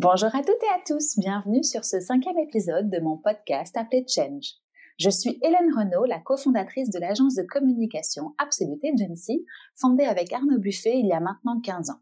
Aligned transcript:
Bonjour 0.00 0.32
à 0.32 0.42
toutes 0.44 0.62
et 0.62 0.72
à 0.76 0.80
tous, 0.86 1.18
bienvenue 1.18 1.64
sur 1.64 1.84
ce 1.84 1.98
cinquième 1.98 2.38
épisode 2.38 2.88
de 2.88 3.00
mon 3.00 3.16
podcast 3.16 3.76
appelé 3.76 4.06
Change. 4.06 4.52
Je 4.96 5.10
suis 5.10 5.40
Hélène 5.42 5.74
Renaud, 5.76 6.04
la 6.04 6.20
cofondatrice 6.20 6.90
de 6.90 7.00
l'agence 7.00 7.34
de 7.34 7.42
communication 7.42 8.32
Absolute 8.38 8.84
Agency, 8.84 9.44
fondée 9.74 10.04
avec 10.04 10.32
Arnaud 10.32 10.60
Buffet 10.60 11.00
il 11.00 11.08
y 11.08 11.12
a 11.12 11.18
maintenant 11.18 11.60
15 11.60 11.90
ans. 11.90 11.98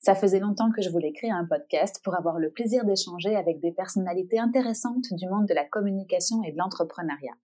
Ça 0.00 0.16
faisait 0.16 0.40
longtemps 0.40 0.72
que 0.72 0.82
je 0.82 0.90
voulais 0.90 1.12
créer 1.12 1.30
un 1.30 1.44
podcast 1.44 2.00
pour 2.02 2.16
avoir 2.16 2.40
le 2.40 2.50
plaisir 2.50 2.84
d'échanger 2.84 3.36
avec 3.36 3.60
des 3.60 3.70
personnalités 3.70 4.40
intéressantes 4.40 5.12
du 5.12 5.28
monde 5.28 5.46
de 5.46 5.54
la 5.54 5.64
communication 5.64 6.42
et 6.42 6.50
de 6.50 6.58
l'entrepreneuriat. 6.58 7.36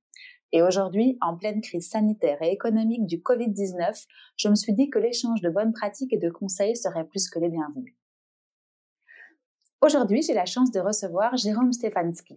Et 0.50 0.62
aujourd'hui, 0.62 1.16
en 1.20 1.36
pleine 1.36 1.60
crise 1.60 1.88
sanitaire 1.88 2.42
et 2.42 2.50
économique 2.50 3.06
du 3.06 3.18
Covid-19, 3.18 4.04
je 4.36 4.48
me 4.48 4.56
suis 4.56 4.72
dit 4.72 4.90
que 4.90 4.98
l'échange 4.98 5.42
de 5.42 5.48
bonnes 5.48 5.72
pratiques 5.72 6.12
et 6.12 6.18
de 6.18 6.28
conseils 6.28 6.74
serait 6.74 7.06
plus 7.06 7.30
que 7.30 7.38
les 7.38 7.50
bienvenus. 7.50 7.94
Aujourd'hui, 9.84 10.22
j'ai 10.22 10.32
la 10.32 10.46
chance 10.46 10.70
de 10.70 10.78
recevoir 10.78 11.36
Jérôme 11.36 11.72
Stefanski. 11.72 12.36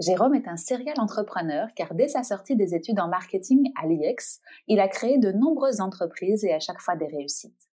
Jérôme 0.00 0.34
est 0.34 0.46
un 0.46 0.58
serial 0.58 1.00
entrepreneur 1.00 1.68
car 1.74 1.94
dès 1.94 2.08
sa 2.08 2.22
sortie 2.22 2.56
des 2.56 2.74
études 2.74 3.00
en 3.00 3.08
marketing 3.08 3.72
à 3.80 3.86
l'IEX, 3.86 4.40
il 4.66 4.78
a 4.78 4.86
créé 4.86 5.16
de 5.16 5.32
nombreuses 5.32 5.80
entreprises 5.80 6.44
et 6.44 6.52
à 6.52 6.60
chaque 6.60 6.80
fois 6.80 6.94
des 6.94 7.06
réussites. 7.06 7.68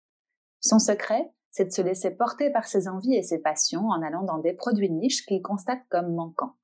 Son 0.61 0.79
secret, 0.79 1.33
c'est 1.51 1.65
de 1.65 1.73
se 1.73 1.83
laisser 1.83 2.13
porter 2.13 2.51
par 2.51 2.67
ses 2.67 2.87
envies 2.87 3.17
et 3.17 3.25
ses 3.25 3.41
passions 3.41 3.89
en 3.89 4.01
allant 4.01 4.23
dans 4.23 4.39
des 4.39 4.53
produits 4.53 4.91
niches 4.91 5.27
qu'il 5.27 5.43
constate 5.43 5.83
comme 5.91 6.15
manquants 6.15 6.55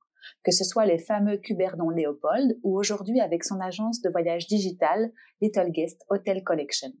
que 0.43 0.51
ce 0.51 0.63
soit 0.63 0.85
les 0.85 0.97
fameux 0.97 1.37
Cuberdon 1.37 1.89
Léopold 1.89 2.59
ou 2.63 2.77
aujourd'hui 2.77 3.19
avec 3.19 3.43
son 3.43 3.59
agence 3.59 4.01
de 4.01 4.09
voyage 4.09 4.47
digital 4.47 5.11
Little 5.41 5.71
Guest 5.71 6.05
Hotel 6.09 6.43
Collection. 6.43 6.91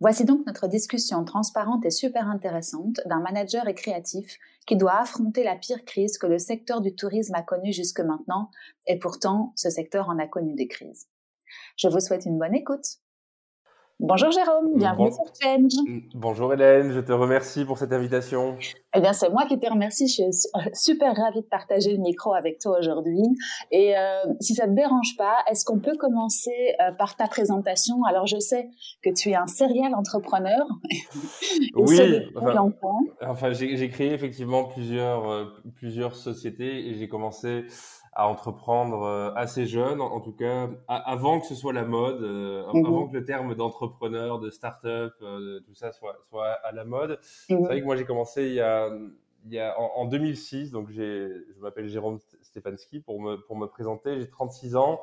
Voici 0.00 0.24
donc 0.24 0.46
notre 0.46 0.66
discussion 0.66 1.24
transparente 1.24 1.84
et 1.84 1.90
super 1.90 2.28
intéressante 2.28 3.00
d'un 3.06 3.20
manager 3.20 3.68
et 3.68 3.74
créatif 3.74 4.38
qui 4.66 4.76
doit 4.76 4.98
affronter 4.98 5.44
la 5.44 5.56
pire 5.56 5.84
crise 5.84 6.18
que 6.18 6.26
le 6.26 6.38
secteur 6.38 6.80
du 6.80 6.94
tourisme 6.94 7.34
a 7.34 7.42
connue 7.42 7.72
jusque 7.72 8.00
maintenant, 8.00 8.50
et 8.86 8.98
pourtant 8.98 9.52
ce 9.56 9.70
secteur 9.70 10.08
en 10.08 10.18
a 10.18 10.26
connu 10.26 10.54
des 10.54 10.68
crises. 10.68 11.08
Je 11.76 11.88
vous 11.88 12.00
souhaite 12.00 12.26
une 12.26 12.38
bonne 12.38 12.54
écoute. 12.54 12.98
Bonjour 14.00 14.32
Jérôme, 14.32 14.76
bienvenue 14.76 15.12
sur 15.12 15.24
Change. 15.40 15.72
Bonjour 16.14 16.52
Hélène, 16.52 16.90
je 16.90 16.98
te 16.98 17.12
remercie 17.12 17.64
pour 17.64 17.78
cette 17.78 17.92
invitation. 17.92 18.56
Eh 18.96 19.00
bien, 19.00 19.12
c'est 19.12 19.30
moi 19.30 19.46
qui 19.46 19.58
te 19.58 19.70
remercie. 19.70 20.08
Je 20.08 20.14
suis 20.14 20.44
super 20.74 21.14
ravie 21.14 21.42
de 21.42 21.46
partager 21.46 21.92
le 21.92 21.98
micro 21.98 22.34
avec 22.34 22.58
toi 22.58 22.78
aujourd'hui. 22.78 23.22
Et 23.70 23.96
euh, 23.96 24.24
si 24.40 24.54
ça 24.54 24.66
te 24.66 24.72
dérange 24.72 25.16
pas, 25.16 25.36
est-ce 25.48 25.64
qu'on 25.64 25.78
peut 25.78 25.96
commencer 25.96 26.74
euh, 26.80 26.90
par 26.92 27.16
ta 27.16 27.28
présentation? 27.28 28.02
Alors, 28.04 28.26
je 28.26 28.38
sais 28.40 28.68
que 29.02 29.10
tu 29.10 29.30
es 29.30 29.36
un 29.36 29.46
serial 29.46 29.94
entrepreneur. 29.94 30.66
oui. 31.76 32.00
Enfin, 32.36 32.70
enfin 33.20 33.52
j'ai 33.52 33.88
créé 33.90 34.12
effectivement 34.12 34.64
plusieurs 34.64 35.30
euh, 35.30 35.44
plusieurs 35.76 36.16
sociétés 36.16 36.88
et 36.88 36.94
j'ai 36.94 37.08
commencé 37.08 37.64
à 38.14 38.28
entreprendre 38.28 39.02
euh, 39.02 39.32
assez 39.34 39.66
jeune, 39.66 40.00
en, 40.00 40.20
tout 40.20 40.32
cas 40.32 40.70
avant 40.88 41.40
que 41.40 41.46
ce 41.46 41.54
soit 41.54 41.72
la 41.72 41.84
mode, 41.84 42.22
euh, 42.22 42.64
mhm. 42.72 42.86
avant 42.86 43.08
que 43.08 43.14
le 43.14 43.24
terme 43.24 43.54
d'entrepreneur, 43.54 44.38
de 44.38 44.50
start-up, 44.50 45.14
euh, 45.22 45.60
tout 45.66 45.74
ça 45.74 45.92
soit, 45.92 46.16
soit 46.28 46.50
à 46.64 46.72
la 46.72 46.84
mode. 46.84 47.18
Mhm. 47.50 47.58
C'est 47.58 47.64
vrai 47.64 47.80
que 47.80 47.86
moi 47.86 47.96
j'ai 47.96 48.04
commencé 48.04 48.46
il 48.46 48.54
y 48.54 48.60
a, 48.60 48.88
il 49.46 49.52
y 49.52 49.58
a 49.58 49.78
en, 49.78 50.02
en 50.02 50.04
2006, 50.04 50.70
donc 50.70 50.90
je 50.90 51.60
m'appelle 51.60 51.88
Jérôme 51.88 52.18
Stefanski 52.42 53.00
pour 53.00 53.20
me, 53.20 53.36
pour 53.36 53.56
me 53.56 53.66
présenter, 53.66 54.20
j'ai 54.20 54.28
36 54.28 54.76
ans. 54.76 55.00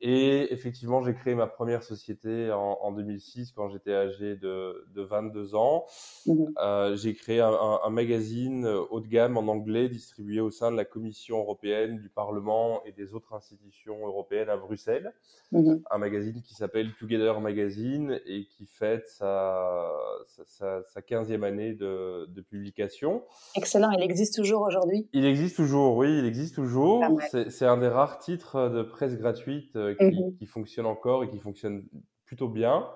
Et 0.00 0.52
effectivement, 0.52 1.02
j'ai 1.02 1.14
créé 1.14 1.34
ma 1.34 1.46
première 1.46 1.82
société 1.82 2.50
en, 2.52 2.78
en 2.82 2.92
2006 2.92 3.52
quand 3.52 3.70
j'étais 3.70 3.94
âgé 3.94 4.36
de, 4.36 4.86
de, 4.94 5.02
22 5.02 5.54
ans. 5.54 5.86
Mmh 6.26 6.44
euh, 6.62 6.96
j'ai 6.96 7.14
créé 7.14 7.40
un, 7.40 7.52
un, 7.52 7.80
un, 7.84 7.90
magazine 7.90 8.66
haut 8.66 9.00
de 9.00 9.06
gamme 9.06 9.36
en 9.36 9.46
anglais 9.48 9.88
distribué 9.88 10.40
au 10.40 10.50
sein 10.50 10.70
de 10.70 10.76
la 10.76 10.84
Commission 10.84 11.38
européenne, 11.38 11.98
du 11.98 12.08
Parlement 12.08 12.82
et 12.84 12.92
des 12.92 13.14
autres 13.14 13.32
institutions 13.34 14.06
européennes 14.06 14.50
à 14.50 14.56
Bruxelles. 14.56 15.12
Mmh 15.52 15.74
un 15.90 15.98
magazine 15.98 16.42
qui 16.42 16.54
s'appelle 16.54 16.92
Together 16.98 17.40
Magazine 17.40 18.20
et 18.26 18.46
qui 18.46 18.66
fête 18.66 19.06
sa, 19.08 19.90
sa, 20.26 20.82
sa 20.82 21.00
15e 21.00 21.44
année 21.44 21.74
de, 21.74 22.26
de, 22.28 22.40
publication. 22.40 23.22
Excellent, 23.56 23.90
il 23.92 24.02
existe 24.02 24.34
toujours 24.34 24.62
aujourd'hui 24.62 25.08
Il 25.12 25.24
existe 25.24 25.56
toujours, 25.56 25.96
oui, 25.96 26.18
il 26.18 26.26
existe 26.26 26.54
toujours. 26.54 27.04
C'est 27.48 27.66
un 27.66 27.78
des 27.78 27.88
rares 27.88 28.18
titres 28.18 28.68
de 28.68 28.82
presse 28.82 29.16
gratuite 29.16 29.76
euh, 29.84 29.94
Mmh 30.00 30.36
qui, 30.38 30.46
fonctionne 30.46 30.86
encore 30.86 31.24
et 31.24 31.28
qui 31.28 31.38
fonctionne 31.38 31.84
plutôt 32.26 32.48
bien. 32.48 32.86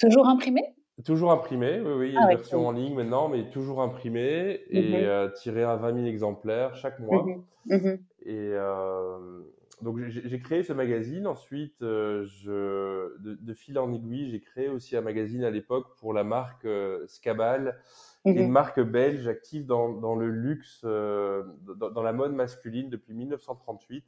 Toujours 0.00 0.26
imprimé? 0.28 0.62
Toujours 1.04 1.30
imprimé, 1.30 1.80
oui, 1.80 1.92
oui. 1.92 2.08
Il 2.08 2.14
y 2.14 2.16
a 2.16 2.20
une 2.20 2.26
ah 2.26 2.36
version 2.36 2.66
en 2.66 2.72
ligne 2.72 2.94
maintenant, 2.94 3.28
mais 3.28 3.50
toujours 3.50 3.82
imprimé 3.82 4.62
et 4.70 4.92
mmh 4.92 4.94
euh, 4.94 5.28
tiré 5.28 5.62
à 5.62 5.76
20 5.76 5.94
000 5.94 6.06
exemplaires 6.06 6.74
chaque 6.76 6.98
mois. 7.00 7.26
Mmh 7.66 7.96
et 8.28 8.50
euh, 8.54 9.42
donc, 9.82 9.98
j'ai 10.08 10.38
créé 10.40 10.62
ce 10.62 10.72
magazine. 10.72 11.26
Ensuite, 11.26 11.76
je, 11.80 13.18
de, 13.20 13.54
fil 13.54 13.78
en 13.78 13.92
aiguille, 13.92 14.30
j'ai 14.30 14.40
créé 14.40 14.68
aussi 14.68 14.96
un 14.96 15.00
magazine 15.02 15.44
à 15.44 15.50
l'époque 15.50 15.96
pour 15.98 16.14
la 16.14 16.24
marque 16.24 16.66
Scabal, 17.06 17.78
une 18.24 18.48
marque 18.48 18.80
belge 18.80 19.28
active 19.28 19.66
dans, 19.66 19.92
dans 19.92 20.14
le 20.16 20.30
luxe, 20.30 20.82
dans, 20.82 21.90
dans, 21.90 22.02
la 22.02 22.12
mode 22.12 22.32
masculine 22.32 22.88
depuis 22.88 23.12
1938. 23.12 24.04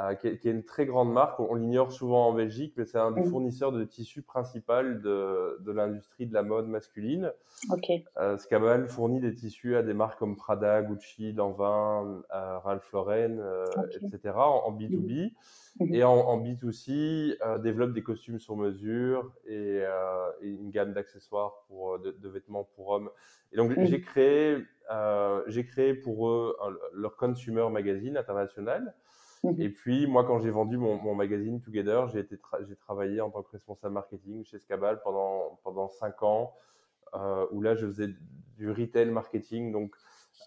Euh, 0.00 0.14
qui, 0.14 0.26
est, 0.26 0.38
qui, 0.38 0.48
est, 0.48 0.52
une 0.52 0.64
très 0.64 0.86
grande 0.86 1.12
marque. 1.12 1.38
On, 1.38 1.54
l'ignore 1.54 1.92
souvent 1.92 2.28
en 2.28 2.32
Belgique, 2.32 2.72
mais 2.78 2.86
c'est 2.86 2.96
un 2.96 3.10
des 3.10 3.22
fournisseurs 3.24 3.72
de 3.72 3.84
tissus 3.84 4.22
principal 4.22 5.02
de, 5.02 5.58
de 5.60 5.70
l'industrie 5.70 6.24
de 6.26 6.32
la 6.32 6.42
mode 6.42 6.66
masculine. 6.66 7.30
Okay. 7.68 8.02
Euh, 8.16 8.38
Scabal 8.38 8.88
fournit 8.88 9.20
des 9.20 9.34
tissus 9.34 9.76
à 9.76 9.82
des 9.82 9.92
marques 9.92 10.18
comme 10.18 10.34
Prada, 10.34 10.80
Gucci, 10.80 11.34
Lanvin, 11.34 12.22
euh, 12.34 12.58
Ralph 12.60 12.90
Lauren, 12.92 13.38
euh, 13.38 13.66
etc. 14.00 14.34
en, 14.36 14.62
en 14.64 14.72
B2B. 14.72 15.32
Mhm. 15.80 15.94
Et 15.94 16.04
en, 16.04 16.14
en 16.14 16.42
B2C, 16.42 17.36
euh, 17.44 17.58
développe 17.58 17.92
des 17.92 18.02
costumes 18.02 18.38
sur 18.38 18.56
mesure 18.56 19.30
et, 19.46 19.82
euh, 19.82 20.30
et 20.40 20.48
une 20.48 20.70
gamme 20.70 20.94
d'accessoires 20.94 21.64
pour 21.68 21.98
de, 21.98 22.12
de, 22.12 22.28
vêtements 22.30 22.64
pour 22.76 22.88
hommes. 22.88 23.10
Et 23.52 23.58
donc 23.58 23.72
j'ai 23.84 24.00
créé, 24.00 24.56
j'ai 25.48 25.66
créé 25.66 25.92
pour 25.92 26.28
eux 26.28 26.56
leur 26.94 27.16
consumer 27.16 27.68
magazine 27.70 28.16
international. 28.16 28.94
Mmh 29.42 29.60
et 29.60 29.68
puis, 29.70 30.06
moi, 30.06 30.24
quand 30.24 30.38
j'ai 30.40 30.50
vendu 30.50 30.76
mon, 30.76 30.96
mon, 30.96 31.14
magazine 31.14 31.60
Together, 31.60 32.08
j'ai 32.08 32.26
j'ai 32.68 32.76
travaillé 32.76 33.20
en 33.20 33.30
tant 33.30 33.42
que 33.42 33.50
responsable 33.50 33.94
marketing 33.94 34.44
chez 34.44 34.58
Scabal 34.58 35.00
pendant, 35.02 35.58
pendant 35.64 35.88
cinq 35.88 36.22
ans, 36.22 36.54
euh, 37.14 37.46
où 37.50 37.60
là, 37.60 37.74
je 37.74 37.86
faisais 37.86 38.08
du 38.56 38.70
retail 38.70 39.10
marketing. 39.10 39.72
Donc, 39.72 39.94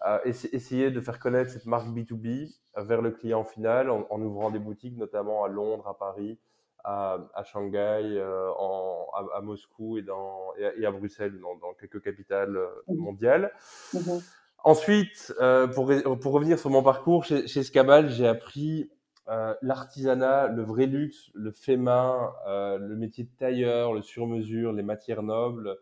euh, 0.04 0.18
essayer 0.24 0.90
de 0.90 1.00
faire 1.00 1.18
connaître 1.18 1.50
cette 1.50 1.66
marque 1.66 1.86
B2B 1.88 2.54
vers 2.76 3.00
le 3.00 3.10
client 3.12 3.44
final 3.44 3.90
en, 3.90 4.06
en, 4.10 4.20
ouvrant 4.20 4.50
des 4.50 4.58
boutiques, 4.58 4.96
notamment 4.96 5.44
à 5.44 5.48
Londres, 5.48 5.88
à 5.88 5.96
Paris, 5.96 6.38
à, 6.84 7.18
à 7.34 7.44
Shanghai, 7.44 8.02
euh, 8.04 8.50
en, 8.58 9.08
à, 9.14 9.38
à, 9.38 9.40
Moscou 9.40 9.96
et, 9.96 10.02
dans, 10.02 10.54
et, 10.58 10.84
à, 10.84 10.90
Bruxelles, 10.90 11.38
dans, 11.40 11.56
dans 11.56 11.72
quelques 11.74 12.02
capitales 12.02 12.56
euh, 12.56 12.68
mmh 12.88 12.96
mondiales. 12.96 13.52
Mmh 13.94 14.18
Ensuite, 14.66 15.32
euh, 15.40 15.68
pour, 15.68 15.88
pour 16.18 16.32
revenir 16.32 16.58
sur 16.58 16.70
mon 16.70 16.82
parcours 16.82 17.22
chez, 17.24 17.46
chez 17.46 17.62
Scabal, 17.62 18.10
j'ai 18.10 18.26
appris 18.26 18.90
euh, 19.28 19.54
l'artisanat, 19.62 20.48
le 20.48 20.64
vrai 20.64 20.86
luxe, 20.86 21.30
le 21.34 21.52
fait 21.52 21.76
main, 21.76 22.32
euh, 22.48 22.76
le 22.76 22.96
métier 22.96 23.22
de 23.22 23.30
tailleur, 23.38 23.92
le 23.92 24.02
sur-mesure, 24.02 24.72
les 24.72 24.82
matières 24.82 25.22
nobles, 25.22 25.78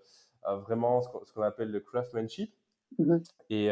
vraiment 0.67 1.01
ce 1.01 1.33
qu'on 1.33 1.41
appelle 1.41 1.71
le 1.71 1.81
craftsmanship. 1.81 2.53
Mmh 2.99 3.17
et, 3.49 3.69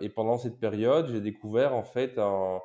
et, 0.00 0.08
pendant 0.08 0.38
cette 0.38 0.58
période, 0.58 1.06
j'ai 1.06 1.20
découvert 1.20 1.72
en 1.76 1.84
fait 1.84 2.18
un, 2.18 2.58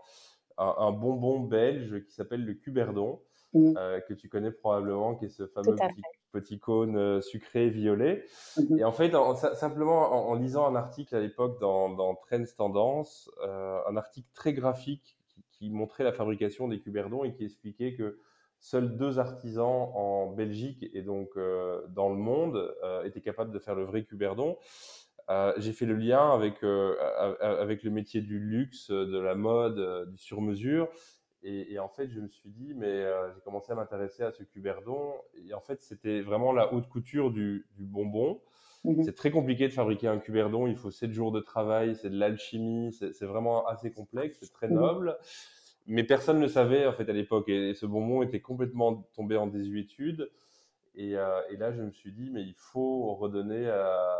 un, 0.57 0.75
un 0.75 0.91
bonbon 0.91 1.41
belge 1.41 2.03
qui 2.05 2.11
s'appelle 2.11 2.43
le 2.43 2.55
cuberdon, 2.55 3.21
mmh. 3.53 3.75
que 4.09 4.15
tu 4.15 4.29
connais 4.29 4.51
probablement, 4.51 5.13
qui 5.13 5.25
est 5.25 5.29
ce 5.29 5.45
fameux 5.45 5.75
petit 5.75 6.01
petit 6.33 6.59
cône 6.59 6.97
euh, 6.97 7.21
sucré 7.21 7.69
violet. 7.69 8.25
Mhm. 8.57 8.79
Et 8.79 8.83
en 8.83 8.91
fait, 8.91 9.15
en, 9.15 9.35
simplement 9.35 10.29
en, 10.29 10.33
lisant 10.33 10.67
un 10.67 10.75
article 10.75 11.15
à 11.15 11.21
l'époque 11.21 11.59
dans, 11.61 11.89
dans 11.89 12.15
Trends 12.15 12.43
Tendance, 12.57 13.29
euh, 13.45 13.79
un 13.87 13.95
article 13.95 14.27
très 14.33 14.53
graphique 14.53 15.17
qui, 15.51 15.69
montrait 15.69 16.03
la 16.03 16.11
fabrication 16.11 16.67
des 16.67 16.81
cuberdons 16.81 17.23
et 17.23 17.31
qui 17.31 17.45
expliquait 17.45 17.93
que 17.93 18.19
seuls 18.59 18.97
deux 18.97 19.17
artisans 19.17 19.89
en 19.93 20.27
Belgique 20.27 20.85
et 20.93 21.01
donc 21.03 21.29
euh, 21.37 21.81
dans 21.87 22.09
le 22.09 22.17
monde 22.17 22.75
euh, 22.83 23.03
étaient 23.05 23.21
capables 23.21 23.53
de 23.53 23.59
faire 23.59 23.73
le 23.73 23.85
vrai 23.85 24.03
cuberdon. 24.03 24.57
Euh, 25.29 25.53
j'ai 25.55 25.71
fait 25.71 25.85
le 25.85 25.95
lien 25.95 26.33
avec 26.33 26.61
avec 27.39 27.83
le 27.83 27.91
métier 27.91 28.19
du 28.19 28.39
luxe, 28.39 28.91
de 28.91 29.17
la 29.17 29.35
mode, 29.35 30.09
du 30.09 30.17
sur-mesure 30.17 30.89
et, 31.43 31.73
et, 31.73 31.79
en 31.79 31.89
fait, 31.89 32.09
je 32.09 32.21
me 32.21 32.29
suis 32.29 32.49
dit, 32.49 32.73
mais 32.73 32.87
euh, 32.87 33.33
j'ai 33.33 33.41
commencé 33.41 33.71
à 33.71 33.75
m'intéresser 33.75 34.23
à 34.23 34.31
ce 34.31 34.43
cuberdon. 34.43 35.13
Et 35.45 35.53
en 35.53 35.59
fait, 35.59 35.81
c'était 35.81 36.21
vraiment 36.21 36.53
la 36.53 36.73
haute 36.73 36.87
couture 36.87 37.31
du, 37.31 37.67
du 37.75 37.85
bonbon. 37.85 38.41
Mmh 38.85 39.03
c'est 39.03 39.15
très 39.15 39.31
compliqué 39.31 39.67
de 39.67 39.73
fabriquer 39.73 40.07
un 40.07 40.17
cuberdon. 40.17 40.67
Il 40.67 40.75
faut 40.75 40.91
7 40.91 41.11
jours 41.11 41.31
de 41.31 41.39
travail, 41.39 41.95
c'est 41.95 42.09
de 42.09 42.17
l'alchimie, 42.17 42.91
c'est 42.91 43.25
vraiment 43.25 43.65
assez 43.67 43.91
complexe, 43.91 44.37
c'est 44.41 44.51
très 44.51 44.67
mmh 44.67 44.73
noble. 44.73 45.17
Mais 45.85 46.03
personne 46.03 46.39
ne 46.39 46.47
savait 46.47 46.85
en 46.85 46.93
fait 46.93 47.09
à 47.09 47.13
l'époque. 47.13 47.49
Et, 47.49 47.73
ce 47.73 47.85
bonbon 47.85 48.23
était 48.23 48.41
complètement 48.41 49.07
tombé 49.15 49.37
en 49.37 49.47
désuétude. 49.47 50.29
Et, 50.95 51.17
euh, 51.17 51.41
et, 51.49 51.57
là, 51.57 51.71
je 51.71 51.81
me 51.81 51.91
suis 51.91 52.11
dit, 52.11 52.29
mais 52.29 52.43
il 52.43 52.55
faut 52.55 53.15
redonner 53.15 53.67
à, 53.67 54.19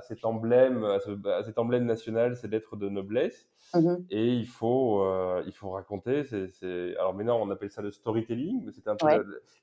cet 0.00 0.24
emblème, 0.24 0.84
à, 0.84 1.42
cet 1.42 1.58
emblème 1.58 1.84
national, 1.84 2.36
c'est 2.36 2.48
d'être 2.48 2.76
de 2.76 2.88
noblesse. 2.88 3.48
Mmh 3.74 3.96
et 4.10 4.26
il 4.26 4.46
faut, 4.46 5.02
euh, 5.04 5.42
il 5.46 5.52
faut 5.52 5.70
raconter. 5.70 6.24
C'est, 6.24 6.96
Alors 6.98 7.14
maintenant, 7.14 7.40
on 7.40 7.50
appelle 7.50 7.70
ça 7.70 7.82
le 7.82 7.90
storytelling, 7.90 8.64
mais 8.64 8.72
c'est 8.72 8.88
un 8.88 8.96
peu. 8.96 9.06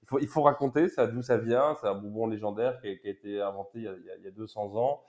Il, 0.01 0.07
faut, 0.07 0.19
il 0.19 0.27
faut 0.27 0.41
raconter 0.41 0.87
ça, 0.87 1.07
d'où 1.07 1.21
ça 1.21 1.37
vient. 1.37 1.75
C'est 1.79 1.87
un 1.87 1.95
bonbon 1.95 2.27
légendaire 2.27 2.79
qui 2.81 2.89
a, 2.89 2.95
qui 2.95 3.07
a 3.07 3.11
été 3.11 3.41
inventé 3.41 3.79
il 3.79 3.83
y 3.83 3.87
a, 3.87 3.93
il 4.17 4.23
y 4.23 4.27
a 4.27 4.31
200 4.31 4.75
ans. 4.75 5.01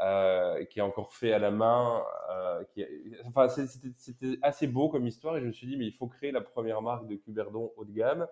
Euh, 0.00 0.64
qui 0.64 0.78
est 0.78 0.82
encore 0.82 1.12
fait 1.12 1.32
à 1.32 1.38
la 1.38 1.50
main. 1.50 2.02
Euh, 2.30 2.64
qui 2.72 2.84
enfin, 3.26 3.46
c'était 3.48 4.38
assez 4.40 4.66
beau 4.66 4.88
comme 4.88 5.06
histoire 5.06 5.36
et 5.36 5.40
je 5.40 5.46
me 5.46 5.52
suis 5.52 5.66
dit, 5.66 5.76
mais 5.76 5.86
il 5.86 5.92
faut 5.92 6.06
créer 6.06 6.32
la 6.32 6.40
première 6.40 6.80
marque 6.80 7.06
de 7.06 7.14
Cuberdon 7.14 7.70
haut 7.76 7.84
de 7.84 7.92
gamme 7.92 8.26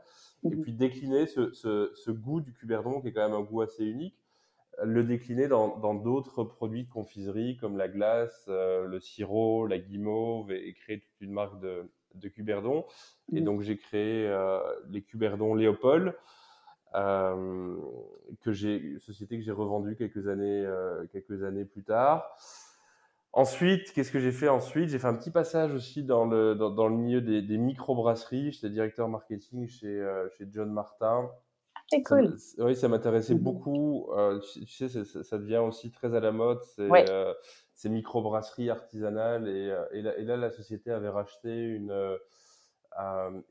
et 0.44 0.48
mmh 0.48 0.62
puis 0.62 0.72
décliner 0.72 1.26
ce, 1.26 1.52
ce, 1.52 1.92
ce, 1.94 2.10
goût 2.10 2.40
du 2.40 2.54
Cuberdon 2.54 3.00
qui 3.02 3.08
est 3.08 3.12
quand 3.12 3.28
même 3.28 3.38
un 3.38 3.42
goût 3.42 3.60
assez 3.60 3.84
unique, 3.84 4.16
le 4.82 5.04
décliner 5.04 5.48
dans 5.48 5.94
d'autres 5.94 6.44
produits 6.44 6.84
de 6.84 6.90
confiserie 6.90 7.56
comme 7.56 7.76
la 7.76 7.88
glace, 7.88 8.46
euh, 8.48 8.86
le 8.86 9.00
sirop, 9.00 9.66
la 9.66 9.78
guimauve 9.78 10.52
et, 10.52 10.72
créer 10.74 11.00
toute 11.00 11.20
une 11.20 11.32
marque 11.32 11.60
de, 11.60 11.90
de 12.14 12.28
Cuberdon. 12.28 12.84
Et 13.32 13.40
mmh. 13.40 13.44
donc 13.44 13.60
j'ai 13.62 13.76
créé 13.76 14.26
euh, 14.26 14.60
les 14.88 15.02
Cuberdon 15.02 15.54
Léopold. 15.54 16.14
Euh, 16.96 17.76
que 18.40 18.50
j'ai 18.50 18.98
société 18.98 19.38
que 19.38 19.44
j'ai 19.44 19.52
revendue 19.52 19.94
quelques 19.94 20.26
années 20.26 20.68
quelques 21.12 21.44
années 21.44 21.64
plus 21.64 21.84
tard. 21.84 22.36
Ensuite, 23.32 23.92
qu'est-ce 23.92 24.10
que 24.10 24.18
j'ai 24.18 24.32
fait 24.32 24.48
ensuite? 24.48 24.88
J'ai 24.88 24.98
fait 24.98 25.06
un 25.06 25.14
petit 25.14 25.30
passage 25.30 25.72
aussi 25.72 26.02
dans 26.02 26.24
le 26.24 26.56
dans, 26.56 26.70
dans 26.70 26.88
le 26.88 26.96
milieu 26.96 27.20
des, 27.20 27.42
des 27.42 27.58
microbrasseries. 27.58 28.50
J'étais 28.50 28.70
directeur 28.70 29.08
marketing 29.08 29.68
chez 29.68 30.04
chez 30.36 30.48
John 30.50 30.72
Martin. 30.72 31.30
C'est 31.90 32.02
cool. 32.02 32.37
oui, 32.58 32.76
ça 32.76 32.87
m'intéressait 32.87 33.34
beaucoup. 33.34 34.10
Euh, 34.16 34.38
tu, 34.38 34.64
sais, 34.66 34.88
ça, 34.88 35.25
ça, 35.25 35.38
devient 35.38 35.56
aussi 35.56 35.90
très 35.90 36.14
à 36.14 36.20
la 36.20 36.31
mode. 36.31 36.62
C'est 36.76 36.88
euh, 36.88 37.34
ces 37.75 37.88
microbrasseries 37.88 38.70
artisanales 38.70 39.48
et, 39.48 39.75
et, 39.92 40.02
là, 40.02 40.16
et, 40.16 40.22
là, 40.22 40.37
la 40.37 40.50
société 40.50 40.92
avait 40.92 41.08
racheté 41.08 41.50
une 41.50 41.90
euh, 41.90 42.16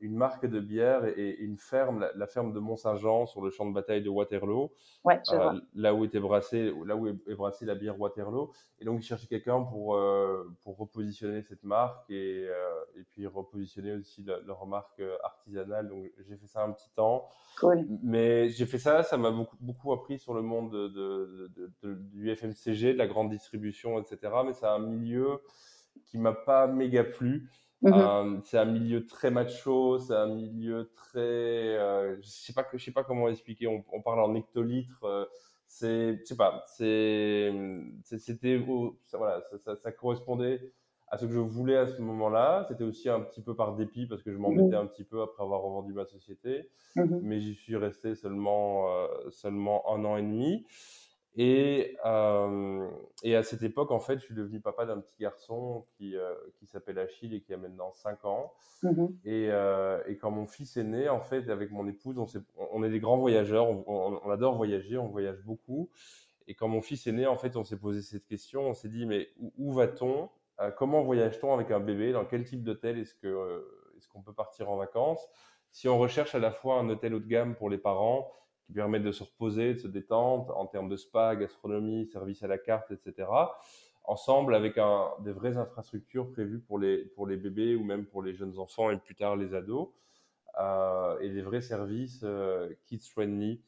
une 0.00 0.14
marque 0.14 0.46
de 0.46 0.60
bière 0.60 1.04
et, 1.04 1.36
une 1.40 1.56
ferme, 1.56 2.06
la, 2.14 2.26
ferme 2.26 2.52
de 2.52 2.60
Mont-Saint-Jean 2.60 3.26
sur 3.26 3.40
le 3.40 3.50
champ 3.50 3.66
de 3.66 3.74
bataille 3.74 4.02
de 4.02 4.10
Waterloo, 4.10 4.72
ouais, 5.04 5.20
euh, 5.32 5.60
là 5.74 5.94
où 5.94 6.04
était 6.04 6.20
brassée, 6.20 6.72
là 6.84 6.94
où 6.94 7.08
est, 7.08 7.34
brassée 7.34 7.64
la 7.64 7.74
bière 7.74 7.98
Waterloo. 7.98 8.52
Et 8.80 8.84
donc 8.84 9.00
ils 9.00 9.06
cherchaient 9.06 9.26
quelqu'un 9.26 9.62
pour 9.62 9.96
euh, 9.96 10.44
pour 10.62 10.76
repositionner 10.76 11.42
cette 11.42 11.64
marque 11.64 12.10
et 12.10 12.48
et 12.96 13.04
puis 13.10 13.26
repositionner 13.26 13.94
aussi 13.94 14.24
leur 14.24 14.66
marque 14.66 15.02
artisanale. 15.24 15.88
Donc 15.88 16.10
j'ai 16.18 16.36
fait 16.36 16.46
ça 16.46 16.62
un 16.62 16.72
petit 16.72 16.90
temps. 16.94 17.28
Cool. 17.58 17.86
Mais 18.02 18.48
j'ai 18.50 18.66
fait 18.66 18.78
ça, 18.78 19.02
ça 19.02 19.16
m'a 19.16 19.30
beaucoup 19.30 19.56
beaucoup 19.60 19.92
appris 19.92 20.18
sur 20.18 20.34
le 20.34 20.42
monde 20.42 20.70
de, 20.70 20.88
de, 20.88 21.70
de, 21.82 21.94
du 21.94 22.34
FMCG, 22.34 22.92
de 22.92 22.98
la 22.98 23.06
grande 23.06 23.30
distribution, 23.30 23.98
etc. 23.98 24.32
Mais 24.44 24.52
c'est 24.52 24.66
un 24.66 24.78
milieu 24.78 25.40
qui 26.04 26.18
m'a 26.18 26.32
pas 26.32 26.66
méga 26.66 27.04
plu. 27.04 27.50
Mmh 27.82 27.92
euh, 27.94 28.40
c'est 28.44 28.58
un 28.58 28.66
milieu 28.66 29.06
très 29.06 29.30
macho, 29.30 29.98
c'est 29.98 30.14
un 30.14 30.26
milieu 30.26 30.90
très, 30.94 31.18
euh, 31.18 32.16
je 32.20 32.28
sais 32.28 32.52
pas, 32.52 32.66
je 32.74 32.84
sais 32.84 32.90
pas 32.92 33.04
comment 33.04 33.28
expliquer. 33.28 33.66
On, 33.68 33.82
on 33.92 34.02
parle 34.02 34.20
en 34.20 34.34
hectolitres. 34.34 35.02
Euh, 35.04 35.24
c'est, 35.66 36.18
je 36.18 36.24
sais 36.24 36.36
pas, 36.36 36.64
c'est, 36.66 37.52
c'était, 38.18 38.60
ça, 39.06 39.18
voilà, 39.18 39.40
ça, 39.50 39.56
ça, 39.58 39.76
ça, 39.76 39.92
correspondait 39.92 40.72
à 41.08 41.16
ce 41.16 41.26
que 41.26 41.32
je 41.32 41.38
voulais 41.38 41.76
à 41.76 41.86
ce 41.86 42.02
moment-là. 42.02 42.66
C'était 42.68 42.84
aussi 42.84 43.08
un 43.08 43.20
petit 43.20 43.40
peu 43.40 43.54
par 43.54 43.76
dépit 43.76 44.06
parce 44.06 44.22
que 44.22 44.32
je 44.32 44.36
m'embêtais 44.36 44.76
mmh 44.76 44.80
un 44.80 44.86
petit 44.86 45.04
peu 45.04 45.22
après 45.22 45.42
avoir 45.44 45.62
revendu 45.62 45.92
ma 45.92 46.04
société, 46.04 46.68
mmh 46.96 47.20
mais 47.22 47.40
j'y 47.40 47.54
suis 47.54 47.76
resté 47.76 48.14
seulement, 48.16 48.88
euh, 48.90 49.30
seulement 49.30 49.84
un 49.94 50.04
an 50.04 50.16
et 50.16 50.22
demi. 50.22 50.66
Et, 51.36 51.96
euh, 52.04 52.88
et 53.22 53.36
à 53.36 53.42
cette 53.42 53.62
époque, 53.62 53.92
en 53.92 54.00
fait, 54.00 54.18
je 54.18 54.24
suis 54.24 54.34
devenu 54.34 54.60
papa 54.60 54.84
d'un 54.84 54.98
petit 54.98 55.16
garçon 55.20 55.86
qui, 55.96 56.16
euh, 56.16 56.34
qui 56.58 56.66
s'appelle 56.66 56.98
Achille 56.98 57.34
et 57.34 57.40
qui 57.40 57.54
a 57.54 57.56
maintenant 57.56 57.92
5 57.92 58.24
ans. 58.24 58.52
Mmh 58.82 59.06
et, 59.24 59.48
euh, 59.50 60.02
et, 60.06 60.16
quand 60.16 60.30
mon 60.30 60.46
fils 60.46 60.76
est 60.76 60.84
né, 60.84 61.08
en 61.08 61.20
fait, 61.20 61.48
avec 61.48 61.70
mon 61.70 61.86
épouse, 61.86 62.18
on, 62.18 62.26
est, 62.26 62.42
on 62.72 62.82
est 62.82 62.90
des 62.90 62.98
grands 62.98 63.18
voyageurs, 63.18 63.68
on, 63.68 63.84
on, 64.24 64.30
adore 64.30 64.56
voyager, 64.56 64.98
on 64.98 65.08
voyage 65.08 65.40
beaucoup. 65.44 65.90
Et 66.48 66.54
quand 66.54 66.66
mon 66.66 66.82
fils 66.82 67.06
est 67.06 67.12
né, 67.12 67.26
en 67.26 67.36
fait, 67.36 67.56
on 67.56 67.62
s'est 67.62 67.78
posé 67.78 68.02
cette 68.02 68.26
question, 68.26 68.62
on 68.62 68.74
s'est 68.74 68.88
dit, 68.88 69.06
mais 69.06 69.28
où, 69.56 69.72
va-t-on? 69.72 70.30
Comment 70.76 71.02
voyage-t-on 71.02 71.54
avec 71.54 71.70
un 71.70 71.80
bébé? 71.80 72.12
Dans 72.12 72.26
quel 72.26 72.44
type 72.44 72.62
d'hôtel 72.62 72.98
est-ce 72.98 73.14
qu'on 73.14 74.22
peut 74.22 74.34
partir 74.34 74.68
en 74.68 74.76
vacances? 74.76 75.26
Si 75.70 75.88
on 75.88 75.98
recherche 75.98 76.34
à 76.34 76.38
la 76.38 76.50
fois 76.50 76.80
un 76.80 76.88
hôtel 76.90 77.14
haut 77.14 77.20
de 77.20 77.26
gamme 77.26 77.54
pour 77.54 77.70
les 77.70 77.78
parents, 77.78 78.30
qui 78.70 78.74
permettent 78.74 79.02
de 79.02 79.10
se 79.10 79.24
reposer, 79.24 79.74
de 79.74 79.80
se 79.80 79.88
détendre 79.88 80.56
en 80.56 80.64
termes 80.64 80.88
de 80.88 80.96
spa, 80.96 81.34
gastronomie, 81.34 82.06
service 82.06 82.44
à 82.44 82.46
la 82.46 82.56
carte, 82.56 82.92
etc. 82.92 83.28
Ensemble 84.04 84.54
avec 84.54 84.78
un, 84.78 85.08
des 85.24 85.32
vraies 85.32 85.56
infrastructures 85.56 86.30
prévues 86.30 86.60
pour 86.60 86.78
les, 86.78 86.98
pour 86.98 87.26
les 87.26 87.36
bébés 87.36 87.74
ou 87.74 87.82
même 87.82 88.06
pour 88.06 88.22
les 88.22 88.32
jeunes 88.32 88.60
enfants 88.60 88.90
et 88.90 88.96
plus 88.96 89.16
tard 89.16 89.34
les 89.34 89.54
ados. 89.54 89.88
Euh, 90.60 91.18
et 91.20 91.30
des 91.30 91.42
vrais 91.42 91.62
services 91.62 92.20
euh, 92.22 92.72
kids 92.86 93.08
friendly. 93.10 93.60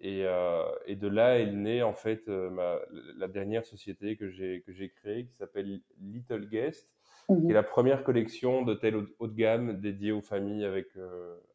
Et, 0.00 0.24
euh, 0.24 0.64
et, 0.86 0.94
de 0.94 1.08
là 1.08 1.38
est 1.40 1.50
née 1.50 1.82
en 1.82 1.94
fait 1.94 2.28
ma, 2.28 2.78
la 3.16 3.26
dernière 3.26 3.64
société 3.64 4.16
que 4.16 4.28
j'ai 4.28 4.62
que 4.66 4.72
j'ai 4.72 4.90
créée 4.90 5.26
qui 5.26 5.34
s'appelle 5.34 5.80
Little 6.00 6.46
Guest, 6.48 6.88
qui 7.26 7.50
est 7.50 7.54
la 7.54 7.62
première 7.62 8.04
collection 8.04 8.62
d'hôtels 8.62 8.96
haut, 9.18 9.26
de 9.26 9.34
gamme 9.34 9.80
dédiée 9.80 10.12
aux 10.12 10.20
familles 10.20 10.64
avec 10.64 10.88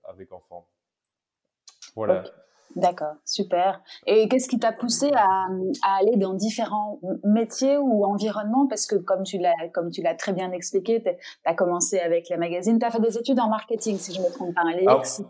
avec 0.06 0.31
enfants. 0.31 0.68
Voilà. 1.95 2.24
D'accord, 2.75 3.16
super. 3.25 3.81
Et 4.06 4.27
qu'est-ce 4.30 4.48
qui 4.48 4.60
t'a 4.60 4.71
poussé 4.71 5.12
à, 5.13 5.48
à, 5.83 5.98
aller 6.00 6.18
dans 6.18 6.33
différents 6.33 7.00
métiers 7.24 7.77
ou 7.77 8.06
environnements? 8.06 8.68
Parce 8.68 8.86
que 8.86 8.95
comme 8.95 9.24
tu 9.24 9.38
l'as, 9.38 9.54
comme 9.74 9.89
tu 9.89 10.01
l'as 10.01 10.13
très 10.13 10.33
bien 10.33 10.51
expliqué, 10.51 11.01
tu 11.01 11.10
as 11.45 11.54
commencé 11.56 12.00
avec 12.00 12.30
les 12.30 12.38
magazines, 12.38 12.77
tu 12.80 12.86
as 12.86 12.92
fait 12.92 13.01
des 13.01 13.18
études 13.18 13.39
en 13.39 13.50
marketing, 13.50 13.98
si 13.98 14.13
je 14.13 14.21
me 14.21 14.31
trompe 14.31 14.54
pas, 14.54 14.62
Alex. 14.62 15.24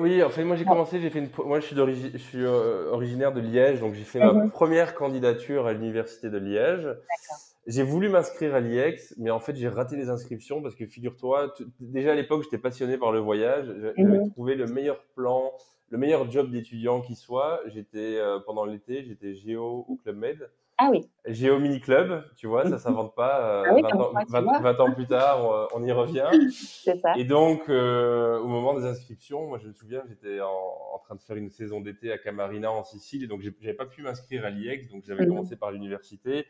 oui, 0.00 0.22
en 0.22 0.30
fait, 0.30 0.44
moi 0.44 0.56
j'ai 0.56 0.64
commencé, 0.64 1.00
j'ai 1.00 1.10
fait 1.10 1.20
une, 1.20 1.30
moi 1.44 1.60
je 1.60 1.66
suis, 1.66 1.76
je 1.76 2.18
suis 2.18 2.44
euh, 2.44 2.90
originaire 2.90 3.32
de 3.32 3.40
Liège, 3.40 3.80
donc 3.80 3.94
j'ai 3.94 4.04
fait 4.04 4.18
ma 4.18 4.32
mhm. 4.32 4.50
première 4.50 4.94
candidature 4.94 5.66
à 5.66 5.72
l'université 5.72 6.28
de 6.28 6.38
Liège. 6.38 6.84
D'accord. 6.84 7.38
J'ai 7.66 7.82
voulu 7.82 8.08
m'inscrire 8.08 8.54
à 8.54 8.60
l'IEX, 8.60 9.14
mais 9.18 9.30
en 9.30 9.38
fait, 9.38 9.54
j'ai 9.54 9.68
raté 9.68 9.94
les 9.94 10.08
inscriptions 10.08 10.62
parce 10.62 10.74
que 10.74 10.86
figure-toi, 10.86 11.54
déjà 11.78 12.12
à 12.12 12.14
l'époque, 12.14 12.42
j'étais 12.42 12.58
passionné 12.58 12.96
par 12.96 13.12
le 13.12 13.20
voyage. 13.20 13.66
J'avais 13.96 14.18
mhm. 14.18 14.30
trouvé 14.32 14.54
le 14.54 14.66
meilleur 14.66 15.04
plan, 15.14 15.52
le 15.90 15.98
meilleur 15.98 16.30
job 16.30 16.50
d'étudiant 16.50 17.00
qui 17.00 17.16
soit. 17.16 17.60
J'étais 17.66 18.16
euh, 18.16 18.38
pendant 18.38 18.64
l'été, 18.64 19.04
j'étais 19.04 19.34
géo 19.34 19.84
au 19.88 19.96
Club 19.96 20.16
Med. 20.16 20.50
Ah 20.82 20.88
oui. 20.90 21.06
Géo 21.26 21.58
mini 21.58 21.78
club, 21.78 22.24
tu 22.36 22.46
vois, 22.46 22.66
ça 22.66 22.78
s'invente 22.78 23.14
pas. 23.14 23.64
20, 23.64 23.76
euh, 23.76 23.82
ah 24.64 24.82
ans, 24.82 24.92
plus 24.92 25.06
tard, 25.06 25.68
on, 25.74 25.84
y 25.84 25.92
revient. 25.92 26.30
C'est 26.50 26.98
ça. 27.00 27.12
Et 27.18 27.24
donc, 27.24 27.68
euh, 27.68 28.38
au 28.38 28.46
moment 28.46 28.72
des 28.72 28.86
inscriptions, 28.86 29.46
moi, 29.46 29.58
je 29.58 29.68
me 29.68 29.74
souviens, 29.74 30.02
j'étais 30.08 30.40
en, 30.40 30.98
train 31.04 31.16
de 31.16 31.20
faire 31.20 31.36
une 31.36 31.50
saison 31.50 31.80
d'été 31.82 32.12
à 32.12 32.18
Camarina 32.18 32.70
en 32.70 32.84
Sicile, 32.84 33.24
et 33.24 33.26
donc 33.26 33.42
j'avais 33.42 33.74
pas 33.74 33.84
pu 33.84 34.02
m'inscrire 34.02 34.46
à 34.46 34.50
l'IEX, 34.50 34.88
donc 34.88 35.04
j'avais 35.06 35.24
mhm. 35.24 35.30
commencé 35.30 35.56
par 35.56 35.70
l'université. 35.70 36.46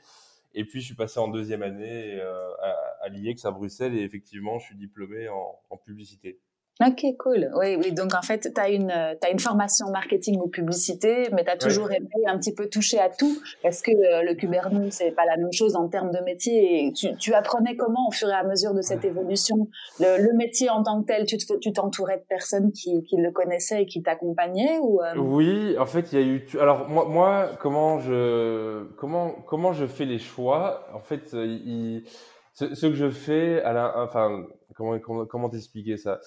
Et 0.55 0.65
puis, 0.65 0.81
je 0.81 0.87
suis 0.87 0.95
passé 0.95 1.19
en 1.19 1.27
deuxième 1.27 1.63
année 1.63 2.21
à, 2.21 2.77
à 3.03 3.09
l'IEX 3.09 3.45
à 3.45 3.51
Bruxelles, 3.51 3.97
et 3.97 4.03
effectivement, 4.03 4.61
je 4.61 4.67
suis 4.67 4.77
diplômé 4.77 5.29
en 5.29 5.77
publicité. 5.85 6.39
Ok, 6.83 7.05
cool. 7.19 7.51
Oui, 7.57 7.77
oui. 7.77 7.93
Donc, 7.93 8.15
en 8.15 8.23
fait, 8.23 8.51
tu 8.55 8.61
as 8.61 8.71
une, 8.71 8.91
as 8.91 9.31
une 9.31 9.39
formation 9.39 9.91
marketing 9.91 10.41
ou 10.41 10.49
publicité, 10.49 11.29
mais 11.33 11.45
tu 11.45 11.51
as 11.51 11.59
toujours 11.59 11.93
aimé 11.93 12.09
un 12.27 12.39
petit 12.39 12.55
peu 12.55 12.71
toucher 12.71 12.99
à 12.99 13.11
tout. 13.11 13.37
Est-ce 13.63 13.83
que 13.83 13.91
euh, 13.91 14.23
le 14.23 14.35
Kubernetes, 14.35 14.95
c'est 14.95 15.11
pas 15.11 15.27
la 15.27 15.37
même 15.37 15.53
chose 15.53 15.77
en 15.77 15.89
termes 15.89 16.11
de 16.11 16.21
métier? 16.25 16.87
Et 16.87 16.93
tu, 16.93 17.15
tu, 17.17 17.35
apprenais 17.35 17.77
comment, 17.77 18.09
au 18.09 18.13
fur 18.13 18.31
et 18.31 18.33
à 18.33 18.45
mesure 18.45 18.73
de 18.73 18.81
cette 18.81 19.05
évolution, 19.05 19.69
le, 19.99 20.23
le 20.23 20.33
métier 20.35 20.71
en 20.71 20.83
tant 20.83 21.03
que 21.03 21.07
tel, 21.07 21.27
tu 21.27 21.73
t'entourais 21.73 22.17
de 22.17 22.25
personnes 22.27 22.73
qui, 22.73 23.03
qui 23.03 23.17
le 23.19 23.31
connaissaient 23.31 23.83
et 23.83 23.87
qui 23.87 24.03
t'accompagnaient 24.03 24.79
ou 24.79 25.03
euh? 25.03 25.19
Oui, 25.19 25.77
en 25.79 25.87
fait, 25.87 26.13
il 26.13 26.19
y 26.19 26.23
a 26.23 26.27
eu. 26.27 26.47
Alors, 26.59 26.89
moi, 26.89 27.05
moi, 27.05 27.51
comment 27.61 27.99
je, 27.99 28.85
comment, 28.97 29.33
comment 29.47 29.75
je 29.75 29.85
fais 29.85 30.07
les 30.07 30.19
choix? 30.19 30.87
En 30.95 31.01
fait, 31.01 31.35
euh, 31.35 31.45
il, 31.45 32.05
ce, 32.55 32.75
ce, 32.75 32.87
que 32.87 32.95
je 32.95 33.11
fais, 33.11 33.63
à 33.63 33.75
la, 33.75 34.03
enfin, 34.03 34.47
comment, 34.75 34.99
comment, 34.99 35.27
comment 35.27 35.51
t'expliquer 35.51 35.99
ça? 35.99 36.21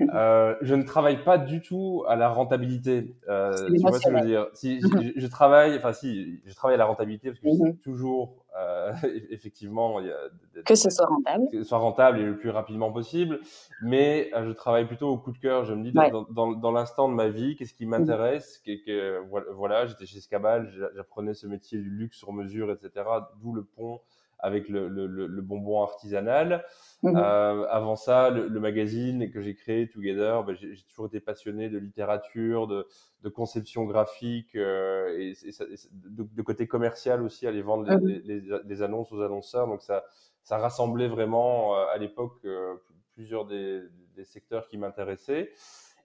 Euh, 0.00 0.54
je 0.62 0.74
ne 0.74 0.82
travaille 0.82 1.22
pas 1.24 1.38
du 1.38 1.60
tout 1.60 2.04
à 2.08 2.16
la 2.16 2.28
rentabilité. 2.28 3.16
Euh, 3.28 3.52
tu 3.68 3.80
vois 3.80 3.92
ce 3.92 4.04
que 4.04 4.10
je 4.10 4.14
veux 4.16 4.26
dire? 4.26 4.46
Si 4.54 4.80
mhm. 4.82 5.12
je, 5.16 5.26
travaille, 5.26 5.76
enfin 5.76 5.92
si, 5.92 6.40
je 6.44 6.54
travaille 6.54 6.74
à 6.74 6.78
la 6.78 6.84
rentabilité 6.84 7.30
parce 7.30 7.40
que 7.40 7.50
c'est 7.52 7.72
mhm. 7.72 7.78
toujours, 7.78 8.44
euh, 8.58 8.92
effectivement, 9.30 10.00
il 10.00 10.06
y 10.06 10.10
a 10.10 10.62
que 10.64 10.74
ce 10.74 10.90
soit 10.90 11.06
rentable, 11.06 11.48
que 11.50 11.58
ce 11.58 11.64
soit 11.64 11.78
rentable 11.78 12.18
et 12.18 12.24
le 12.24 12.36
plus 12.36 12.50
rapidement 12.50 12.92
possible. 12.92 13.40
Mais 13.82 14.30
euh, 14.34 14.46
je 14.46 14.52
travaille 14.52 14.86
plutôt 14.86 15.08
au 15.08 15.18
coup 15.18 15.32
de 15.32 15.38
cœur. 15.38 15.64
Je 15.64 15.74
me 15.74 15.82
dis 15.82 15.92
dans, 15.92 16.26
dans, 16.30 16.52
dans 16.52 16.72
l'instant 16.72 17.08
de 17.08 17.14
ma 17.14 17.28
vie, 17.28 17.56
qu'est-ce 17.56 17.74
qui 17.74 17.84
mhm. 17.84 17.90
m'intéresse? 17.90 18.58
Que, 18.64 18.84
que, 18.84 19.22
Voilà, 19.54 19.86
j'étais 19.86 20.06
chez 20.06 20.20
Scabal, 20.20 20.70
j'apprenais 20.94 21.34
ce 21.34 21.46
métier 21.46 21.78
du 21.78 21.90
luxe 21.90 22.18
sur 22.18 22.32
mesure, 22.32 22.70
etc. 22.70 23.04
D'où 23.40 23.52
le 23.52 23.64
pont 23.64 24.00
avec 24.40 24.68
le, 24.68 24.88
le, 24.88 25.06
le 25.06 25.42
bonbon 25.42 25.82
artisanal. 25.82 26.64
Mmh 27.02 27.16
euh, 27.16 27.66
avant 27.68 27.94
ça, 27.94 28.30
le, 28.30 28.48
le, 28.48 28.60
magazine 28.60 29.30
que 29.30 29.40
j'ai 29.40 29.54
créé, 29.54 29.88
Together, 29.88 30.42
ben, 30.44 30.56
j'ai 30.56 30.82
toujours 30.88 31.06
été 31.06 31.20
passionné 31.20 31.68
de 31.68 31.78
littérature, 31.78 32.66
de, 32.66 32.88
de 33.22 33.28
conception 33.28 33.84
graphique 33.84 34.56
euh, 34.56 35.16
et, 35.16 35.30
et, 35.30 35.52
de, 35.92 36.24
de, 36.24 36.42
côté 36.42 36.66
commercial 36.66 37.22
aussi, 37.22 37.46
aller 37.46 37.62
vendre 37.62 37.84
les, 37.88 37.96
mmh 37.96 38.22
les, 38.24 38.42
les, 38.64 38.82
annonces 38.82 39.12
aux 39.12 39.22
annonceurs. 39.22 39.68
Donc 39.68 39.82
ça, 39.82 40.04
ça 40.42 40.58
rassemblait 40.58 41.08
vraiment 41.08 41.76
euh, 41.76 41.86
à 41.94 41.98
l'époque 41.98 42.38
euh, 42.44 42.74
plusieurs 43.14 43.44
des, 43.46 43.82
des 44.16 44.24
secteurs 44.24 44.66
qui 44.66 44.76
m'intéressaient. 44.76 45.52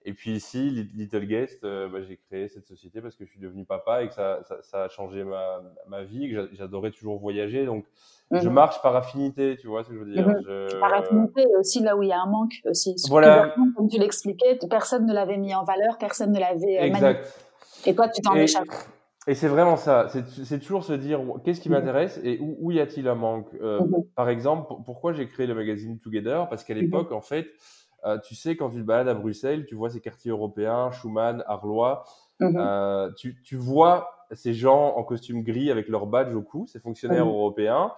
Et 0.06 0.12
puis 0.12 0.32
ici, 0.32 0.88
Little 0.94 1.24
Guest, 1.26 1.64
euh, 1.64 1.88
bah, 1.88 1.98
j'ai 2.06 2.18
créé 2.18 2.48
cette 2.48 2.66
société 2.66 3.00
parce 3.00 3.16
que 3.16 3.24
je 3.24 3.30
suis 3.30 3.40
devenu 3.40 3.64
papa 3.64 4.02
et 4.02 4.08
que 4.08 4.14
ça, 4.14 4.40
ça, 4.44 4.56
ça 4.62 4.84
a 4.84 4.88
changé 4.88 5.24
ma, 5.24 5.62
ma 5.88 6.04
vie, 6.04 6.30
que 6.30 6.50
j'adorais 6.52 6.90
toujours 6.90 7.18
voyager. 7.18 7.64
Donc, 7.64 7.86
je 8.30 8.48
mhm. 8.48 8.54
marche 8.54 8.82
par 8.82 8.94
affinité, 8.96 9.56
tu 9.56 9.66
vois 9.66 9.82
ce 9.82 9.88
que 9.88 9.94
je 9.94 10.00
veux 10.00 10.12
dire. 10.12 10.28
Mhm. 10.28 10.42
je... 10.46 10.78
Par 10.78 10.92
affinité, 10.92 11.46
aussi 11.58 11.80
là 11.80 11.96
où 11.96 12.02
il 12.02 12.10
y 12.10 12.12
a 12.12 12.20
un 12.20 12.26
manque 12.26 12.60
aussi. 12.66 12.94
Voilà. 13.08 13.54
Comme 13.76 13.88
tu 13.88 13.98
l'expliquais, 13.98 14.58
personne 14.68 15.06
ne 15.06 15.14
l'avait 15.14 15.38
mis 15.38 15.54
en 15.54 15.64
valeur, 15.64 15.96
personne 15.98 16.32
ne 16.32 16.40
l'avait 16.40 16.78
euh, 16.78 16.84
Exact. 16.84 17.46
Et 17.86 17.94
toi, 17.94 18.08
tu 18.08 18.20
t'en 18.20 18.34
échappes. 18.34 18.68
Et 19.26 19.34
c'est 19.34 19.48
vraiment 19.48 19.76
ça. 19.76 20.08
C'est 20.08 20.58
toujours 20.58 20.84
se 20.84 20.92
dire 20.92 21.20
qu'est-ce 21.44 21.62
qui 21.62 21.70
mhm. 21.70 21.76
m'intéresse 21.76 22.20
et 22.22 22.38
où, 22.40 22.56
où 22.60 22.72
y 22.72 22.80
a-t-il 22.80 23.08
un 23.08 23.14
manque. 23.14 23.48
Euh, 23.62 23.80
par 24.14 24.28
exemple, 24.28 24.70
pourquoi 24.84 25.14
j'ai 25.14 25.26
créé 25.26 25.46
le 25.46 25.54
magazine 25.54 25.98
Together? 25.98 26.46
Parce 26.50 26.62
qu'à 26.62 26.74
l'époque, 26.74 27.10
en 27.12 27.22
fait, 27.22 27.46
euh, 28.04 28.18
tu 28.18 28.34
sais, 28.34 28.56
quand 28.56 28.70
tu 28.70 28.76
te 28.76 28.82
balades 28.82 29.08
à 29.08 29.14
Bruxelles, 29.14 29.66
tu 29.66 29.74
vois 29.74 29.90
ces 29.90 30.00
quartiers 30.00 30.30
européens, 30.30 30.90
Schumann, 30.90 31.42
Arlois, 31.46 32.04
mhm. 32.40 32.56
euh, 32.56 33.10
tu, 33.16 33.40
tu, 33.42 33.56
vois 33.56 34.26
ces 34.32 34.54
gens 34.54 34.94
en 34.96 35.02
costume 35.04 35.42
gris 35.42 35.70
avec 35.70 35.88
leur 35.88 36.06
badge 36.06 36.34
au 36.34 36.42
cou, 36.42 36.66
ces 36.66 36.80
fonctionnaires 36.80 37.26
mhm. 37.26 37.32
européens. 37.32 37.92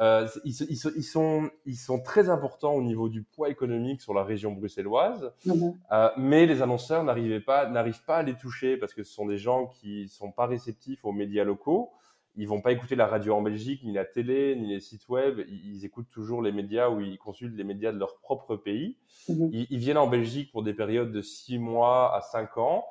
Euh, 0.00 0.26
ils, 0.44 0.54
ils, 0.68 0.78
ils, 0.96 1.04
sont, 1.04 1.50
ils 1.66 1.76
sont 1.76 2.00
très 2.00 2.28
importants 2.28 2.72
au 2.72 2.82
niveau 2.82 3.08
du 3.08 3.22
poids 3.22 3.50
économique 3.50 4.00
sur 4.00 4.14
la 4.14 4.24
région 4.24 4.52
bruxelloise, 4.52 5.32
mhm. 5.44 5.74
euh, 5.92 6.08
mais 6.16 6.46
les 6.46 6.62
annonceurs 6.62 7.04
n'arrivent 7.04 7.44
pas, 7.44 7.68
n'arrivent 7.68 8.04
pas 8.04 8.16
à 8.16 8.22
les 8.22 8.34
toucher 8.34 8.76
parce 8.76 8.94
que 8.94 9.02
ce 9.04 9.12
sont 9.12 9.26
des 9.26 9.38
gens 9.38 9.66
qui 9.66 10.08
sont 10.08 10.32
pas 10.32 10.46
réceptifs 10.46 11.04
aux 11.04 11.12
médias 11.12 11.44
locaux 11.44 11.90
ils 12.36 12.48
vont 12.48 12.62
pas 12.62 12.72
écouter 12.72 12.96
la 12.96 13.06
radio 13.06 13.34
en 13.34 13.42
Belgique, 13.42 13.82
ni 13.84 13.92
la 13.92 14.04
télé, 14.04 14.56
ni 14.56 14.68
les 14.68 14.80
sites 14.80 15.08
web. 15.08 15.40
Ils, 15.48 15.84
écoutent 15.84 16.10
toujours 16.10 16.42
les 16.42 16.52
médias 16.52 16.88
ou 16.88 17.00
ils 17.00 17.18
consultent 17.18 17.56
les 17.56 17.64
médias 17.64 17.92
de 17.92 17.98
leur 17.98 18.18
propre 18.20 18.56
pays. 18.56 18.96
Mhm. 19.28 19.50
Ils, 19.52 19.78
viennent 19.78 19.98
en 19.98 20.06
Belgique 20.06 20.50
pour 20.50 20.62
des 20.62 20.72
périodes 20.72 21.12
de 21.12 21.20
six 21.20 21.58
mois 21.58 22.16
à 22.16 22.22
cinq 22.22 22.56
ans. 22.56 22.86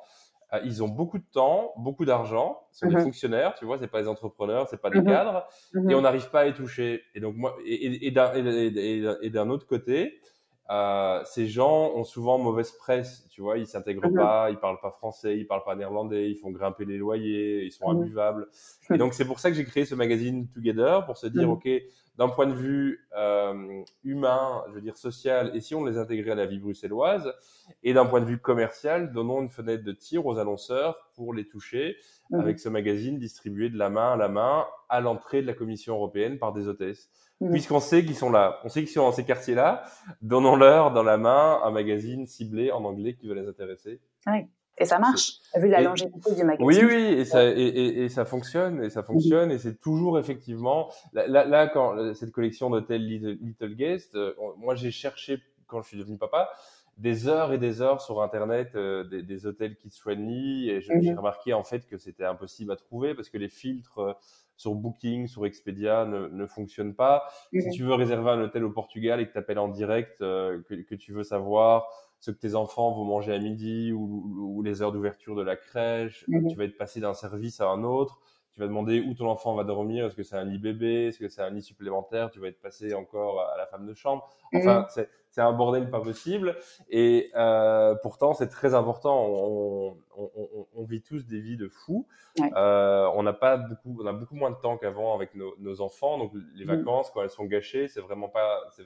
Euh, 0.52 0.60
ils 0.64 0.82
ont 0.82 0.88
beaucoup 0.88 1.18
de 1.18 1.26
temps, 1.32 1.72
beaucoup 1.76 2.04
d'argent. 2.04 2.60
Ce 2.70 2.80
sont 2.80 2.88
des 2.88 2.96
mhm. 2.96 3.04
fonctionnaires, 3.04 3.54
tu 3.54 3.64
vois, 3.64 3.78
c'est 3.78 3.88
pas 3.88 4.02
des 4.02 4.08
entrepreneurs, 4.08 4.68
c'est 4.68 4.80
pas 4.80 4.90
des 4.90 5.00
mhm. 5.00 5.06
cadres, 5.06 5.46
et 5.88 5.94
on 5.94 6.02
n'arrive 6.02 6.30
pas 6.30 6.40
à 6.40 6.44
les 6.44 6.54
toucher. 6.54 7.02
Et 7.14 7.20
donc 7.20 7.34
moi, 7.34 7.56
et, 7.64 8.06
et 8.06 9.30
d'un 9.30 9.50
autre 9.50 9.66
côté, 9.66 10.20
euh, 10.70 11.20
ces 11.24 11.46
gens 11.46 11.92
ont 11.94 12.04
souvent 12.04 12.38
mauvaise 12.38 12.70
presse, 12.72 13.26
tu 13.30 13.42
vois, 13.42 13.58
ils 13.58 13.66
s'intègrent 13.66 14.08
mhm. 14.08 14.14
pas, 14.14 14.50
ils 14.50 14.58
parlent 14.58 14.80
pas 14.80 14.92
français, 14.92 15.36
ils 15.36 15.46
parlent 15.46 15.64
pas 15.64 15.74
néerlandais, 15.74 16.30
ils 16.30 16.36
font 16.36 16.50
grimper 16.50 16.84
les 16.84 16.98
loyers, 16.98 17.64
ils 17.64 17.72
sont 17.72 17.92
mhm. 17.92 18.02
imbuvables. 18.02 18.48
Et 18.90 18.98
donc 18.98 19.12
c'est 19.12 19.24
pour 19.24 19.40
ça 19.40 19.50
que 19.50 19.56
j'ai 19.56 19.64
créé 19.64 19.84
ce 19.84 19.94
magazine 19.94 20.48
Together 20.48 21.04
pour 21.04 21.16
se 21.16 21.26
dire, 21.26 21.48
mhm. 21.48 21.54
ok, 21.54 21.68
d'un 22.16 22.28
point 22.28 22.46
de 22.46 22.52
vue 22.52 23.08
euh, 23.16 23.82
humain, 24.04 24.62
je 24.68 24.74
veux 24.74 24.80
dire 24.80 24.96
social, 24.96 25.50
et 25.54 25.60
si 25.60 25.74
on 25.74 25.84
les 25.84 25.98
intégrait 25.98 26.32
à 26.32 26.36
la 26.36 26.46
vie 26.46 26.58
bruxelloise, 26.58 27.34
et 27.82 27.92
d'un 27.94 28.06
point 28.06 28.20
de 28.20 28.26
vue 28.26 28.38
commercial, 28.38 29.12
donnons 29.12 29.42
une 29.42 29.50
fenêtre 29.50 29.82
de 29.82 29.92
tir 29.92 30.26
aux 30.26 30.38
annonceurs 30.38 31.10
pour 31.14 31.34
les 31.34 31.48
toucher 31.48 31.96
avec 32.32 32.58
ce 32.58 32.68
magazine 32.68 33.18
distribué 33.18 33.68
de 33.68 33.76
la 33.76 33.90
main 33.90 34.12
à 34.12 34.16
la 34.16 34.28
main 34.28 34.64
à 34.88 35.00
l'entrée 35.00 35.42
de 35.42 35.46
la 35.46 35.54
Commission 35.54 35.94
européenne 35.94 36.38
par 36.38 36.52
des 36.52 36.68
hôtesses. 36.68 37.10
Mm. 37.42 37.50
puisqu'on 37.50 37.80
sait 37.80 38.04
qu'ils 38.04 38.16
sont 38.16 38.30
là. 38.30 38.60
On 38.64 38.68
sait 38.68 38.80
qu'ils 38.80 38.92
sont 38.92 39.02
dans 39.02 39.12
ces 39.12 39.24
quartiers-là. 39.24 39.84
Donnons-leur 40.20 40.92
dans 40.92 41.02
la 41.02 41.16
main 41.16 41.60
un 41.64 41.70
magazine 41.70 42.26
ciblé 42.26 42.70
en 42.70 42.84
anglais 42.84 43.14
qui 43.14 43.28
va 43.28 43.34
les 43.34 43.48
intéresser. 43.48 44.00
Oui. 44.26 44.46
Et 44.78 44.86
ça 44.86 44.98
marche, 44.98 45.34
vu 45.54 45.68
la 45.68 45.82
longévité 45.82 46.34
du 46.34 46.44
magazine. 46.44 46.66
Oui, 46.66 46.80
oui, 46.82 47.20
et 47.20 47.24
ça, 47.26 47.44
et, 47.44 47.50
et, 47.50 48.04
et 48.04 48.08
ça 48.08 48.24
fonctionne, 48.24 48.82
et 48.82 48.88
ça 48.88 49.02
fonctionne, 49.02 49.50
et 49.50 49.58
c'est 49.58 49.78
toujours 49.78 50.18
effectivement, 50.18 50.90
là, 51.12 51.26
là, 51.44 51.68
quand 51.68 52.14
cette 52.14 52.32
collection 52.32 52.70
d'hôtels 52.70 53.06
Little, 53.06 53.38
Little, 53.42 53.74
Guest, 53.74 54.14
euh, 54.14 54.32
moi 54.56 54.74
j'ai 54.74 54.90
cherché, 54.90 55.42
quand 55.66 55.82
je 55.82 55.88
suis 55.88 55.98
devenu 55.98 56.16
papa, 56.16 56.48
des 56.96 57.28
heures 57.28 57.52
et 57.52 57.58
des 57.58 57.82
heures 57.82 58.00
sur 58.00 58.22
Internet, 58.22 58.70
euh, 58.74 59.04
des, 59.04 59.22
des, 59.22 59.46
hôtels 59.46 59.76
kids 59.76 59.98
friendly, 60.00 60.70
et 60.70 60.80
j'ai 60.80 60.94
mm-hmm. 60.94 61.16
remarqué 61.16 61.52
en 61.52 61.64
fait 61.64 61.86
que 61.86 61.98
c'était 61.98 62.24
impossible 62.24 62.72
à 62.72 62.76
trouver 62.76 63.14
parce 63.14 63.28
que 63.28 63.38
les 63.38 63.48
filtres 63.50 63.98
euh, 63.98 64.12
sur 64.62 64.74
Booking, 64.74 65.26
sur 65.26 65.44
Expedia 65.44 66.04
ne, 66.04 66.28
ne 66.28 66.46
fonctionne 66.46 66.94
pas. 66.94 67.24
Si 67.52 67.70
tu 67.70 67.82
veux 67.82 67.94
réserver 67.94 68.30
un 68.30 68.40
hôtel 68.40 68.64
au 68.64 68.70
Portugal 68.70 69.20
et 69.20 69.26
que 69.26 69.32
tu 69.32 69.38
appelles 69.38 69.58
en 69.58 69.68
direct, 69.68 70.22
euh, 70.22 70.62
que, 70.68 70.74
que, 70.74 70.94
tu 70.94 71.12
veux 71.12 71.24
savoir 71.24 71.88
ce 72.20 72.30
que 72.30 72.38
tes 72.38 72.54
enfants 72.54 72.92
vont 72.92 73.04
manger 73.04 73.34
à 73.34 73.38
midi 73.38 73.92
ou, 73.92 74.56
ou 74.56 74.62
les 74.62 74.80
heures 74.80 74.92
d'ouverture 74.92 75.34
de 75.34 75.42
la 75.42 75.56
crèche, 75.56 76.24
tu 76.26 76.54
vas 76.54 76.64
être 76.64 76.78
passé 76.78 77.00
d'un 77.00 77.14
service 77.14 77.60
à 77.60 77.68
un 77.68 77.82
autre. 77.82 78.20
Tu 78.54 78.60
vas 78.60 78.66
demander 78.66 79.00
où 79.00 79.14
ton 79.14 79.28
enfant 79.28 79.54
va 79.54 79.64
dormir. 79.64 80.06
Est-ce 80.06 80.14
que 80.14 80.22
c'est 80.22 80.36
un 80.36 80.44
lit 80.44 80.58
bébé 80.58 81.06
Est-ce 81.06 81.18
que 81.18 81.28
c'est 81.28 81.40
un 81.40 81.48
lit 81.48 81.62
supplémentaire 81.62 82.30
Tu 82.30 82.38
vas 82.38 82.48
être 82.48 82.60
passé 82.60 82.92
encore 82.92 83.40
à 83.40 83.56
la 83.56 83.66
femme 83.66 83.86
de 83.86 83.94
chambre. 83.94 84.28
Enfin, 84.54 84.86
mhm. 84.94 85.06
c'est 85.30 85.40
un 85.40 85.52
bordel 85.52 85.88
pas 85.88 86.00
possible. 86.00 86.56
Et 86.90 87.30
euh, 87.34 87.94
pourtant, 88.02 88.34
c'est 88.34 88.48
très 88.48 88.74
important. 88.74 89.24
On, 89.24 89.96
on, 90.18 90.30
on, 90.36 90.66
on, 90.74 90.84
vit 90.84 91.00
tous 91.00 91.24
des 91.26 91.40
vies 91.40 91.56
de 91.56 91.68
fous. 91.68 92.06
Euh, 92.54 93.10
on 93.14 93.22
n'a 93.22 93.32
pas 93.32 93.56
beaucoup, 93.56 93.96
on 94.02 94.06
a 94.06 94.12
beaucoup 94.12 94.34
moins 94.34 94.50
de 94.50 94.56
temps 94.56 94.76
qu'avant 94.76 95.14
avec 95.14 95.34
nos, 95.34 95.54
nos, 95.58 95.80
enfants. 95.80 96.18
Donc 96.18 96.32
les 96.54 96.66
mhm. 96.66 96.76
vacances, 96.76 97.10
quand 97.10 97.22
elles 97.22 97.30
sont 97.30 97.46
gâchées, 97.46 97.88
c'est 97.88 98.02
vraiment 98.02 98.28
pas, 98.28 98.60
c'est 98.70 98.84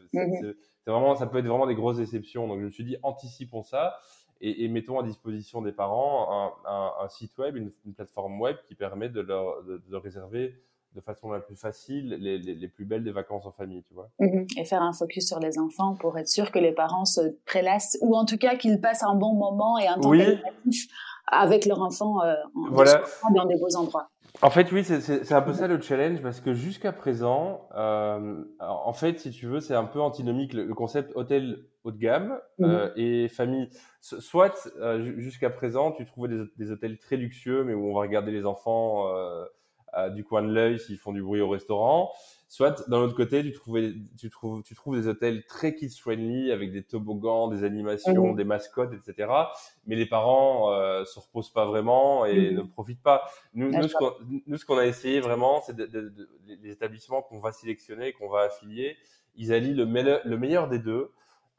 vraiment, 0.86 1.16
ça 1.16 1.26
peut 1.26 1.38
être 1.38 1.46
vraiment 1.46 1.66
des 1.66 1.74
grosses 1.74 1.96
déceptions. 1.96 2.46
Donc 2.46 2.60
je 2.60 2.66
me 2.66 2.70
suis 2.70 2.84
dit, 2.84 2.98
anticipons 3.02 3.64
ça 3.64 3.98
et, 4.40 4.64
et, 4.64 4.68
mettons 4.68 4.98
à 4.98 5.02
disposition 5.02 5.62
des 5.62 5.72
parents 5.72 6.52
un, 6.66 6.70
un, 6.70 6.92
un 7.04 7.08
site 7.08 7.36
web, 7.38 7.56
une, 7.56 7.72
une, 7.84 7.94
plateforme 7.94 8.40
web 8.40 8.56
qui 8.66 8.74
permet 8.74 9.08
de 9.08 9.20
leur 9.20 9.62
de, 9.64 9.78
de 9.78 9.96
réserver 9.96 10.54
de 10.96 11.00
façon 11.00 11.30
la 11.30 11.40
plus 11.40 11.56
facile 11.56 12.16
les, 12.18 12.38
les, 12.38 12.54
les, 12.54 12.68
plus 12.68 12.86
belles 12.86 13.04
des 13.04 13.12
vacances 13.12 13.44
en 13.46 13.52
famille, 13.52 13.84
tu 13.84 13.94
vois. 13.94 14.08
Mhm. 14.18 14.46
Et 14.56 14.64
faire 14.64 14.82
un 14.82 14.94
focus 14.94 15.28
sur 15.28 15.38
les 15.38 15.58
enfants 15.58 15.94
pour 15.94 16.18
être 16.18 16.28
sûr 16.28 16.50
que 16.50 16.58
les 16.58 16.72
parents 16.72 17.04
se 17.04 17.20
prélassent 17.44 17.98
ou 18.00 18.16
en 18.16 18.24
tout 18.24 18.38
cas 18.38 18.56
qu'ils 18.56 18.80
passent 18.80 19.02
un 19.02 19.14
bon 19.14 19.34
moment 19.34 19.78
et 19.78 19.86
un 19.86 19.98
temps 19.98 20.08
oui. 20.08 20.24
avec 21.26 21.66
leur 21.66 21.82
enfant 21.82 22.22
euh, 22.22 22.34
voilà. 22.70 23.02
dans 23.34 23.44
des 23.44 23.56
beaux 23.56 23.76
endroits. 23.76 24.08
En 24.42 24.50
fait, 24.50 24.70
oui, 24.72 24.84
c'est 24.84 25.32
un 25.32 25.42
peu 25.42 25.54
ça 25.54 25.66
le 25.66 25.80
challenge 25.80 26.20
parce 26.20 26.40
que 26.40 26.52
jusqu'à 26.52 26.92
présent, 26.92 27.68
euh, 27.74 28.44
en 28.60 28.92
fait, 28.92 29.18
si 29.18 29.30
tu 29.30 29.46
veux, 29.46 29.60
c'est 29.60 29.74
un 29.74 29.84
peu 29.84 30.00
antinomique 30.00 30.52
le, 30.52 30.64
le 30.64 30.74
concept 30.74 31.12
hôtel 31.14 31.64
haut 31.86 31.92
de 31.92 31.98
gamme 31.98 32.38
mmh. 32.58 32.64
euh, 32.64 32.90
et 32.96 33.28
famille. 33.28 33.68
Soit 34.00 34.68
euh, 34.78 35.18
jusqu'à 35.18 35.50
présent, 35.50 35.92
tu 35.92 36.04
trouvais 36.04 36.28
des, 36.28 36.44
des, 36.56 36.70
hôtels 36.70 36.98
très 36.98 37.16
luxueux, 37.16 37.64
mais 37.64 37.74
où 37.74 37.88
on 37.88 37.94
va 37.94 38.00
regarder 38.00 38.32
les 38.32 38.44
enfants 38.44 39.08
euh, 39.08 39.44
du 40.10 40.24
coin 40.24 40.42
de 40.42 40.52
l'œil 40.52 40.78
s'ils 40.78 40.98
font 40.98 41.12
du 41.12 41.22
bruit 41.22 41.40
au 41.40 41.48
restaurant. 41.48 42.12
Soit 42.48 42.88
d'un 42.88 42.98
autre 42.98 43.16
côté, 43.16 43.42
tu, 43.42 43.52
trouvais, 43.52 43.94
tu, 44.18 44.30
trouves, 44.30 44.62
tu 44.62 44.74
trouves 44.74 45.00
des 45.00 45.08
hôtels 45.08 45.44
très 45.46 45.74
kids-friendly 45.74 46.52
avec 46.52 46.70
des 46.70 46.82
toboggans, 46.84 47.48
des 47.48 47.64
animations, 47.64 48.32
mmh. 48.32 48.36
des 48.36 48.44
mascottes, 48.44 48.92
etc. 48.92 49.32
Mais 49.86 49.96
les 49.96 50.06
parents 50.06 50.70
se 51.04 51.18
reposent 51.18 51.52
pas 51.52 51.66
vraiment 51.66 52.24
et 52.24 52.52
mmh. 52.52 52.56
ne 52.56 52.62
profitent 52.62 53.02
pas. 53.02 53.28
Nous, 53.54 53.70
nous, 53.70 53.88
ce 53.88 53.96
nous, 54.46 54.56
ce 54.58 54.64
qu'on 54.64 54.78
a 54.78 54.86
essayé 54.86 55.20
vraiment, 55.20 55.60
c'est 55.62 55.74
de, 55.74 55.86
de, 55.86 56.08
de, 56.10 56.28
les 56.46 56.70
établissements 56.70 57.22
qu'on 57.22 57.40
va 57.40 57.50
sélectionner, 57.52 58.12
qu'on 58.12 58.28
va 58.28 58.42
affilier, 58.42 58.96
ils 59.34 59.52
allient 59.52 59.74
le 59.74 59.86
meilleur 60.36 60.68
des 60.68 60.78
deux 60.78 61.10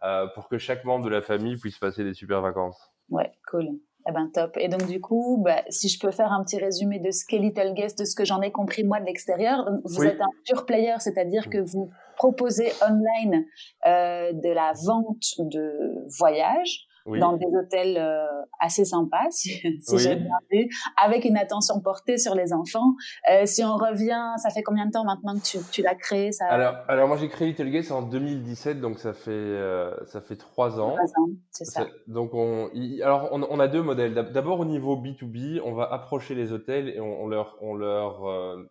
euh, 0.03 0.27
pour 0.27 0.47
que 0.47 0.57
chaque 0.57 0.83
membre 0.83 1.05
de 1.05 1.09
la 1.09 1.21
famille 1.21 1.57
puisse 1.57 1.77
passer 1.77 2.03
des 2.03 2.13
super 2.13 2.41
vacances. 2.41 2.91
Ouais, 3.09 3.31
cool. 3.49 3.67
Eh 4.09 4.13
ben 4.13 4.29
top. 4.33 4.55
Et 4.57 4.69
donc 4.69 4.85
du 4.87 5.01
coup, 5.01 5.41
bah, 5.43 5.63
si 5.69 5.89
je 5.89 5.99
peux 5.99 6.11
faire 6.11 6.31
un 6.31 6.43
petit 6.43 6.57
résumé 6.57 6.99
de 6.99 7.11
ce 7.11 7.25
qu'est 7.25 7.39
Little 7.39 7.73
Guest, 7.73 7.99
de 7.99 8.05
ce 8.05 8.15
que 8.15 8.23
j'en 8.23 8.41
ai 8.41 8.51
compris 8.51 8.85
moi 8.85 9.01
de 9.01 9.05
l'extérieur, 9.05 9.69
vous 9.83 10.01
oui. 10.01 10.07
êtes 10.07 10.21
un 10.21 10.29
pure 10.45 10.65
player, 10.65 10.95
c'est-à-dire 10.99 11.49
que 11.49 11.57
vous 11.57 11.89
proposez 12.15 12.71
online 12.81 13.45
euh, 13.85 14.31
de 14.31 14.49
la 14.49 14.71
vente 14.85 15.33
de 15.39 16.05
voyages 16.17 16.86
oui. 17.07 17.19
dans 17.19 17.33
des 17.33 17.45
hôtels 17.45 17.97
euh, 17.97 18.25
assez 18.59 18.85
sympas, 18.85 19.27
si, 19.31 19.49
si 19.81 19.95
oui. 19.95 19.99
j'ai 19.99 20.15
bien 20.15 20.37
vu, 20.51 20.69
avec 21.01 21.25
une 21.25 21.37
attention 21.37 21.79
portée 21.79 22.17
sur 22.17 22.35
les 22.35 22.53
enfants. 22.53 22.93
Euh, 23.31 23.45
si 23.45 23.63
on 23.63 23.75
revient, 23.75 24.33
ça 24.37 24.49
fait 24.49 24.63
combien 24.63 24.85
de 24.85 24.91
temps 24.91 25.05
maintenant 25.05 25.35
que 25.35 25.43
tu, 25.43 25.57
tu 25.71 25.81
l'as 25.81 25.95
créé 25.95 26.31
ça... 26.31 26.45
alors, 26.47 26.75
alors, 26.87 27.07
moi 27.07 27.17
j'ai 27.17 27.29
créé 27.29 27.47
Little 27.47 27.69
Guest 27.69 27.91
en 27.91 28.01
2017, 28.01 28.81
donc 28.81 28.99
ça 28.99 29.13
fait 29.13 29.31
euh, 29.31 29.95
ça 30.05 30.21
fait 30.21 30.35
trois 30.35 30.79
ans. 30.79 30.95
Trois 30.95 31.23
ans, 31.23 31.29
c'est 31.51 31.65
ça. 31.65 31.87
Donc 32.07 32.33
on, 32.33 32.69
y, 32.73 33.01
alors 33.01 33.29
on, 33.31 33.43
on, 33.43 33.59
a 33.59 33.67
deux 33.67 33.81
modèles. 33.81 34.13
D'abord 34.13 34.59
au 34.59 34.65
niveau 34.65 34.95
B2B, 34.97 35.61
on 35.63 35.73
va 35.73 35.91
approcher 35.91 36.35
les 36.35 36.51
hôtels 36.51 36.89
et 36.89 36.99
on, 36.99 37.23
on 37.23 37.27
leur 37.27 37.57
on 37.61 37.73
leur 37.73 38.23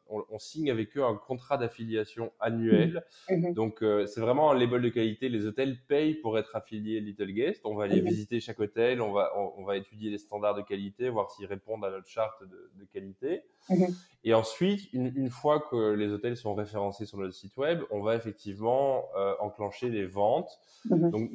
on, 0.08 0.24
on, 0.30 0.38
signe 0.38 0.70
avec 0.70 0.96
eux 0.96 1.04
un 1.04 1.14
contrat 1.14 1.56
d'affiliation 1.56 2.32
annuel. 2.40 3.04
Mmh. 3.30 3.34
Mmh. 3.34 3.54
Donc 3.54 3.84
c'est 4.06 4.20
vraiment 4.20 4.50
un 4.50 4.58
label 4.58 4.82
de 4.82 4.88
qualité. 4.88 5.28
Les 5.28 5.46
hôtels 5.46 5.76
payent 5.88 6.14
pour 6.14 6.38
être 6.38 6.54
affiliés 6.54 7.00
Little 7.00 7.32
Guest. 7.32 7.62
On 7.64 7.74
va 7.74 7.86
les 7.86 8.02
mmh. 8.02 8.04
visiter 8.04 8.25
visiter 8.26 8.40
chaque 8.40 8.60
hôtel, 8.60 9.00
on 9.00 9.12
va, 9.12 9.32
on, 9.36 9.64
va 9.64 9.76
étudier 9.76 10.10
les 10.10 10.18
standards 10.18 10.54
de 10.54 10.62
qualité, 10.62 11.08
voir 11.08 11.30
s'ils 11.30 11.46
répondent 11.46 11.84
à 11.84 11.90
notre 11.90 12.08
charte 12.08 12.42
de, 12.42 12.70
de 12.74 12.84
qualité. 12.84 13.42
Mhm. 13.70 13.86
Et 14.24 14.34
ensuite, 14.34 14.92
une, 14.92 15.12
une, 15.14 15.30
fois 15.30 15.60
que 15.60 15.92
les 15.92 16.08
hôtels 16.08 16.36
sont 16.36 16.54
référencés 16.54 17.06
sur 17.06 17.18
notre 17.18 17.34
site 17.34 17.56
web, 17.56 17.82
on 17.90 18.02
va 18.02 18.16
effectivement 18.16 19.04
euh, 19.16 19.34
enclencher 19.40 19.88
les 19.88 20.06
ventes. 20.06 20.50
Mhm. 20.90 21.10
Donc, 21.10 21.30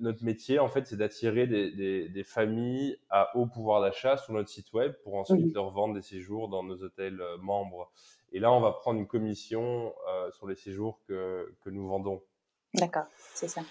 notre 0.00 0.24
métier, 0.24 0.58
en 0.58 0.68
fait, 0.68 0.86
c'est 0.86 0.96
d'attirer 0.96 1.46
des, 1.46 1.70
des, 1.70 2.08
des, 2.08 2.24
familles 2.24 2.98
à 3.10 3.36
haut 3.36 3.46
pouvoir 3.46 3.80
d'achat 3.80 4.16
sur 4.16 4.32
notre 4.32 4.48
site 4.48 4.72
web 4.72 4.92
pour 5.04 5.14
ensuite 5.14 5.46
mhm. 5.46 5.54
leur 5.54 5.70
vendre 5.70 5.94
des 5.94 6.02
séjours 6.02 6.48
dans 6.48 6.62
nos 6.62 6.82
hôtels 6.82 7.20
euh, 7.20 7.36
membres. 7.38 7.90
Et 8.32 8.40
là, 8.40 8.52
on 8.52 8.60
va 8.60 8.72
prendre 8.72 8.98
une 8.98 9.06
commission 9.06 9.94
euh, 10.08 10.30
sur 10.32 10.46
les 10.46 10.56
séjours 10.56 11.00
que, 11.06 11.54
que 11.64 11.70
nous 11.70 11.86
vendons. 11.88 12.22
D'accord, 12.74 13.06
c'est 13.34 13.48
ça. 13.48 13.62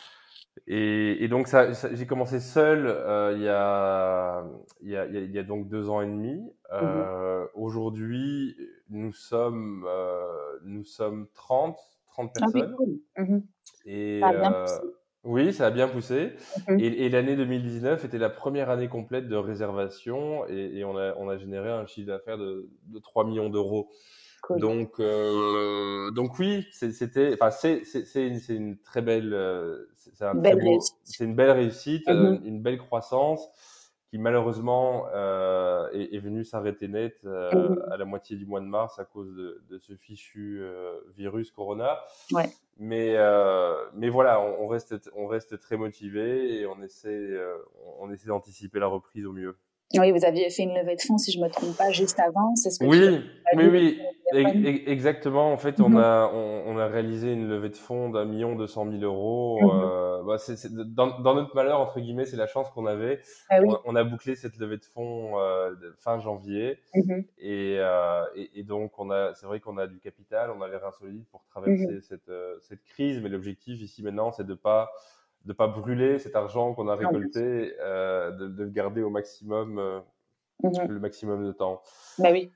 Et, 0.66 1.24
et, 1.24 1.28
donc, 1.28 1.48
ça, 1.48 1.72
j'ai 1.94 2.08
commencé 2.08 2.40
seul 2.40 2.86
euh, 2.88 3.34
il, 3.36 3.44
y 3.44 3.48
a, 3.50 4.44
il, 4.82 4.90
y 4.90 4.98
a, 4.98 5.06
il, 5.06 5.32
y 5.32 5.40
a, 5.40 5.44
donc 5.44 5.68
deux 5.68 5.90
ans 5.90 6.02
et 6.02 6.08
demi. 6.08 6.42
Euh, 6.74 7.44
mmh 7.44 7.48
Aujourd'hui, 7.56 8.56
nous 8.90 9.12
sommes, 9.14 9.86
euh, 9.88 10.26
nous 10.64 10.84
sommes 10.84 11.28
30, 11.34 11.78
30 12.08 12.32
ah 12.36 12.40
personnes. 12.40 12.76
Ah 13.16 13.24
mmh 13.24 13.42
Et, 13.86 14.20
ça 14.20 14.28
a 14.28 14.34
bien 14.34 14.52
poussé. 14.52 14.82
Oui, 15.24 15.54
ça 15.54 15.68
a 15.68 15.72
bien 15.72 15.88
poussé. 15.88 16.34
Mmh 16.68 16.80
et, 16.80 17.06
et 17.06 17.10
l'année 17.10 17.36
2019 17.36 18.06
était 18.06 18.18
la 18.18 18.30
première 18.30 18.70
année 18.70 18.88
complète 18.88 19.28
de 19.28 19.36
réservation 19.36 20.46
et, 20.48 20.84
on, 20.84 20.98
a, 20.98 21.14
on 21.18 21.30
a 21.30 21.38
généré 21.38 21.70
un 21.70 21.86
chiffre 21.86 22.08
d'affaires 22.08 22.38
de, 22.38 22.70
de 22.88 23.00
3 23.00 23.26
millions 23.26 23.50
d'euros. 23.50 23.90
Donc, 24.58 25.00
euh, 25.00 26.12
donc 26.12 26.40
oui, 26.40 26.66
c'était, 26.72 27.34
enfin, 27.34 27.52
c'est, 27.52 27.84
c'est, 27.84 28.28
une, 28.28 28.40
une, 28.50 28.78
très 28.78 29.02
belle, 29.02 29.34
euh, 29.34 29.90
c'est 29.98 30.24
un 30.24 30.34
une 30.34 31.36
belle 31.36 31.52
réussite, 31.52 32.08
euh, 32.08 32.32
mm-hmm. 32.32 32.46
une 32.46 32.62
belle 32.62 32.78
croissance 32.78 33.50
qui 34.10 34.18
malheureusement 34.18 35.08
euh, 35.14 35.90
est, 35.92 36.16
est 36.16 36.20
venue 36.20 36.46
s'arrêter 36.46 36.88
net 36.88 37.20
euh, 37.26 37.52
mm-hmm. 37.52 37.92
à 37.92 37.98
la 37.98 38.06
moitié 38.06 38.38
du 38.38 38.46
mois 38.46 38.62
de 38.62 38.66
mars 38.66 39.00
à 39.00 39.06
cause 39.06 39.34
de, 39.36 39.62
de 39.70 39.78
ce 39.78 39.96
fichu 39.96 40.60
euh, 40.62 40.94
virus 41.16 41.52
Corona. 41.52 42.00
Ouais. 42.32 42.50
Mais 42.78 43.18
mais 43.94 44.10
voilà, 44.10 44.40
on, 44.40 44.64
on, 44.66 44.68
reste 44.68 45.10
on 45.16 45.28
reste 45.28 45.60
très 45.60 45.78
motivé 45.78 46.60
et 46.60 46.68
on 46.68 46.82
essaie 46.84 47.36
on 48.00 48.12
essaie 48.12 48.28
d'anticiper 48.28 48.80
la 48.80 48.88
reprise 48.88 49.26
au 49.26 49.34
mieux. 49.34 49.58
Oui, 49.94 50.12
vous 50.12 50.26
aviez 50.26 50.50
fait 50.50 50.64
une 50.64 50.76
levée 50.76 50.96
de 50.98 51.02
fonds, 51.02 51.18
si 51.18 51.32
je 51.32 51.40
me 51.40 51.48
trompe 51.48 51.78
pas, 51.78 51.92
juste 51.92 52.20
avant. 52.20 52.54
C'est 52.56 52.72
ce 52.72 52.80
que 52.80 52.86
oui, 52.86 53.22
oui, 53.56 53.98
oui, 54.34 54.84
exactement. 54.86 55.54
En 55.54 55.58
fait, 55.58 55.80
on 55.80 55.90
mhm. 55.90 55.98
a 55.98 56.30
on, 56.34 56.78
a 56.78 56.88
réalisé 56.88 57.32
une 57.32 57.48
levée 57.48 57.70
de 57.70 57.78
fonds 57.78 58.10
d'un 58.10 58.26
million 58.26 58.56
deux 58.56 58.68
cent 58.68 58.84
mille 58.84 59.06
euros. 59.06 59.60
Mhm. 59.62 59.70
euh, 59.70 60.24
bah, 60.24 60.38
c'est, 60.38 60.74
dans, 60.74 61.20
dans, 61.22 61.36
notre 61.36 61.56
malheur 61.56 61.80
entre 61.80 62.02
guillemets, 62.02 62.26
c'est 62.26 62.36
la 62.36 62.48
chance 62.48 62.70
qu'on 62.72 62.86
avait. 62.86 63.22
Ah 63.50 63.60
on, 63.86 63.96
a 63.96 64.04
bouclé 64.04 64.36
cette 64.36 64.58
levée 64.58 64.78
de 64.78 64.84
fonds 64.84 65.40
euh, 65.40 65.74
fin 66.00 66.20
janvier, 66.20 66.80
mhm. 66.94 67.24
et, 67.38 67.78
euh, 67.80 68.26
et, 68.36 68.60
et, 68.60 68.64
donc 68.64 69.00
on 69.00 69.10
a, 69.10 69.34
c'est 69.36 69.46
vrai 69.46 69.62
qu'on 69.62 69.78
a 69.78 69.88
du 69.88 70.00
capital, 70.00 70.52
on 70.52 70.62
a 70.62 70.68
les 70.68 70.76
reins 70.76 70.92
solides 70.92 71.26
pour 71.32 71.46
traverser 71.46 72.02
cette 72.02 72.28
euh, 72.28 72.58
cette 72.62 72.84
crise. 72.84 73.22
Mais 73.22 73.30
l'objectif 73.30 73.82
ici 73.82 74.04
maintenant, 74.04 74.34
c'est 74.34 74.46
de 74.46 74.54
pas 74.54 74.92
de 75.48 75.54
pas 75.54 75.68
brûler 75.68 76.20
cet 76.20 76.36
argent 76.36 76.74
qu'on 76.74 76.90
a 76.90 76.96
récolté, 76.96 77.74
euh, 77.80 78.32
de, 78.32 78.48
de, 78.50 78.64
le 78.66 78.70
garder 78.70 79.02
au 79.02 79.10
maximum, 79.10 79.80
euh, 79.80 80.00
mhm. 80.62 80.88
le 80.90 81.00
maximum 81.00 81.48
de 81.48 81.54
temps. 81.54 81.82
Bah 82.20 82.30
oui. 82.32 82.52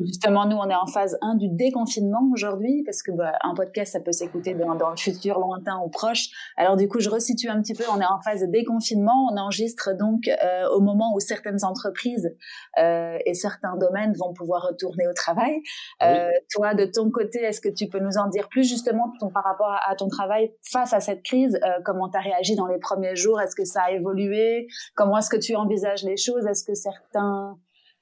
Justement, 0.00 0.46
nous, 0.46 0.56
on 0.56 0.68
est 0.68 0.74
en 0.74 0.86
phase 0.86 1.16
1 1.22 1.36
du 1.36 1.48
déconfinement 1.48 2.28
aujourd'hui, 2.32 2.82
parce 2.84 3.02
que 3.02 3.12
bah, 3.12 3.32
un 3.42 3.54
podcast, 3.54 3.92
ça 3.92 4.00
peut 4.00 4.12
s'écouter 4.12 4.54
dans, 4.54 4.74
dans, 4.74 4.90
le 4.90 4.96
futur 4.96 5.38
lointain 5.38 5.80
ou 5.84 5.88
proche. 5.88 6.28
Alors 6.56 6.76
du 6.76 6.88
coup, 6.88 7.00
je 7.00 7.08
resitue 7.08 7.48
un 7.48 7.60
petit 7.62 7.74
peu, 7.74 7.84
on 7.90 8.00
est 8.00 8.06
en 8.06 8.20
phase 8.20 8.42
de 8.42 8.46
déconfinement, 8.46 9.28
on 9.32 9.36
enregistre 9.36 9.90
donc 9.96 10.28
euh, 10.28 10.68
au 10.68 10.80
moment 10.80 11.14
où 11.14 11.20
certaines 11.20 11.64
entreprises 11.64 12.34
euh, 12.78 13.18
et 13.24 13.34
certains 13.34 13.76
domaines 13.76 14.12
vont 14.14 14.32
pouvoir 14.34 14.62
retourner 14.62 15.06
au 15.08 15.12
travail. 15.14 15.60
Euh, 16.02 16.28
toi, 16.50 16.74
de 16.74 16.84
ton 16.84 17.10
côté, 17.10 17.40
est-ce 17.42 17.60
que 17.60 17.68
tu 17.68 17.88
peux 17.88 18.00
nous 18.00 18.18
en 18.18 18.28
dire 18.28 18.48
plus 18.48 18.68
justement 18.68 19.12
ton, 19.18 19.30
par 19.30 19.44
rapport 19.44 19.70
à, 19.70 19.90
à, 19.90 19.94
ton 19.94 20.08
travail 20.08 20.52
face 20.62 20.92
à 20.92 21.00
cette 21.00 21.22
crise? 21.22 21.58
Euh, 21.64 21.80
Comment 21.84 22.08
tu 22.08 22.18
as 22.18 22.20
réagi 22.20 22.56
dans 22.56 22.66
les 22.66 22.78
premiers 22.78 23.16
jours? 23.16 23.40
Est-ce 23.40 23.56
que 23.56 23.64
ça 23.64 23.82
a 23.84 23.90
évolué? 23.92 24.68
Comment 24.94 25.18
est-ce 25.18 25.30
que 25.30 25.36
tu 25.36 25.54
envisages 25.56 26.02
les 26.04 26.16
choses? 26.16 26.46
Est-ce 26.46 26.64
que 26.64 26.74
certains 26.74 27.56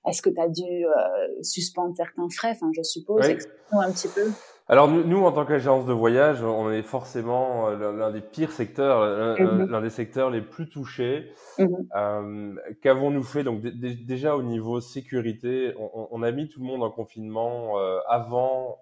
est-ce 0.06 0.22
que 0.22 0.30
tu 0.30 0.40
as 0.40 0.48
dû 0.48 0.86
euh, 0.86 1.42
suspendre 1.42 1.94
certains 1.96 2.28
frais? 2.28 2.50
Enfin, 2.52 2.70
je 2.74 2.82
suppose. 2.82 3.26
Oui. 3.26 3.36
un 3.72 3.92
petit 3.92 4.08
peu. 4.08 4.30
Alors 4.68 4.88
nous, 4.88 5.24
en 5.24 5.32
tant 5.32 5.44
qu'agence 5.44 5.86
de 5.86 5.92
voyage, 5.92 6.42
on 6.42 6.70
est 6.70 6.82
forcément 6.82 7.68
euh, 7.68 7.92
l'un 7.92 8.10
des 8.10 8.20
pires 8.20 8.52
secteurs, 8.52 9.38
mhm. 9.38 9.70
l'un 9.70 9.80
des 9.82 9.90
secteurs 9.90 10.30
les 10.30 10.40
plus 10.40 10.68
touchés. 10.68 11.32
Mhm. 11.58 11.88
Euh, 11.96 12.54
Qu'avons-nous 12.80 13.24
fait? 13.24 13.42
Donc 13.44 13.60
déjà 13.60 14.36
au 14.36 14.42
niveau 14.42 14.80
sécurité, 14.80 15.74
on, 15.78 16.08
on, 16.10 16.22
a 16.22 16.30
mis 16.30 16.48
tout 16.48 16.60
le 16.60 16.66
monde 16.66 16.82
en 16.82 16.90
confinement 16.90 17.78
euh, 17.78 17.98
avant 18.08 18.78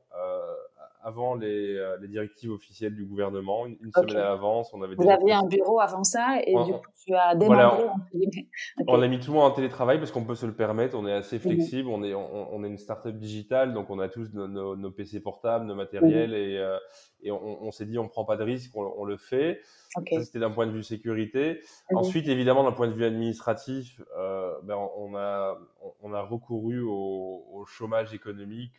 avant 1.02 1.34
les, 1.34 1.76
euh, 1.76 1.96
les, 2.00 2.08
directives 2.08 2.50
officielles 2.50 2.94
du 2.94 3.04
gouvernement, 3.04 3.66
une, 3.66 3.76
semaine 3.92 4.16
à 4.16 4.30
l'avance. 4.30 4.72
On 4.74 4.82
avait 4.82 4.94
Vous 4.94 5.08
aviez 5.08 5.32
un 5.32 5.46
bureau 5.46 5.80
avant 5.80 6.04
ça 6.04 6.38
et 6.44 6.52
du 6.52 6.72
coup 6.72 6.90
tu 7.04 7.14
as 7.14 7.34
démembré. 7.34 7.88
on 8.86 9.00
a 9.00 9.08
mis 9.08 9.18
tout 9.18 9.32
le 9.32 9.38
monde 9.38 9.50
en 9.50 9.54
télétravail 9.54 9.98
parce 9.98 10.10
qu'on 10.10 10.24
peut 10.24 10.34
se 10.34 10.46
le 10.46 10.54
permettre. 10.54 10.96
On 10.98 11.06
est 11.06 11.12
assez 11.12 11.36
mhm. 11.36 11.42
flexible. 11.42 11.88
On 11.88 12.02
est 12.02 12.14
on, 12.14 12.54
on, 12.54 12.64
est 12.64 12.68
une 12.68 12.78
startup 12.78 13.16
digitale 13.16 13.72
donc 13.72 13.90
on 13.90 13.98
a 13.98 14.08
tous 14.08 14.32
nos, 14.32 14.46
nos, 14.46 14.76
nos 14.76 14.90
PC 14.90 15.20
portables, 15.20 15.64
nos 15.64 15.74
matériels 15.74 16.30
mhm. 16.30 16.36
et, 16.36 16.58
euh, 16.58 16.76
et 17.22 17.30
on, 17.30 17.64
on 17.64 17.70
s'est 17.70 17.86
dit 17.86 17.98
on 17.98 18.08
prend 18.08 18.24
pas 18.24 18.36
de 18.36 18.44
risque, 18.44 18.76
on, 18.76 18.92
on 18.96 19.04
le 19.04 19.16
fait. 19.16 19.60
Okay. 19.96 20.16
Ça 20.16 20.24
c'était 20.24 20.38
d'un 20.38 20.50
point 20.50 20.66
de 20.66 20.72
vue 20.72 20.82
sécurité. 20.82 21.60
Mhm. 21.90 21.98
Ensuite 21.98 22.28
évidemment 22.28 22.64
d'un 22.64 22.72
point 22.72 22.88
de 22.88 22.92
vue 22.92 23.04
administratif, 23.04 24.02
euh, 24.18 24.52
ben, 24.64 24.76
on 24.96 25.16
a 25.16 25.58
on 26.02 26.12
a 26.12 26.20
recouru 26.20 26.82
au, 26.82 27.44
au 27.52 27.64
chômage 27.64 28.12
économique 28.12 28.74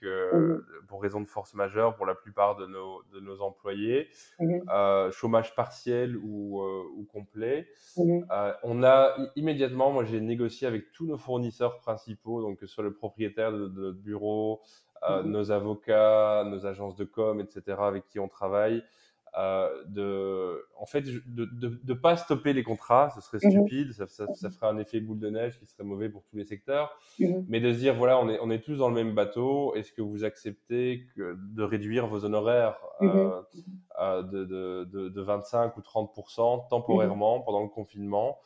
pour 0.87 1.01
raison 1.01 1.21
de 1.21 1.27
force 1.27 1.53
majeure 1.55 1.95
pour 1.95 2.05
la 2.05 2.10
plupart 2.15 2.55
de 2.55 2.65
nos 2.65 3.03
de 3.13 3.19
nos 3.19 3.41
employés, 3.41 4.09
euh, 4.39 5.11
chômage 5.11 5.55
partiel 5.55 6.17
ou, 6.17 6.61
euh, 6.61 6.83
ou 6.95 7.05
complet. 7.05 7.67
Euh, 7.97 8.53
on 8.63 8.83
a 8.83 9.15
immédiatement, 9.35 9.91
moi 9.91 10.03
j'ai 10.03 10.21
négocié 10.21 10.67
avec 10.67 10.91
tous 10.91 11.05
nos 11.05 11.17
fournisseurs 11.17 11.79
principaux, 11.79 12.41
donc 12.41 12.59
que 12.59 12.67
ce 12.67 12.73
soit 12.73 12.83
le 12.83 12.93
propriétaire 12.93 13.51
de, 13.51 13.67
de 13.67 13.81
notre 13.81 13.99
bureau, 13.99 14.61
mhm. 15.07 15.29
nos 15.29 15.51
avocats, 15.51 16.43
nos 16.45 16.65
agences 16.65 16.95
de 16.95 17.05
com, 17.05 17.39
etc., 17.39 17.77
avec 17.79 18.07
qui 18.07 18.19
on 18.19 18.27
travaille, 18.27 18.83
euh, 19.37 19.69
de, 19.87 20.67
en 20.77 20.85
fait, 20.85 21.03
de, 21.03 21.45
de, 21.45 21.79
de, 21.81 21.93
pas 21.93 22.17
stopper 22.17 22.51
les 22.51 22.63
contrats, 22.63 23.11
ce 23.15 23.21
serait 23.21 23.39
mhm. 23.41 23.51
stupide, 23.51 23.93
ça, 23.93 24.05
ça, 24.07 24.25
ça, 24.33 24.49
ferait 24.49 24.67
un 24.67 24.77
effet 24.77 24.99
boule 24.99 25.19
de 25.19 25.29
neige 25.29 25.57
qui 25.57 25.65
serait 25.65 25.85
mauvais 25.85 26.09
pour 26.09 26.23
tous 26.25 26.35
les 26.35 26.43
secteurs, 26.43 26.97
mhm. 27.17 27.45
mais 27.47 27.61
de 27.61 27.71
se 27.71 27.77
dire 27.77 27.95
voilà, 27.95 28.19
on 28.19 28.27
est, 28.29 28.39
on 28.41 28.51
est 28.51 28.59
tous 28.59 28.75
dans 28.75 28.89
le 28.89 28.95
même 28.95 29.15
bateau, 29.15 29.73
est-ce 29.75 29.93
que 29.93 30.01
vous 30.01 30.25
acceptez 30.25 31.05
que, 31.15 31.37
de 31.39 31.63
réduire 31.63 32.07
vos 32.07 32.25
honoraires 32.25 32.77
euh, 33.01 33.41
euh, 34.01 34.21
de, 34.23 34.43
de, 34.43 35.09
de, 35.09 35.21
25 35.21 35.77
ou 35.77 35.81
30% 35.81 36.67
temporairement 36.69 37.39
pendant 37.39 37.61
le 37.61 37.69
confinement 37.69 38.37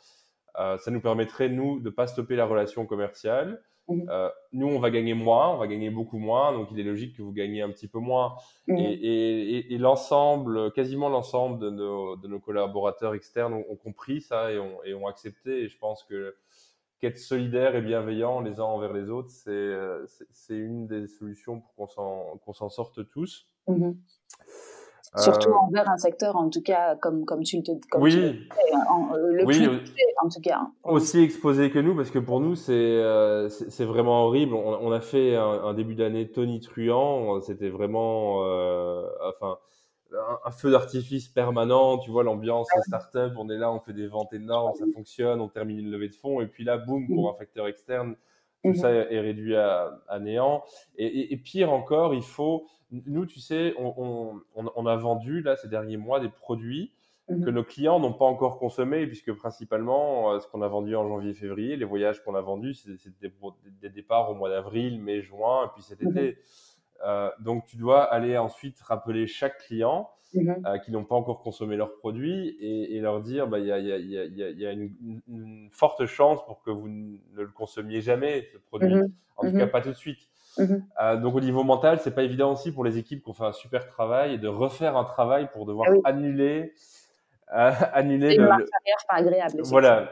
euh, 0.60 0.78
Ça 0.78 0.92
nous 0.92 1.02
permettrait 1.02 1.50
nous 1.50 1.80
de 1.80 1.90
pas 1.90 2.06
stopper 2.06 2.36
la 2.36 2.46
relation 2.46 2.86
commerciale 2.86 3.60
Mmh. 3.88 4.10
Euh, 4.10 4.30
nous, 4.52 4.68
on 4.68 4.80
va 4.80 4.90
gagner 4.90 5.14
moins, 5.14 5.50
on 5.54 5.58
va 5.58 5.68
gagner 5.68 5.90
beaucoup 5.90 6.18
moins, 6.18 6.52
donc 6.54 6.70
il 6.72 6.80
est 6.80 6.84
logique 6.84 7.16
que 7.16 7.22
vous 7.22 7.32
gagnez 7.32 7.62
un 7.62 7.70
petit 7.70 7.88
peu 7.88 8.00
moins. 8.00 8.36
Mmh. 8.68 8.78
Et, 8.78 8.94
et, 8.94 9.74
et 9.74 9.78
l'ensemble, 9.78 10.72
quasiment 10.72 11.10
l'ensemble 11.10 11.60
de 11.60 11.70
nos, 11.70 12.16
de 12.16 12.28
nos 12.28 12.40
collaborateurs 12.40 13.14
externes 13.14 13.54
ont, 13.54 13.66
ont 13.70 13.76
compris 13.76 14.22
ça 14.22 14.52
et 14.52 14.60
ont, 14.60 15.08
accepté. 15.08 15.64
Et 15.64 15.68
je 15.68 15.78
pense 15.78 16.04
que 16.04 16.36
qu'être 17.00 17.20
solidaire 17.20 17.76
et 17.76 17.82
bienveillant 17.82 18.40
les 18.40 18.60
uns 18.60 18.64
envers 18.64 18.94
les 18.94 19.10
autres, 19.10 19.30
c'est 19.30 19.52
euh, 19.52 20.06
une 20.50 20.88
des 20.88 21.08
solutions 21.08 21.62
pour 21.62 21.76
qu'on 21.76 22.54
s'en 22.54 22.70
sorte 22.70 23.08
tous. 23.10 23.48
Mmh. 23.68 23.92
Surtout 25.18 25.50
euh, 25.50 25.56
envers 25.68 25.90
un 25.90 25.98
secteur, 25.98 26.36
en 26.36 26.50
tout 26.50 26.62
cas, 26.62 26.96
comme, 26.96 27.26
comme 27.26 27.44
tu 27.44 27.58
le 27.58 27.64
comme 27.90 28.02
oui. 28.02 28.12
Tu 28.12 28.18
le, 28.18 29.34
le 29.34 29.46
oui, 29.46 29.58
plus 29.58 29.70
en 30.24 30.30
tout 30.30 30.42
cas. 30.42 30.60
Hein. 30.60 30.72
Aussi 30.84 31.20
exposé 31.22 31.70
que 31.70 31.80
nous, 31.80 31.96
parce 31.96 32.12
que 32.12 32.20
pour 32.20 32.40
nous, 32.40 32.56
c'est 32.56 32.74
euh, 32.74 33.50
c'est 33.50 33.86
vraiment 33.86 34.26
horrible. 34.26 34.54
On, 34.54 34.78
on, 34.82 34.92
a 34.92 35.02
fait 35.02 35.36
un, 35.36 35.64
un 35.64 35.74
début 35.74 35.96
d'année 35.96 36.30
tonitruant. 36.30 37.40
C'était 37.42 37.70
vraiment, 37.70 38.44
euh, 38.46 39.08
enfin, 39.30 39.58
un, 40.14 40.40
un 40.46 40.52
feu 40.52 40.72
d'artifice 40.72 41.28
permanent. 41.28 41.98
Tu 42.00 42.12
vois, 42.12 42.24
l'ambiance 42.24 42.68
ouais. 42.76 42.82
startup. 42.84 43.34
On 43.38 43.50
est 43.50 43.58
là, 43.58 43.72
on 43.72 43.80
fait 43.80 43.94
des 43.94 44.08
ventes 44.08 44.34
énormes, 44.34 44.74
ça 44.76 44.86
fonctionne. 44.94 45.42
On 45.42 45.50
termine 45.50 45.80
une 45.80 45.92
levée 45.92 46.10
de 46.10 46.16
fonds, 46.16 46.42
et 46.42 46.48
puis 46.48 46.64
là, 46.64 46.78
boum, 46.78 47.08
pour 47.08 47.30
un 47.30 47.34
facteur 47.38 47.68
externe, 47.68 48.16
tout 48.64 48.74
ça 48.74 48.92
est 48.92 49.20
réduit 49.20 49.56
à, 49.56 50.00
à 50.08 50.20
néant. 50.20 50.64
Et, 50.98 51.06
et, 51.06 51.34
et, 51.34 51.38
pire 51.38 51.72
encore, 51.72 52.16
il 52.16 52.24
faut 52.24 52.66
nous, 52.92 53.26
tu 53.26 53.40
sais, 53.40 53.74
on, 53.78 54.42
on, 54.56 54.72
on, 54.76 54.86
a 54.86 54.96
vendu 54.96 55.42
là 55.42 55.56
ces 55.56 55.68
derniers 55.68 55.98
mois 55.98 56.20
des 56.20 56.30
produits 56.30 56.94
mmh. 57.30 57.44
que 57.44 57.50
nos 57.50 57.64
clients 57.64 58.00
n'ont 58.00 58.14
pas 58.14 58.26
encore 58.26 58.60
consommés, 58.60 59.08
puisque 59.08 59.34
principalement, 59.34 60.34
euh, 60.34 60.40
ce 60.40 60.48
qu'on 60.48 60.62
a 60.62 60.68
vendu 60.68 60.96
en 60.96 61.08
janvier-février, 61.08 61.76
les 61.76 61.86
voyages 61.86 62.24
qu'on 62.24 62.36
a 62.36 62.42
vendus, 62.42 62.76
c'était 62.76 63.10
des, 63.22 63.34
des, 63.82 63.90
départs 63.90 64.30
au 64.30 64.36
mois 64.36 64.50
d'avril, 64.50 65.02
mai, 65.02 65.22
juin, 65.22 65.66
et 65.66 65.70
puis 65.74 65.84
cet 65.84 66.02
mmh. 66.02 66.18
été. 66.18 66.38
donc, 67.40 67.66
tu 67.66 67.78
dois 67.78 68.04
aller 68.04 68.38
ensuite 68.38 68.80
rappeler 68.82 69.28
chaque 69.28 69.58
client 69.60 70.10
qui 70.84 70.92
n'ont 70.92 71.06
pas 71.06 71.16
encore 71.16 71.42
consommé 71.42 71.76
leurs 71.76 71.96
produits 71.96 72.58
et, 72.60 73.00
leur 73.00 73.22
dire 73.22 73.48
bah, 73.48 73.60
il 73.60 73.66
y, 73.66 73.72
a, 73.72 73.80
y, 73.80 74.66
a, 74.66 74.72
une, 74.72 75.70
forte 75.72 76.06
chance 76.06 76.46
pour 76.46 76.62
que 76.62 76.72
vous 76.72 76.88
ne 76.88 77.42
le 77.42 77.48
consommiez 77.48 78.02
jamais, 78.02 78.48
ce 78.52 78.58
produit. 78.58 78.96
En 79.38 79.50
tout 79.50 79.58
cas, 79.58 79.68
pas 79.68 79.82
tout 79.82 79.90
de 79.90 79.96
suite. 79.96 80.30
Mm-hmm. 80.58 81.22
donc, 81.22 81.36
au 81.36 81.42
niveau 81.42 81.64
mental, 81.64 82.00
c'est 82.02 82.16
pas 82.16 82.24
évident 82.24 82.54
aussi 82.54 82.72
pour 82.72 82.84
les 82.84 82.98
équipes 82.98 83.24
qui 83.24 83.30
ont 83.30 83.34
fait 83.34 83.44
un 83.44 83.54
super 83.54 83.88
travail 83.88 84.34
et 84.34 84.38
de 84.38 84.48
refaire 84.48 84.96
un 84.98 85.04
travail 85.04 85.50
pour 85.52 85.66
devoir 85.66 85.88
ah 86.04 86.10
annuler 86.10 86.74
annuler 87.48 88.36
une 88.36 88.46
marche 88.46 88.64
arrière 88.82 89.06
pas 89.08 89.16
agréable. 89.16 89.62
Voilà, 89.66 90.12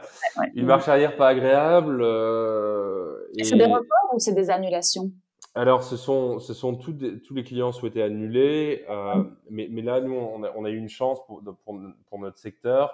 une 0.54 0.66
marche 0.66 0.88
arrière 0.88 1.16
pas 1.16 1.28
agréable. 1.28 2.00
Euh, 2.00 3.28
et... 3.36 3.44
C'est 3.44 3.56
des 3.56 3.64
reports 3.64 4.14
ou 4.14 4.18
c'est 4.18 4.34
des 4.34 4.50
annulations? 4.50 5.10
Alors, 5.56 5.84
ce 5.84 5.96
sont, 5.96 6.40
ce 6.40 6.52
sont 6.52 6.74
tous, 6.74 6.96
tous 7.24 7.34
les 7.34 7.44
clients 7.44 7.70
souhaités 7.70 8.02
annuler, 8.02 8.84
euh, 8.90 9.14
mm. 9.14 9.36
mais, 9.50 9.68
mais, 9.70 9.82
là, 9.82 10.00
nous, 10.00 10.14
on 10.14 10.42
a, 10.42 10.50
on 10.56 10.64
a, 10.64 10.70
eu 10.70 10.76
une 10.76 10.88
chance 10.88 11.24
pour, 11.26 11.42
pour, 11.64 11.80
pour 12.08 12.18
notre 12.18 12.38
secteur. 12.38 12.92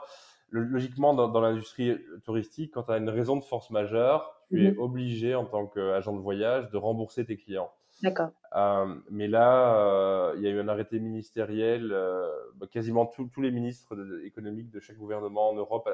Logiquement, 0.51 1.15
dans, 1.15 1.29
dans 1.29 1.41
l'industrie 1.41 1.97
touristique, 2.25 2.73
quand 2.75 2.85
tu 2.85 2.93
as 2.93 2.99
une 2.99 3.09
raison 3.09 3.37
de 3.37 3.45
force 3.45 3.71
majeure, 3.71 4.35
tu 4.49 4.67
es 4.67 4.71
mm-hmm. 4.71 4.79
obligé, 4.79 5.35
en 5.35 5.45
tant 5.45 5.67
qu'agent 5.67 6.15
de 6.15 6.21
voyage, 6.21 6.71
de 6.71 6.77
rembourser 6.77 7.25
tes 7.25 7.37
clients. 7.37 7.71
D'accord. 8.03 8.31
Euh, 8.57 8.95
mais 9.11 9.29
là, 9.29 9.77
euh, 9.77 10.35
il 10.37 10.43
y 10.43 10.47
a 10.47 10.51
eu 10.51 10.59
un 10.59 10.69
arrêté 10.69 10.99
ministériel. 10.99 11.91
Euh, 11.93 12.29
bah, 12.57 12.67
quasiment 12.71 13.07
tous 13.07 13.41
les 13.41 13.51
ministres 13.51 13.97
économiques 14.25 14.71
de 14.71 14.81
chaque 14.81 14.97
gouvernement 14.97 15.51
en 15.51 15.55
Europe 15.55 15.89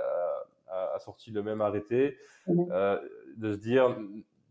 a, 0.68 0.94
a, 0.94 0.98
sorti 0.98 1.30
le 1.30 1.42
même 1.42 1.60
arrêté 1.60 2.16
mhm. 2.46 2.68
de 3.36 3.52
se 3.52 3.58
dire 3.58 3.96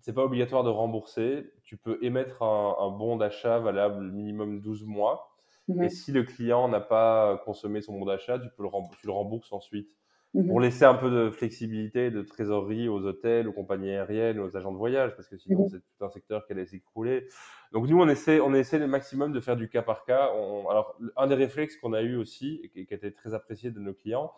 c'est 0.01 0.13
pas 0.13 0.23
obligatoire 0.23 0.63
de 0.63 0.69
rembourser. 0.69 1.51
Tu 1.63 1.77
peux 1.77 1.97
émettre 2.01 2.43
un, 2.43 2.75
un 2.79 2.89
bon 2.89 3.15
d'achat 3.15 3.59
valable 3.59 4.11
minimum 4.11 4.61
12 4.61 4.85
mois. 4.85 5.34
Mhm. 5.67 5.83
Et 5.83 5.89
si 5.89 6.11
le 6.11 6.23
client 6.23 6.67
n'a 6.67 6.81
pas 6.81 7.41
consommé 7.45 7.81
son 7.81 7.97
bon 7.97 8.05
d'achat, 8.05 8.39
tu 8.39 8.49
peux 8.55 8.63
le, 8.63 8.69
tu 8.99 9.07
le 9.07 9.13
rembourses 9.13 9.51
ensuite. 9.51 9.89
Mhm. 10.35 10.47
pour 10.47 10.59
laisser 10.59 10.83
un 10.83 10.95
peu 10.95 11.09
de 11.09 11.29
flexibilité, 11.29 12.11
de 12.11 12.21
trésorerie 12.21 12.89
aux 12.89 12.99
hôtels, 13.05 13.47
aux 13.47 13.53
compagnies 13.53 13.91
aériennes, 13.91 14.39
aux 14.39 14.57
agents 14.57 14.73
de 14.73 14.77
voyage, 14.77 15.15
parce 15.15 15.29
que 15.29 15.37
sinon 15.37 15.61
mhm. 15.61 15.69
c'est 15.69 15.79
tout 15.79 16.05
un 16.05 16.09
secteur 16.09 16.45
qui 16.45 16.51
allait 16.51 16.65
s'écrouler. 16.65 17.29
Donc 17.71 17.87
nous, 17.87 18.01
on 18.01 18.07
essaie, 18.09 18.41
on 18.41 18.53
essaie 18.53 18.77
le 18.77 18.87
maximum 18.87 19.31
de 19.31 19.39
faire 19.39 19.55
du 19.55 19.69
cas 19.69 19.81
par 19.81 20.03
cas. 20.03 20.25
alors, 20.25 20.97
un 21.15 21.27
des 21.27 21.35
réflexes 21.35 21.77
qu'on 21.77 21.93
a 21.93 22.01
eu 22.01 22.17
aussi, 22.17 22.59
et 22.63 22.69
qui, 22.69 22.85
qui 22.85 22.93
a 22.93 22.97
été 22.97 23.13
très 23.13 23.33
apprécié 23.33 23.71
de 23.71 23.79
nos 23.79 23.93
clients, 23.93 24.33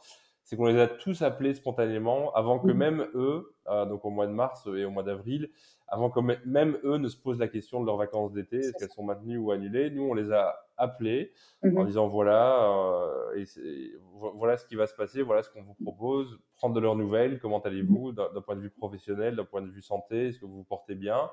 c'est 0.47 0.55
qu'on 0.55 0.67
les 0.67 0.79
a 0.79 0.87
tous 0.87 1.23
appelés 1.23 1.53
spontanément 1.53 2.33
avant 2.33 2.57
que 2.57 2.67
mhm. 2.67 2.77
même 2.77 3.07
eux, 3.15 3.53
euh, 3.67 3.85
donc 3.85 4.05
au 4.05 4.09
mois 4.09 4.27
de 4.27 4.31
mars 4.31 4.65
et 4.65 4.85
au 4.85 4.89
mois 4.89 5.03
d'avril, 5.03 5.49
avant 5.89 6.09
que 6.09 6.21
même 6.21 6.77
eux 6.85 6.95
ne 6.95 7.09
se 7.09 7.17
posent 7.17 7.39
la 7.39 7.49
question 7.49 7.81
de 7.81 7.85
leurs 7.85 7.97
vacances 7.97 8.31
d'été, 8.31 8.59
est-ce 8.59 8.71
qu'elles 8.71 8.89
sont 8.89 9.03
maintenues 9.03 9.37
ou 9.37 9.51
annulées. 9.51 9.89
Nous, 9.89 10.03
on 10.03 10.13
les 10.13 10.31
a 10.31 10.55
appelés 10.77 11.33
en 11.65 11.67
mhm. 11.67 11.85
disant 11.85 12.07
voilà, 12.07 12.63
euh, 12.63 13.35
et 13.35 13.91
voilà 14.13 14.55
ce 14.55 14.65
qui 14.65 14.77
va 14.77 14.87
se 14.87 14.95
passer, 14.95 15.21
voilà 15.21 15.43
ce 15.43 15.49
qu'on 15.49 15.63
vous 15.63 15.75
propose, 15.83 16.39
prendre 16.55 16.73
de 16.73 16.79
leurs 16.79 16.95
nouvelles, 16.95 17.41
comment 17.41 17.59
allez-vous 17.59 18.13
mhm. 18.13 18.15
d'un 18.15 18.41
point 18.41 18.55
de 18.55 18.61
vue 18.61 18.69
professionnel, 18.69 19.35
d'un 19.35 19.43
point 19.43 19.61
de 19.61 19.69
vue 19.69 19.81
santé, 19.81 20.29
est-ce 20.29 20.39
que 20.39 20.45
vous 20.45 20.59
vous 20.59 20.63
portez 20.63 20.95
bien 20.95 21.29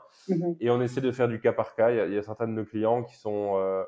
Et 0.58 0.70
on 0.70 0.82
essaie 0.82 1.00
de 1.00 1.12
faire 1.12 1.28
du 1.28 1.40
cas 1.40 1.52
par 1.52 1.76
cas. 1.76 1.92
Il 1.92 2.12
y 2.12 2.18
a, 2.18 2.22
certains 2.22 2.48
de 2.48 2.52
nos 2.52 2.64
clients 2.64 3.04
qui 3.04 3.14
sont 3.14 3.58
euh, 3.58 3.84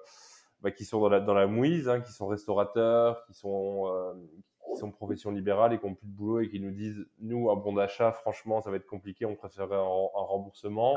bah, 0.62 0.71
qui 0.71 0.85
sont 0.85 1.01
dans 1.01 1.09
la, 1.09 1.19
dans 1.19 1.35
la 1.35 1.49
mouise, 1.49 1.89
hein, 1.89 2.01
qui 2.01 2.12
sont 2.12 2.29
restaurateurs, 2.29 3.25
qui 3.27 3.35
sont 3.35 3.91
qui 4.77 4.81
sont 4.81 4.91
profession 4.91 5.31
libérale 5.31 5.73
et 5.73 5.79
qui 5.79 5.87
n'ont 5.87 5.95
plus 5.95 6.07
de 6.07 6.12
boulot 6.12 6.41
et 6.41 6.49
qui 6.49 6.61
nous 6.61 6.71
disent 6.71 7.07
nous 7.21 7.51
un 7.51 7.57
bon 7.57 7.73
d'achat 7.73 8.12
franchement 8.12 8.61
ça 8.61 8.71
va 8.71 8.77
être 8.77 8.87
compliqué 8.87 9.25
on 9.25 9.35
préférerait 9.35 9.77
un, 9.77 9.81
remboursement. 9.81 10.95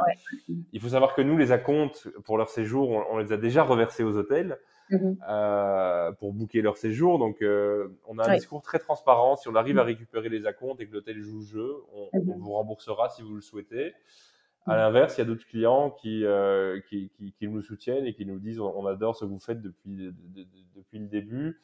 Il 0.73 0.81
faut 0.81 0.89
savoir 0.89 1.15
que 1.15 1.21
nous 1.21 1.37
les 1.37 1.51
acomptes 1.51 2.09
pour 2.25 2.37
leur 2.37 2.49
séjour 2.49 2.89
on, 3.11 3.17
les 3.17 3.31
a 3.31 3.37
déjà 3.37 3.63
reversés 3.63 4.03
aux 4.03 4.17
hôtels 4.17 4.59
mm-hmm. 4.91 5.17
euh, 5.29 6.11
pour 6.13 6.33
booker 6.33 6.61
leur 6.61 6.77
séjour. 6.77 7.19
Donc 7.19 7.41
euh, 7.41 7.87
on 8.07 8.19
a 8.19 8.29
un 8.29 8.35
discours 8.35 8.61
très 8.61 8.79
transparent. 8.79 9.35
Si 9.35 9.47
on 9.47 9.55
arrive 9.55 9.79
à 9.79 9.83
récupérer 9.83 10.29
les 10.29 10.45
acomptes 10.45 10.81
et 10.81 10.87
que 10.87 10.93
l'hôtel 10.93 11.21
joue 11.21 11.39
le 11.39 11.45
jeu 11.45 11.75
on, 11.93 12.17
mm-hmm. 12.17 12.37
vous 12.37 12.51
remboursera 12.51 13.09
si 13.09 13.21
vous 13.21 13.35
le 13.35 13.41
souhaitez. 13.41 13.93
À 14.65 14.75
l'inverse, 14.75 15.17
il 15.17 15.19
y 15.19 15.23
a 15.23 15.25
d'autres 15.25 15.47
clients 15.47 15.89
qui, 15.89 16.23
euh, 16.25 16.79
qui, 16.89 17.09
qui, 17.17 17.31
qui, 17.31 17.47
nous 17.47 17.61
soutiennent 17.63 18.05
et 18.05 18.13
qui 18.13 18.25
nous 18.25 18.37
disent 18.37 18.59
on, 18.59 18.85
adore 18.85 19.15
ce 19.15 19.25
que 19.25 19.29
vous 19.29 19.39
faites 19.39 19.61
depuis, 19.63 20.13
depuis 20.75 20.99
le 20.99 21.07
début. 21.07 21.59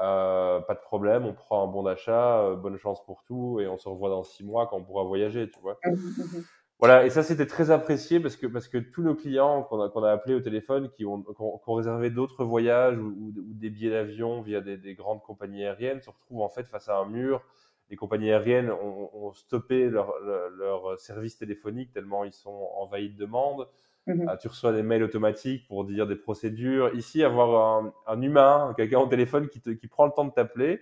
Euh, 0.00 0.60
pas 0.60 0.74
de 0.74 0.80
problème, 0.80 1.24
on 1.24 1.34
prend 1.34 1.62
un 1.62 1.70
bon 1.70 1.84
d'achat, 1.84 2.40
euh, 2.40 2.56
bonne 2.56 2.76
chance 2.78 3.04
pour 3.04 3.22
tout, 3.24 3.60
et 3.60 3.68
on 3.68 3.78
se 3.78 3.88
revoit 3.88 4.10
dans 4.10 4.24
six 4.24 4.44
mois 4.44 4.66
quand 4.66 4.76
on 4.76 4.84
pourra 4.84 5.04
voyager, 5.04 5.48
tu 5.50 5.60
vois. 5.60 5.78
Mmh, 5.84 5.92
mmh. 5.92 6.42
Voilà, 6.80 7.06
et 7.06 7.10
ça 7.10 7.22
c'était 7.22 7.46
très 7.46 7.70
apprécié 7.70 8.18
parce 8.18 8.36
que 8.36 8.48
parce 8.48 8.66
que 8.66 8.78
tous 8.78 9.02
nos 9.02 9.14
clients 9.14 9.62
qu'on 9.62 9.80
a 9.80 9.88
qu'on 9.88 10.02
a 10.02 10.10
appelés 10.10 10.34
au 10.34 10.40
téléphone, 10.40 10.90
qui 10.90 11.06
ont, 11.06 11.24
ont, 11.38 11.72
réservé 11.72 12.10
d'autres 12.10 12.44
voyages 12.44 12.98
ou, 12.98 13.14
ou, 13.16 13.32
des 13.54 13.70
billets 13.70 13.90
d'avion 13.90 14.42
via 14.42 14.60
des, 14.60 14.76
des, 14.76 14.94
grandes 14.94 15.22
compagnies 15.22 15.64
aériennes, 15.64 16.02
se 16.02 16.10
retrouvent 16.10 16.42
en 16.42 16.48
fait 16.48 16.64
face 16.64 16.88
à 16.88 16.98
un 16.98 17.06
mur. 17.06 17.42
Les 17.90 17.96
compagnies 17.96 18.32
aériennes 18.32 18.72
ont, 18.72 19.10
ont 19.14 19.32
stoppé 19.32 19.88
leur, 19.88 20.18
leur, 20.24 20.50
leur, 20.50 21.00
service 21.00 21.38
téléphonique 21.38 21.92
tellement 21.92 22.24
ils 22.24 22.32
sont 22.32 22.68
envahis 22.76 23.10
de 23.10 23.16
demandes. 23.16 23.68
Mmh 24.06 24.26
ah, 24.28 24.36
tu 24.36 24.48
reçois 24.48 24.72
des 24.72 24.82
mails 24.82 25.02
automatiques 25.02 25.66
pour 25.66 25.84
dire 25.84 26.06
des 26.06 26.16
procédures. 26.16 26.94
Ici, 26.94 27.22
avoir 27.24 27.78
un, 27.78 27.94
un 28.06 28.20
humain, 28.20 28.74
quelqu'un 28.76 28.98
au 28.98 29.06
téléphone 29.06 29.48
qui, 29.48 29.60
te, 29.60 29.70
qui 29.70 29.86
prend 29.86 30.04
le 30.04 30.12
temps 30.12 30.26
de 30.26 30.30
t'appeler, 30.30 30.80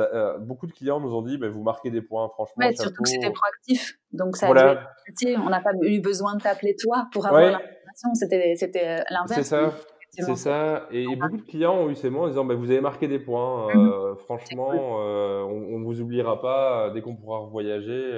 euh, 0.00 0.38
beaucoup 0.38 0.66
de 0.66 0.72
clients 0.72 1.00
nous 1.00 1.14
ont 1.14 1.22
dit, 1.22 1.38
bah, 1.38 1.48
vous 1.48 1.62
marquez 1.62 1.90
des 1.90 2.02
points, 2.02 2.28
franchement. 2.28 2.66
Ouais, 2.66 2.74
surtout 2.74 3.02
que 3.02 3.08
c'était 3.08 3.30
proactif. 3.30 3.98
Donc, 4.12 4.36
ça 4.36 4.46
voilà. 4.46 4.90
on 5.38 5.50
n'a 5.50 5.60
pas 5.60 5.72
eu 5.82 6.00
besoin 6.00 6.36
de 6.36 6.42
t'appeler 6.42 6.74
toi 6.76 7.06
pour 7.12 7.26
avoir 7.26 7.42
l'information. 7.42 8.14
C'était, 8.14 8.54
c'était 8.56 9.04
l'inverse. 9.10 9.34
C'est 9.34 9.44
ça. 9.44 9.72
C'est 10.16 10.36
ça. 10.36 10.86
Et, 10.92 11.06
beaucoup 11.16 11.38
de 11.38 11.42
clients 11.42 11.74
ont 11.74 11.90
eu 11.90 11.96
ces 11.96 12.08
mots 12.08 12.24
en 12.24 12.28
disant, 12.28 12.44
bah, 12.44 12.54
vous 12.54 12.70
avez 12.70 12.80
marqué 12.80 13.08
des 13.08 13.18
points. 13.18 13.68
Euh, 13.68 14.12
mmh 14.12 14.16
franchement, 14.18 15.00
euh, 15.00 15.42
on, 15.42 15.78
ne 15.78 15.84
vous 15.84 16.00
oubliera 16.00 16.40
pas 16.40 16.90
dès 16.90 17.02
qu'on 17.02 17.16
pourra 17.16 17.40
voyager. 17.40 18.10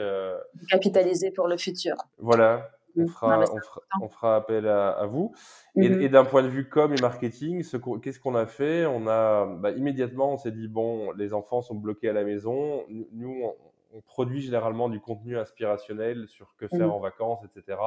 Capitaliser 0.69 1.31
pour 1.31 1.49
le 1.49 1.57
futur. 1.57 1.97
Voilà 2.19 2.71
on 2.97 3.05
mmh. 3.05 3.09
fera, 3.09 3.45
on 4.01 4.09
fera, 4.09 4.37
appel 4.37 4.67
à, 4.67 5.07
vous. 5.07 5.35
Mmh 5.75 5.83
et, 5.83 6.09
d'un 6.09 6.25
point 6.25 6.43
de 6.43 6.49
vue 6.49 6.69
com 6.69 6.93
et 6.95 7.01
marketing, 7.01 7.65
qu'est-ce 8.03 8.21
qu'on 8.21 8.35
a 8.35 8.47
fait? 8.47 8.87
On 8.87 9.07
a 9.07 9.47
bah, 9.47 9.71
immédiatement, 9.71 10.33
on 10.33 10.39
s'est 10.39 10.53
dit 10.53 10.69
bon, 10.69 11.13
les 11.13 11.33
enfants 11.35 11.63
sont 11.63 11.75
bloqués 11.75 12.09
à 12.09 12.13
la 12.13 12.25
maison. 12.25 12.85
Nous, 12.89 13.43
on, 13.45 13.55
produit 14.07 14.43
généralement 14.43 14.91
du 14.91 15.01
contenu 15.01 15.39
inspirationnel 15.39 16.29
sur 16.29 16.55
que 16.59 16.69
faire 16.69 16.89
mmh. 16.89 16.91
en 16.91 17.01
vacances, 17.01 17.41
etc. 17.45 17.79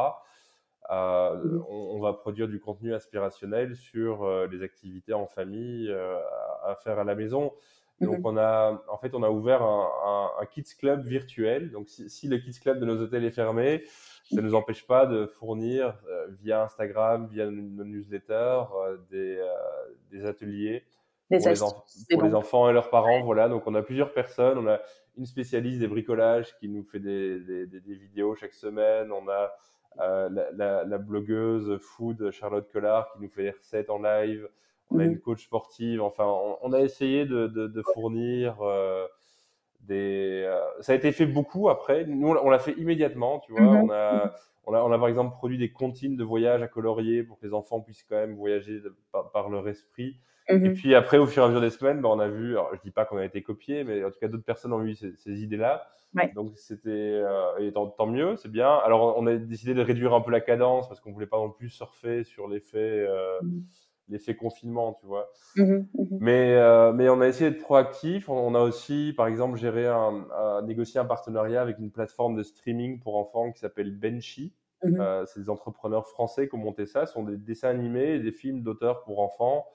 Euh, 0.92 1.60
on, 1.70 2.00
va 2.00 2.14
produire 2.14 2.48
du 2.48 2.60
contenu 2.60 2.96
inspirationnel 2.96 3.76
sur 3.76 4.24
euh, 4.24 4.48
les 4.52 4.64
activités 4.64 5.14
en 5.14 5.28
famille 5.28 5.88
euh, 5.90 6.18
à, 6.64 6.76
faire 6.76 6.98
à 6.98 7.04
la 7.04 7.14
maison. 7.14 7.54
Donc 8.02 8.22
on 8.24 8.38
a, 8.38 8.82
en 8.88 8.98
fait, 8.98 9.14
on 9.14 9.24
a 9.24 9.30
ouvert 9.30 9.62
un, 9.62 10.32
un, 10.40 10.46
kids 10.46 10.76
club 10.80 11.06
virtuel. 11.06 11.72
Donc 11.72 11.90
si, 11.90 12.10
si, 12.10 12.28
le 12.28 12.38
kids 12.38 12.60
club 12.60 12.80
de 12.80 12.86
nos 12.86 13.00
hôtels 13.02 13.26
est 13.26 13.32
fermé, 13.32 13.84
ça 14.30 14.42
ne 14.42 14.42
nous 14.42 14.56
empêche 14.56 14.86
pas 14.86 15.06
de 15.06 15.26
fournir 15.26 15.96
euh, 16.08 16.28
via 16.42 16.64
Instagram, 16.64 17.28
via 17.32 17.50
nos 17.50 17.84
newsletters, 17.84 18.34
euh, 18.34 18.98
des, 19.10 19.38
euh, 19.38 19.48
des, 20.12 20.26
ateliers 20.26 20.84
pour, 21.30 22.24
les, 22.24 22.36
enfants 22.36 22.70
et 22.70 22.74
leurs 22.74 22.92
parents. 22.92 23.24
Voilà, 23.24 23.50
donc 23.50 23.66
on 23.66 23.74
a 23.74 23.82
plusieurs 23.82 24.14
personnes. 24.14 24.60
On 24.60 24.68
a 24.68 24.80
une 25.18 25.26
spécialiste 25.26 25.80
des 25.80 25.88
bricolages 25.88 26.56
qui 26.60 26.70
nous 26.70 26.84
fait 26.84 27.00
des, 27.00 27.40
des, 27.40 27.66
des 27.66 27.96
vidéos 27.96 28.36
chaque 28.36 28.54
semaine. 28.54 29.12
On 29.12 29.28
a 29.28 29.52
la, 29.98 30.52
la, 30.54 30.84
la, 30.86 30.98
blogueuse 31.00 31.78
food 31.80 32.30
Charlotte 32.32 32.72
Collard 32.72 33.12
qui 33.12 33.22
nous 33.22 33.30
fait 33.30 33.44
des 33.44 33.52
recettes 33.52 33.90
en 33.90 34.00
live. 34.00 34.48
On 34.92 35.00
a 35.00 35.06
mhm. 35.06 35.12
une 35.14 35.20
coach 35.20 35.44
sportive. 35.44 36.02
Enfin, 36.04 36.26
on, 36.62 36.72
a 36.72 36.80
essayé 36.80 37.26
de, 37.26 37.48
de, 37.48 37.68
de 37.68 37.82
fournir 37.94 38.58
des. 39.90 40.44
Euh, 40.46 40.60
ça 40.80 40.94
a 40.94 40.96
été 40.96 41.12
fait 41.12 41.26
beaucoup 41.26 41.70
après. 41.70 42.06
Nous, 42.06 42.28
on 42.30 42.50
l'a 42.50 42.60
fait 42.60 42.74
immédiatement, 42.74 43.40
tu 43.40 43.52
vois. 43.52 43.62
Mhm. 43.62 43.84
On, 43.84 43.90
a, 43.90 44.34
on, 44.66 44.74
a, 44.74 44.82
on, 44.84 44.92
a, 44.92 44.98
par 44.98 45.10
exemple 45.10 45.36
produit 45.36 45.58
des 45.58 45.72
comptines 45.72 46.16
de 46.16 46.24
voyage 46.24 46.62
à 46.62 46.68
colorier 46.68 47.24
pour 47.24 47.40
que 47.40 47.46
les 47.46 47.54
enfants 47.54 47.82
puissent 47.82 48.06
quand 48.08 48.16
même 48.16 48.36
voyager 48.36 48.82
par, 49.12 49.50
leur 49.50 49.68
esprit. 49.68 50.18
Mhm. 50.50 50.66
Et 50.66 50.74
puis 50.74 50.96
après, 50.96 51.18
au 51.18 51.28
fur 51.28 51.44
et 51.44 51.46
à 51.46 51.50
mesure 51.50 51.62
des 51.62 51.70
semaines, 51.70 52.02
ben, 52.02 52.10
on 52.10 52.20
a 52.20 52.30
vu, 52.30 52.52
alors, 52.52 52.70
je 52.74 52.82
dis 52.82 52.92
pas 52.92 53.06
qu'on 53.06 53.18
a 53.18 53.26
été 53.26 53.44
copié, 53.44 53.84
mais 53.84 54.04
en 54.04 54.12
tout 54.12 54.20
cas, 54.20 54.28
d'autres 54.28 54.46
personnes 54.46 54.74
ont 54.74 54.84
eu 54.84 54.96
ces, 54.96 55.16
ces 55.18 55.44
idées-là. 55.44 55.88
Donc 56.34 56.54
c'était, 56.56 56.90
euh, 56.90 57.60
et 57.60 57.72
tant, 57.72 57.88
tant 57.88 58.08
mieux, 58.08 58.36
c'est 58.38 58.50
bien. 58.50 58.74
Alors 58.78 59.16
on 59.16 59.28
a 59.28 59.36
décidé 59.36 59.76
de 59.76 59.82
réduire 59.82 60.16
un 60.16 60.22
peu 60.22 60.32
la 60.32 60.42
cadence 60.42 60.88
parce 60.88 61.00
qu'on 61.00 61.12
voulait 61.12 61.28
pas 61.28 61.38
non 61.38 61.52
plus 61.52 61.70
surfer 61.70 62.24
sur 62.24 62.48
l'effet. 62.48 63.06
Euh, 63.08 63.40
mhm 63.44 63.64
l'effet 64.10 64.36
confinement, 64.36 64.94
tu 65.00 65.06
vois. 65.06 65.30
Mmh 65.56 65.64
mmh 65.64 65.88
mais, 66.20 66.56
euh, 66.56 66.92
mais 66.94 67.10
on 67.10 67.22
a 67.22 67.28
essayé 67.28 67.52
d'être 67.52 67.62
proactif. 67.62 68.30
On, 68.30 68.56
a 68.56 68.62
aussi, 68.62 69.14
par 69.16 69.28
exemple, 69.28 69.58
géré 69.58 69.88
un, 69.88 70.62
négocié 70.64 71.00
un 71.00 71.06
partenariat 71.06 71.62
avec 71.62 71.80
une 71.80 71.92
plateforme 71.92 72.36
de 72.36 72.44
streaming 72.44 73.00
pour 73.00 73.18
enfants 73.18 73.52
qui 73.52 73.60
s'appelle 73.60 73.96
Benchy. 73.98 74.54
Mmh 74.82 75.02
euh, 75.02 75.26
c'est 75.26 75.42
des 75.42 75.50
entrepreneurs 75.50 76.08
français 76.08 76.48
qui 76.48 76.56
ont 76.56 76.60
monté 76.60 76.86
ça. 76.86 77.06
Ce 77.06 77.14
sont 77.14 77.24
des 77.24 77.38
dessins 77.38 77.70
animés 77.70 78.16
et 78.16 78.20
des 78.20 78.32
films 78.32 78.62
d'auteurs 78.62 79.04
pour 79.04 79.20
enfants, 79.20 79.66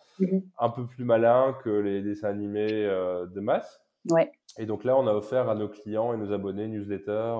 un 0.59 0.71
peu 0.71 0.87
plus 0.87 1.05
malins 1.05 1.55
que 1.63 1.69
les 1.69 2.01
dessins 2.01 2.29
animés 2.29 2.73
euh, 2.73 3.27
de 3.27 3.41
masse. 3.41 3.83
Ouais. 4.11 4.33
Et 4.59 4.67
donc 4.67 4.85
là, 4.85 4.97
on 4.97 5.07
a 5.07 5.13
offert 5.13 5.49
à 5.49 5.55
nos 5.55 5.69
clients 5.69 6.15
et 6.15 6.17
nos 6.17 6.33
abonnés 6.33 6.69
newsletters 6.69 7.39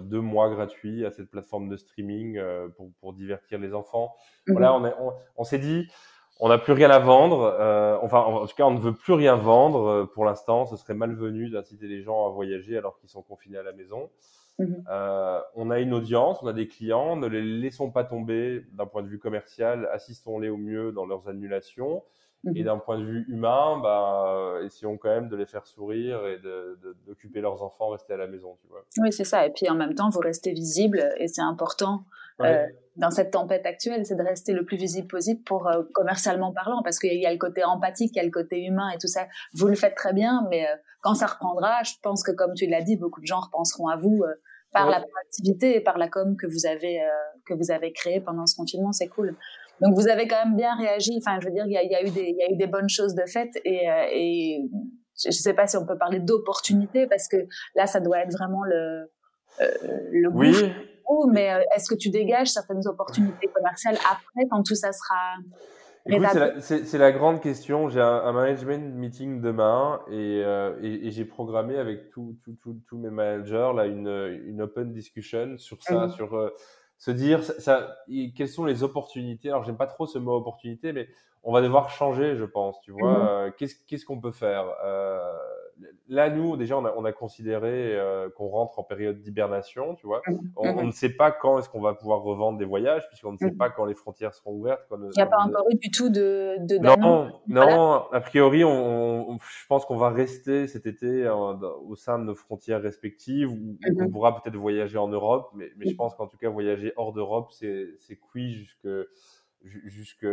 deux 0.00 0.20
mois 0.20 0.50
gratuits 0.50 1.04
à 1.06 1.10
cette 1.10 1.30
plateforme 1.30 1.68
de 1.68 1.76
streaming 1.76 2.40
pour, 2.76 2.90
pour 3.00 3.12
divertir 3.12 3.58
les 3.58 3.74
enfants. 3.74 4.14
Mhm. 4.46 4.52
Voilà, 4.54 4.74
on, 4.74 4.84
on, 4.84 5.12
on 5.36 5.44
s'est 5.44 5.58
dit, 5.58 5.88
on 6.40 6.48
n'a 6.48 6.58
plus 6.58 6.72
rien 6.72 6.90
à 6.90 6.98
vendre. 6.98 7.56
Euh, 7.58 7.98
enfin, 8.02 8.20
en 8.20 8.46
tout 8.46 8.54
cas, 8.54 8.64
on 8.64 8.72
ne 8.72 8.78
veut 8.78 8.94
plus 8.94 9.12
rien 9.12 9.34
vendre 9.34 9.86
euh, 9.86 10.04
pour 10.04 10.24
l'instant. 10.24 10.66
Ce 10.66 10.76
serait 10.76 10.94
malvenu 10.94 11.50
d'inciter 11.50 11.88
les 11.88 12.02
gens 12.02 12.26
à 12.26 12.30
voyager 12.30 12.76
alors 12.78 12.98
qu'ils 12.98 13.08
sont 13.08 13.22
confinés 13.22 13.58
à 13.58 13.62
la 13.62 13.72
maison. 13.72 14.10
Mhm. 14.58 14.84
Euh, 14.90 15.40
on 15.54 15.70
a 15.70 15.80
une 15.80 15.92
audience, 15.92 16.42
on 16.42 16.46
a 16.46 16.52
des 16.52 16.68
clients. 16.68 17.16
Ne 17.16 17.26
les 17.26 17.42
laissons 17.42 17.90
pas 17.90 18.04
tomber 18.04 18.64
d'un 18.72 18.86
point 18.86 19.02
de 19.02 19.08
vue 19.08 19.18
commercial. 19.18 19.88
Assistons-les 19.92 20.48
au 20.48 20.56
mieux 20.56 20.92
dans 20.92 21.06
leurs 21.06 21.28
annulations. 21.28 22.04
Et 22.46 22.60
mhm. 22.60 22.64
d'un 22.64 22.78
point 22.78 22.98
de 22.98 23.04
vue 23.04 23.24
humain, 23.28 23.80
bah, 23.82 24.58
essayons 24.64 24.96
quand 24.96 25.08
même 25.08 25.28
de 25.28 25.36
les 25.36 25.46
faire 25.46 25.66
sourire 25.66 26.24
et 26.26 26.38
d'occuper 27.06 27.40
leurs 27.40 27.62
enfants, 27.62 27.88
rester 27.88 28.12
à 28.14 28.16
la 28.16 28.28
maison, 28.28 28.56
tu 28.62 28.68
vois. 28.68 28.84
Oui, 28.98 29.12
c'est 29.12 29.24
ça. 29.24 29.44
Et 29.44 29.50
puis 29.50 29.68
en 29.68 29.74
même 29.74 29.94
temps, 29.94 30.08
vous 30.08 30.20
restez 30.20 30.52
visible 30.52 31.10
et 31.18 31.26
c'est 31.26 31.42
important. 31.42 32.04
Euh, 32.40 32.66
dans 32.94 33.10
cette 33.10 33.32
tempête 33.32 33.66
actuelle, 33.66 34.06
c'est 34.06 34.14
de 34.14 34.22
rester 34.22 34.52
le 34.52 34.64
plus 34.64 34.76
visible 34.76 35.08
possible 35.08 35.42
pour 35.42 35.66
euh, 35.66 35.82
commercialement 35.92 36.52
parlant, 36.52 36.82
parce 36.84 36.98
qu'il 36.98 37.18
y 37.18 37.26
a 37.26 37.32
le 37.32 37.38
côté 37.38 37.64
empathique, 37.64 38.12
il 38.14 38.18
y 38.18 38.20
a 38.20 38.24
le 38.24 38.30
côté 38.30 38.64
humain 38.64 38.90
et 38.90 38.98
tout 38.98 39.08
ça. 39.08 39.26
Vous 39.54 39.66
le 39.66 39.74
faites 39.74 39.96
très 39.96 40.12
bien, 40.12 40.46
mais 40.48 40.64
euh, 40.64 40.76
quand 41.02 41.14
ça 41.14 41.26
reprendra, 41.26 41.82
je 41.82 41.94
pense 42.02 42.22
que 42.22 42.30
comme 42.30 42.54
tu 42.54 42.66
l'as 42.66 42.82
dit, 42.82 42.96
beaucoup 42.96 43.20
de 43.20 43.26
gens 43.26 43.40
repenseront 43.40 43.88
à 43.88 43.96
vous 43.96 44.24
par 44.72 44.88
la 44.88 45.00
proactivité 45.00 45.76
et 45.76 45.80
par 45.80 45.98
la 45.98 46.08
com 46.08 46.36
que 46.36 46.46
vous 46.46 46.66
avez 46.66 47.00
que 47.46 47.54
vous 47.54 47.70
avez 47.70 47.92
créée 47.92 48.20
pendant 48.20 48.46
ce 48.46 48.54
confinement. 48.54 48.92
C'est 48.92 49.08
cool. 49.08 49.34
Donc 49.80 49.94
vous 49.94 50.08
avez 50.08 50.26
quand 50.26 50.44
même 50.44 50.56
bien 50.56 50.74
réagi. 50.76 51.18
Enfin, 51.18 51.38
je 51.40 51.46
veux 51.46 51.52
dire, 51.52 51.64
il 51.66 51.72
y 51.72 51.76
a, 51.76 51.82
il 51.82 51.90
y 51.90 51.94
a 51.94 52.02
eu 52.02 52.10
des 52.10 52.28
il 52.28 52.36
y 52.36 52.42
a 52.42 52.52
eu 52.52 52.56
des 52.56 52.66
bonnes 52.66 52.88
choses 52.88 53.14
de 53.14 53.24
fait 53.26 53.50
et, 53.64 53.86
et 54.12 54.70
je 55.20 55.28
ne 55.28 55.32
sais 55.32 55.54
pas 55.54 55.66
si 55.66 55.76
on 55.76 55.86
peut 55.86 55.98
parler 55.98 56.20
d'opportunité 56.20 57.06
parce 57.06 57.28
que 57.28 57.36
là, 57.74 57.86
ça 57.86 58.00
doit 58.00 58.20
être 58.20 58.32
vraiment 58.32 58.62
le 58.64 59.10
le 60.12 60.28
oui 60.32 60.54
mais 61.32 61.52
euh, 61.52 61.60
est-ce 61.74 61.88
que 61.88 61.98
tu 61.98 62.10
dégages 62.10 62.48
certaines 62.48 62.86
opportunités 62.86 63.48
commerciales 63.48 63.96
après, 64.10 64.48
quand 64.50 64.62
tout 64.62 64.74
ça 64.74 64.92
sera 64.92 65.36
c'est 66.60 66.96
la, 66.96 67.12
grande 67.12 67.42
question. 67.42 67.90
J'ai 67.90 68.00
un, 68.00 68.32
management 68.32 68.94
meeting 68.94 69.42
demain 69.42 70.00
et, 70.10 70.42
euh, 70.42 70.74
et, 70.80 71.10
j'ai 71.10 71.26
programmé 71.26 71.76
avec 71.76 72.10
tous 72.10 72.34
mes 72.92 73.10
managers 73.10 73.72
là 73.76 73.84
une, 73.84 74.08
une 74.46 74.62
open 74.62 74.90
discussion 74.90 75.58
sur 75.58 75.82
ça, 75.82 76.06
mmh. 76.06 76.12
sur 76.12 76.34
euh, 76.34 76.48
se 76.98 77.10
dire 77.10 77.42
ça, 77.44 77.96
quelles 78.36 78.48
sont 78.48 78.64
les 78.64 78.82
opportunités? 78.82 79.48
Alors 79.48 79.64
j'aime 79.64 79.76
pas 79.76 79.86
trop 79.86 80.06
ce 80.06 80.18
mot 80.18 80.36
opportunité, 80.36 80.92
mais 80.92 81.08
on 81.44 81.52
va 81.52 81.62
devoir 81.62 81.90
changer, 81.90 82.36
je 82.36 82.44
pense. 82.44 82.80
Tu 82.80 82.90
vois, 82.90 83.48
mmh. 83.48 83.52
qu'est-ce 83.86 84.04
qu'on 84.04 84.20
peut 84.20 84.32
faire? 84.32 84.66
Là, 86.08 86.30
nous, 86.30 86.56
déjà, 86.56 86.76
on 86.78 86.84
a, 86.84 86.94
on 86.96 87.04
a 87.04 87.12
considéré 87.12 87.96
euh, 87.96 88.28
qu'on 88.30 88.48
rentre 88.48 88.78
en 88.78 88.82
période 88.82 89.20
d'hibernation, 89.20 89.94
tu 89.94 90.06
vois. 90.06 90.22
Mmh. 90.26 90.38
On, 90.56 90.72
mmh. 90.74 90.86
ne 90.86 90.90
sait 90.90 91.10
pas 91.10 91.30
quand 91.30 91.58
est-ce 91.58 91.68
qu'on 91.68 91.80
va 91.80 91.94
pouvoir 91.94 92.22
revendre 92.22 92.58
des 92.58 92.64
voyages, 92.64 93.06
puisqu'on 93.08 93.32
ne 93.32 93.38
sait 93.38 93.50
mmh. 93.50 93.56
pas 93.56 93.70
quand 93.70 93.84
les 93.84 93.94
frontières 93.94 94.34
seront 94.34 94.52
ouvertes. 94.52 94.82
Il 94.90 95.10
n'y 95.16 95.22
a 95.22 95.26
pas 95.26 95.38
encore 95.38 95.66
eu 95.70 95.76
du 95.76 95.90
tout 95.90 96.08
de, 96.08 96.56
de 96.60 96.78
Non, 96.78 97.30
non. 97.46 98.10
A 98.12 98.20
priori, 98.20 98.64
on, 98.64 99.38
je 99.38 99.66
pense 99.68 99.84
qu'on 99.84 99.96
va 99.96 100.10
rester 100.10 100.66
cet 100.66 100.86
été 100.86 101.28
au 101.28 101.96
sein 101.96 102.18
de 102.18 102.24
nos 102.24 102.34
frontières 102.34 102.82
respectives, 102.82 103.50
où 103.50 103.78
on 104.00 104.10
pourra 104.10 104.40
peut-être 104.40 104.56
voyager 104.56 104.98
en 104.98 105.08
Europe, 105.08 105.50
mais, 105.54 105.70
mais 105.76 105.88
je 105.88 105.94
pense 105.94 106.14
qu'en 106.14 106.26
tout 106.26 106.36
cas, 106.36 106.48
voyager 106.48 106.92
hors 106.96 107.12
d'Europe, 107.12 107.52
c'est 107.52 108.18
cuit 108.30 108.54
jusque 108.54 108.88
jusque 109.64 110.26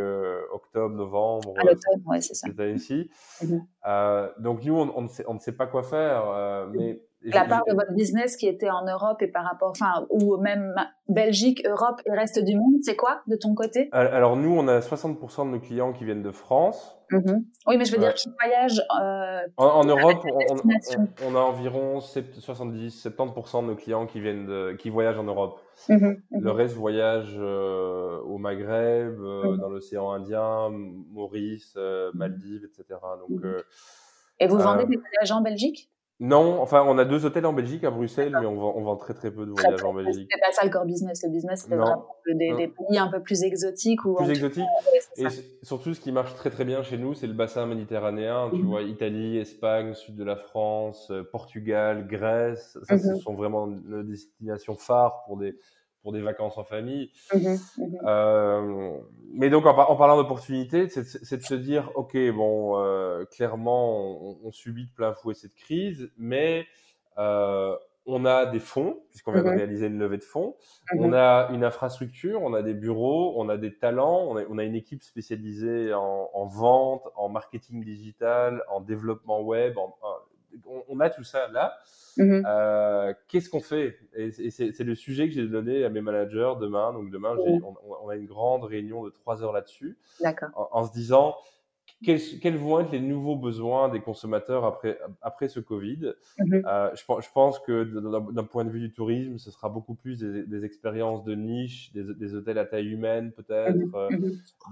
octobre, 0.51 0.95
novembre. 0.95 1.53
À 1.57 1.63
l'automne, 1.63 2.03
ouais, 2.05 2.21
c'est 2.21 2.35
ça. 2.35 2.47
Cette 2.47 3.49
mhm. 3.49 3.65
euh, 3.87 4.31
donc 4.39 4.63
nous, 4.63 4.75
on, 4.75 4.91
on, 4.95 5.01
ne 5.03 5.07
sait, 5.07 5.25
on, 5.27 5.33
ne 5.35 5.39
sait, 5.39 5.51
pas 5.51 5.67
quoi 5.67 5.83
faire, 5.83 6.29
euh, 6.29 6.67
mais 6.71 7.01
la 7.33 7.45
part 7.45 7.63
de 7.67 7.73
votre 7.73 7.93
business 7.93 8.37
qui 8.37 8.47
était 8.47 8.69
en 8.69 8.85
Europe 8.85 9.21
et 9.21 9.27
par 9.27 9.45
rapport, 9.45 9.69
enfin, 9.69 10.05
ou 10.09 10.37
même 10.37 10.73
Belgique, 11.07 11.65
Europe 11.67 12.01
et 12.05 12.11
reste 12.11 12.43
du 12.43 12.55
monde, 12.55 12.75
c'est 12.81 12.95
quoi 12.95 13.21
de 13.27 13.35
ton 13.35 13.53
côté? 13.53 13.89
Alors 13.91 14.35
nous, 14.35 14.55
on 14.55 14.67
a 14.67 14.79
60% 14.79 15.45
de 15.45 15.51
nos 15.51 15.59
clients 15.59 15.93
qui 15.93 16.03
viennent 16.03 16.23
de 16.23 16.31
France. 16.31 16.97
Mm-hmm. 17.11 17.43
Oui, 17.67 17.77
mais 17.77 17.85
je 17.85 17.91
veux 17.91 17.99
dire 17.99 18.13
qui 18.13 18.29
voyagent. 18.39 18.81
Euh, 18.99 19.41
en, 19.57 19.83
Europe, 19.83 20.25
on, 21.23 21.35
a 21.35 21.39
environ 21.39 21.99
70-70% 21.99 23.61
de 23.61 23.67
nos 23.67 23.75
clients 23.75 24.07
qui 24.07 24.19
viennent 24.19 24.47
de, 24.47 24.73
qui 24.73 24.89
voyagent 24.89 25.19
en 25.19 25.23
Europe. 25.23 25.59
Mm-hmm, 25.87 25.99
mm-hmm. 25.99 26.41
Le 26.41 26.51
reste 26.51 26.75
voyage 26.75 27.35
euh, 27.37 28.19
au 28.21 28.37
Maghreb, 28.39 29.19
euh, 29.19 29.57
dans 29.57 29.69
l'océan 29.69 30.11
Indien, 30.11 30.69
Maurice, 30.71 31.77
Maldives, 32.13 32.65
etc. 32.65 32.99
Donc. 33.27 33.41
et 34.39 34.47
vous 34.47 34.57
vendez 34.57 34.85
des 34.85 34.97
voyages 34.97 35.31
en 35.31 35.41
Belgique? 35.41 35.89
Non, 36.21 36.61
enfin, 36.61 36.85
on 36.87 36.97
a 36.97 37.03
deux 37.03 37.25
hôtels 37.25 37.45
en 37.45 37.51
Belgique, 37.51 37.83
à 37.83 37.91
Bruxelles, 37.91 38.37
mais 38.39 38.45
on 38.45 38.55
vend, 38.55 38.73
on 38.77 38.83
vend 38.83 38.95
très 38.95 39.13
très 39.13 39.31
peu 39.31 39.45
de 39.45 39.51
voyages 39.51 39.83
en 39.83 39.93
Belgique. 39.93 40.29
C'est 40.31 40.39
pas 40.39 40.51
ça 40.53 40.65
le 40.65 40.71
core 40.71 40.85
business. 40.85 41.21
Le 41.23 41.29
business, 41.29 41.65
c'est 41.67 41.75
vraiment 41.75 42.07
des, 42.25 42.53
des, 42.55 42.67
pays 42.69 42.97
un 42.97 43.09
peu 43.09 43.21
plus 43.21 43.43
exotiques. 43.43 44.05
Ou 44.05 44.15
plus 44.15 44.29
exotiques. 44.29 44.63
et 45.17 45.25
surtout, 45.61 45.93
ce 45.93 45.99
qui 45.99 46.13
marche 46.13 46.33
très 46.35 46.49
très 46.49 46.63
bien 46.63 46.83
chez 46.83 46.97
nous, 46.97 47.15
c'est 47.15 47.27
le 47.27 47.33
bassin 47.33 47.65
méditerranéen. 47.65 48.49
Tu 48.49 48.59
mhm. 48.59 48.65
vois, 48.65 48.83
Italie, 48.83 49.39
Espagne, 49.39 49.93
sud 49.93 50.15
de 50.15 50.23
la 50.23 50.37
France, 50.37 51.11
euh, 51.11 51.23
Portugal, 51.29 52.07
Grèce. 52.07 52.77
Ça, 52.83 52.97
ce 52.97 53.07
mhm. 53.07 53.19
sont 53.19 53.33
vraiment 53.33 53.67
nos 53.67 54.03
destinations 54.03 54.75
phares 54.75 55.25
pour 55.25 55.35
des 55.35 55.57
pour 56.05 56.13
des 56.13 56.21
vacances 56.21 56.59
en 56.59 56.63
famille. 56.63 57.09
Mmh 57.33 57.55
mmh 57.77 57.83
euh, 58.05 58.91
mais 59.33 59.49
donc, 59.49 59.65
en, 59.65 59.95
parlant 59.95 60.17
d'opportunités, 60.17 60.87
c'est 60.87 61.37
de 61.37 61.43
se 61.43 61.55
dire, 61.55 61.91
OK, 61.95 62.15
bon, 62.31 62.77
euh, 62.77 63.25
clairement, 63.25 64.37
on, 64.45 64.51
subit 64.51 64.85
de 64.85 64.91
plein 64.91 65.15
fouet 65.15 65.33
cette 65.33 65.55
crise, 65.55 66.11
mais 66.19 66.67
euh, 67.17 67.75
on 68.05 68.23
a 68.23 68.45
des 68.45 68.59
fonds, 68.59 68.99
puisqu'on 69.09 69.31
vient 69.31 69.41
de 69.41 69.49
mmh 69.49 69.57
réaliser 69.57 69.87
une 69.87 69.97
levée 69.97 70.17
de 70.17 70.23
fonds, 70.23 70.55
on 70.95 71.11
a 71.11 71.49
une 71.51 71.63
infrastructure, 71.63 72.39
on 72.43 72.53
a 72.53 72.61
des 72.61 72.75
bureaux, 72.75 73.33
on 73.37 73.49
a 73.49 73.57
des 73.57 73.75
talents, 73.75 74.27
on 74.29 74.37
a, 74.37 74.43
on 74.47 74.59
a 74.59 74.63
une 74.63 74.75
équipe 74.75 75.01
spécialisée 75.01 75.91
en, 75.91 76.29
en, 76.31 76.45
vente, 76.45 77.01
en 77.15 77.29
marketing 77.29 77.83
digital, 77.83 78.61
en 78.69 78.79
développement 78.79 79.41
web, 79.41 79.75
en, 79.79 79.97
on, 80.89 80.99
a 80.99 81.09
tout 81.09 81.23
ça 81.23 81.47
là. 81.49 81.77
Mhm. 82.17 82.43
Euh, 82.45 83.13
qu'est-ce 83.27 83.49
qu'on 83.49 83.61
fait? 83.61 83.97
Et, 84.15 84.31
c'est 84.49 84.79
le 84.79 84.95
sujet 84.95 85.27
que 85.27 85.33
j'ai 85.33 85.47
donné 85.47 85.83
à 85.83 85.89
mes 85.89 86.01
managers 86.01 86.53
demain. 86.59 86.93
Donc 86.93 87.11
demain, 87.11 87.35
on, 87.37 88.09
a 88.09 88.15
une 88.15 88.25
grande 88.25 88.63
réunion 88.63 89.03
de 89.03 89.09
trois 89.09 89.43
heures 89.43 89.53
là-dessus. 89.53 89.97
En, 90.55 90.69
en, 90.71 90.85
se 90.85 90.93
disant 90.93 91.35
quels, 92.03 92.57
vont 92.57 92.79
être 92.79 92.91
les 92.91 92.99
nouveaux 92.99 93.35
besoins 93.35 93.89
des 93.89 93.99
consommateurs 94.01 94.65
après, 94.65 94.99
après 95.21 95.47
ce 95.47 95.59
Covid? 95.59 96.13
Mhm. 96.39 96.63
euh, 96.65 96.89
je, 96.93 97.01
je, 97.01 97.31
pense 97.33 97.59
que 97.59 97.83
d'un 98.31 98.43
point 98.43 98.65
de 98.65 98.69
vue 98.69 98.79
du 98.79 98.93
tourisme, 98.93 99.37
ce 99.37 99.51
sera 99.51 99.69
beaucoup 99.69 99.95
plus 99.95 100.19
des, 100.19 100.65
expériences 100.65 101.23
de 101.23 101.35
niche, 101.35 101.91
des, 101.93 102.35
hôtels 102.35 102.57
à 102.57 102.65
taille 102.65 102.87
humaine 102.87 103.31
peut-être, 103.31 103.75
mhm. 103.75 103.91
euh, 103.95 104.09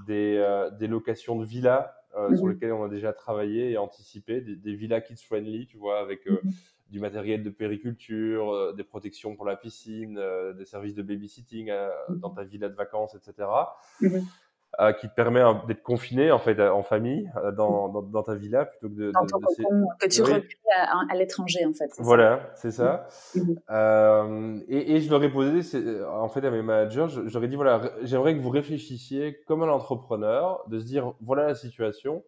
des, 0.08 0.68
des 0.80 0.88
locations 0.88 1.38
de 1.38 1.46
villas 1.46 1.94
euh, 2.16 2.36
sur 2.36 2.46
mhm. 2.46 2.54
lesquels 2.54 2.74
on 2.74 2.84
a 2.84 2.90
déjà 2.90 3.12
travaillé 3.12 3.72
et 3.72 3.78
anticipé, 3.78 4.42
des, 4.42 4.56
des 4.56 4.76
villas 4.76 5.02
kids 5.02 5.24
friendly, 5.24 5.66
tu 5.66 5.78
vois, 5.78 6.00
avec 6.00 6.28
euh, 6.28 6.40
mhm. 6.44 6.52
du 6.90 7.00
matériel 7.00 7.44
de 7.44 7.50
périculture, 7.50 8.54
euh, 8.54 8.74
des 8.74 8.84
protections 8.84 9.36
pour 9.36 9.46
la 9.46 9.56
piscine, 9.56 10.22
des 10.58 10.66
services 10.66 10.94
de 10.94 11.02
babysitting 11.02 11.72
mhm. 12.10 12.20
dans 12.20 12.30
ta 12.30 12.44
villa 12.44 12.70
de 12.70 12.76
vacances, 12.76 13.16
etc. 13.16 13.48
qui 15.00 15.08
te 15.08 15.14
permet 15.14 15.42
d'être 15.68 15.84
confiné 15.84 16.32
en 16.32 16.40
fait 16.40 16.60
en 16.60 16.82
famille 16.82 17.30
dans, 17.56 17.90
dans, 17.90 18.02
dans, 18.02 18.24
ta 18.24 18.36
villa 18.36 18.66
plutôt 18.66 18.90
que 18.90 18.96
de, 18.96 19.12
dans 19.12 19.26
ton 19.26 19.40
que 19.40 20.08
tu 20.08 20.22
oui. 20.24 20.32
à, 20.76 21.16
l'étranger 21.16 21.66
en 21.66 21.74
fait. 21.74 21.92
Voilà, 22.00 22.52
c'est 22.56 22.72
ça. 22.72 23.08
Euh, 23.70 24.60
et, 24.68 24.96
et, 24.96 25.02
je 25.02 25.10
leur 25.10 25.24
ai 25.24 25.32
posé 25.32 25.62
en 26.08 26.28
fait 26.30 26.46
à 26.46 26.52
mes 26.52 26.62
managers, 26.62 27.08
je, 27.10 27.28
je 27.28 27.34
leur 27.34 27.44
ai 27.44 27.48
dit 27.48 27.56
voilà, 27.56 27.82
j'aimerais 28.04 28.36
que 28.36 28.42
vous 28.42 28.50
réfléchissiez 28.50 29.42
comme 29.48 29.64
un 29.64 29.70
entrepreneur, 29.70 30.64
de 30.68 30.80
se 30.80 30.86
dire 30.86 31.14
voilà 31.22 31.48
la 31.48 31.56
situation, 31.56 32.24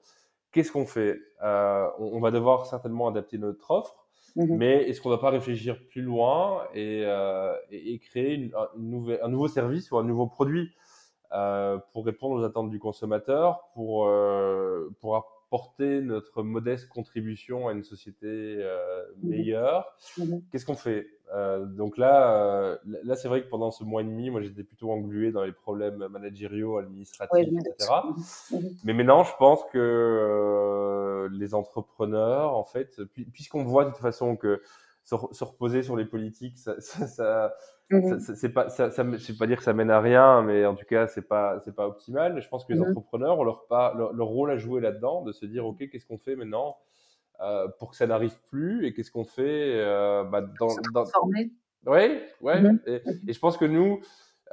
qu'est-ce 0.52 0.72
qu'on 0.72 0.86
fait? 0.86 1.20
Euh, 1.44 1.88
on, 2.00 2.20
va 2.20 2.32
devoir 2.32 2.66
certainement 2.66 3.08
adapter 3.08 3.38
notre 3.38 3.72
offre. 3.72 3.96
Mais 4.38 4.90
est-ce 4.90 5.00
qu'on 5.00 5.10
ne 5.10 5.16
va 5.16 5.22
pas 5.22 5.30
réfléchir 5.30 5.78
plus 5.90 6.02
loin 6.02 6.64
et, 6.74 7.04
euh, 7.06 7.54
et, 7.72 7.94
et 7.94 8.00
créer 8.00 8.34
une, 8.34 8.52
une 8.76 8.90
nouvelle, 8.90 9.20
un 9.24 9.30
nouveau 9.30 9.48
service 9.48 9.92
ou 9.92 9.98
un 9.98 10.04
nouveau 10.04 10.28
produit? 10.28 10.72
euh, 10.72 10.85
pour 11.92 12.06
répondre 12.06 12.36
aux 12.36 12.44
attentes 12.44 12.70
du 12.70 12.80
consommateur, 12.80 13.70
pour, 13.74 14.08
euh, 14.08 14.90
pour 15.00 15.16
apporter 15.16 16.02
notre 16.02 16.44
modeste 16.44 16.88
contribution 16.88 17.68
à 17.68 17.74
une 17.74 17.84
société 17.84 18.28
euh, 18.28 19.04
mhm. 19.22 19.30
meilleure. 19.30 19.96
Mhm. 20.18 20.42
Qu'est-ce 20.52 20.66
qu'on 20.66 20.76
fait? 20.76 21.08
Donc 21.76 21.98
là, 21.98 22.78
là 22.86 23.16
c'est 23.16 23.28
vrai 23.28 23.44
que 23.44 23.50
pendant 23.50 23.72
ce 23.72 23.84
mois 23.84 24.02
et 24.02 24.06
demi, 24.06 24.30
moi 24.30 24.42
j'étais 24.42 24.64
plutôt 24.64 24.92
englué 24.92 25.32
dans 25.32 25.44
les 25.44 25.52
problèmes 25.52 26.08
managériaux, 26.08 26.78
administratifs, 26.78 27.48
etc. 27.48 27.92
Mhm. 28.52 28.60
Mais 28.86 28.94
maintenant, 28.94 29.24
je 29.24 29.36
pense 29.38 29.64
que 29.74 31.28
les 31.34 31.54
entrepreneurs, 31.54 32.56
en 32.56 32.64
fait, 32.64 33.02
puisqu'on 33.34 33.64
voit 33.64 33.86
de 33.86 33.90
toute 33.90 34.00
façon 34.00 34.38
que 34.38 34.62
se, 35.04 35.44
reposer 35.44 35.84
sur 35.84 35.96
les 35.96 36.06
politiques, 36.06 36.58
ça, 36.58 36.80
ça, 36.80 37.54
Mmh 37.92 38.18
c'est 38.20 38.50
pas, 38.50 38.70
ça, 38.70 38.90
pas 38.90 39.48
dire 39.48 39.58
que 39.58 39.64
ça 39.64 39.74
mène 39.74 39.92
à 39.92 40.02
rien, 40.02 40.42
mais 40.42 40.66
en 40.66 40.74
tout 40.74 40.86
cas, 40.86 41.06
c'est 41.06 41.28
pas, 41.28 41.60
c'est 41.64 41.76
pas 41.76 41.88
optimal. 41.88 42.42
Je 42.42 42.48
pense 42.50 42.66
que 42.66 42.74
les 42.74 42.80
mmh 42.80 42.90
entrepreneurs 42.90 43.40
ont 43.40 43.44
leur, 43.44 43.68
pas, 43.68 43.94
leur, 43.94 44.28
rôle 44.28 44.50
à 44.50 44.58
jouer 44.58 44.82
là-dedans, 44.82 45.22
de 45.22 45.32
se 45.32 45.46
dire, 45.46 45.68
ok, 45.68 45.88
qu'est-ce 45.92 46.08
qu'on 46.08 46.18
fait 46.18 46.36
maintenant 46.36 46.78
euh, 47.42 47.68
pour 47.80 47.92
que 47.92 47.98
ça 47.98 48.08
n'arrive 48.08 48.36
plus 48.50 48.88
et 48.88 48.94
qu'est-ce 48.94 49.12
qu'on 49.12 49.26
fait 49.26 49.76
euh, 49.76 50.24
bah, 50.24 50.42
dans, 50.60 50.70
dans 50.94 51.06
Oui, 51.86 52.22
ouais. 52.42 52.62
Mhm. 52.62 52.80
et, 52.88 53.34
je 53.34 53.40
pense 53.40 53.58
que 53.58 53.66
nous, 53.66 54.00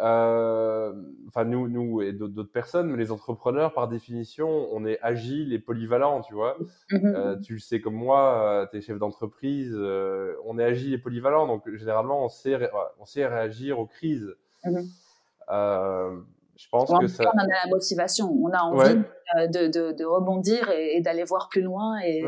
euh, 0.00 0.92
enfin 1.28 1.44
nous, 1.44 1.68
nous 1.68 2.00
et 2.02 2.12
d'autres 2.12 2.50
personnes, 2.50 2.90
mais 2.90 2.96
les 2.96 3.12
entrepreneurs, 3.12 3.74
par 3.74 3.88
définition, 3.88 4.68
on 4.72 4.86
est 4.86 4.98
agile 5.02 5.52
et 5.52 5.58
polyvalent, 5.58 6.22
tu 6.22 6.34
vois. 6.34 6.56
Mhm. 6.90 7.14
Euh, 7.14 7.36
tu 7.40 7.54
le 7.54 7.58
sais 7.58 7.80
comme 7.80 7.94
moi, 7.94 8.42
euh, 8.42 8.66
tu 8.70 8.78
es 8.78 8.80
chef 8.80 8.98
d'entreprise, 8.98 9.76
on 10.44 10.58
est 10.58 10.64
agile 10.64 10.94
et 10.94 10.98
polyvalent, 10.98 11.46
donc 11.46 11.68
généralement 11.74 12.24
on 12.24 12.28
sait, 12.28 12.58
on 12.98 13.04
sait 13.04 13.26
réagir 13.26 13.78
aux 13.78 13.86
crises. 13.86 14.34
Mhm. 14.64 14.82
je 16.56 16.68
pense 16.70 16.90
que 16.98 17.06
ça... 17.08 17.24
On 17.34 17.38
a 17.38 17.46
la 17.46 17.70
motivation, 17.70 18.30
on 18.30 18.50
a 18.50 18.60
envie 18.60 19.02
de, 19.48 19.66
de, 19.66 19.92
de, 19.92 20.04
rebondir 20.04 20.70
et, 20.70 21.00
d'aller 21.00 21.24
voir 21.24 21.48
plus 21.48 21.62
loin 21.62 21.98
et, 22.00 22.24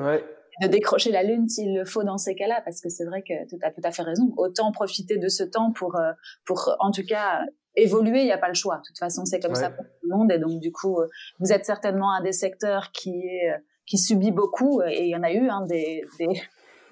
de 0.62 0.68
décrocher 0.68 1.10
la 1.10 1.22
lune 1.22 1.48
s'il 1.48 1.74
le 1.74 1.84
faut 1.84 2.04
dans 2.04 2.18
ces 2.18 2.34
cas-là, 2.34 2.62
parce 2.64 2.80
que 2.80 2.88
c'est 2.88 3.04
vrai 3.04 3.22
que 3.22 3.48
tu 3.48 3.56
as 3.62 3.70
tout 3.70 3.80
à 3.82 3.90
fait 3.90 4.02
raison. 4.02 4.32
Autant 4.36 4.72
profiter 4.72 5.16
de 5.16 5.28
ce 5.28 5.42
temps 5.42 5.72
pour, 5.72 5.96
euh, 5.96 6.12
pour 6.44 6.74
en 6.78 6.90
tout 6.90 7.04
cas, 7.06 7.40
évoluer, 7.76 8.20
il 8.20 8.26
n'y 8.26 8.32
a 8.32 8.38
pas 8.38 8.48
le 8.48 8.54
choix. 8.54 8.76
De 8.76 8.82
toute 8.86 8.98
façon, 8.98 9.24
c'est 9.24 9.40
comme 9.40 9.54
ça 9.54 9.70
pour 9.70 9.84
tout 9.84 10.08
le 10.08 10.16
monde. 10.16 10.32
Et 10.32 10.38
donc, 10.38 10.60
du 10.60 10.70
coup, 10.70 11.00
euh, 11.00 11.08
vous 11.40 11.52
êtes 11.52 11.64
certainement 11.64 12.12
un 12.12 12.22
des 12.22 12.32
secteurs 12.32 12.92
qui 12.92 13.10
est, 13.10 13.50
euh, 13.50 13.58
qui 13.86 13.98
subit 13.98 14.30
beaucoup, 14.30 14.80
et 14.82 15.02
il 15.02 15.08
y 15.08 15.16
en 15.16 15.22
a 15.22 15.32
eu 15.32 15.48
hein, 15.48 15.62
des, 15.68 16.02
des, 16.18 16.40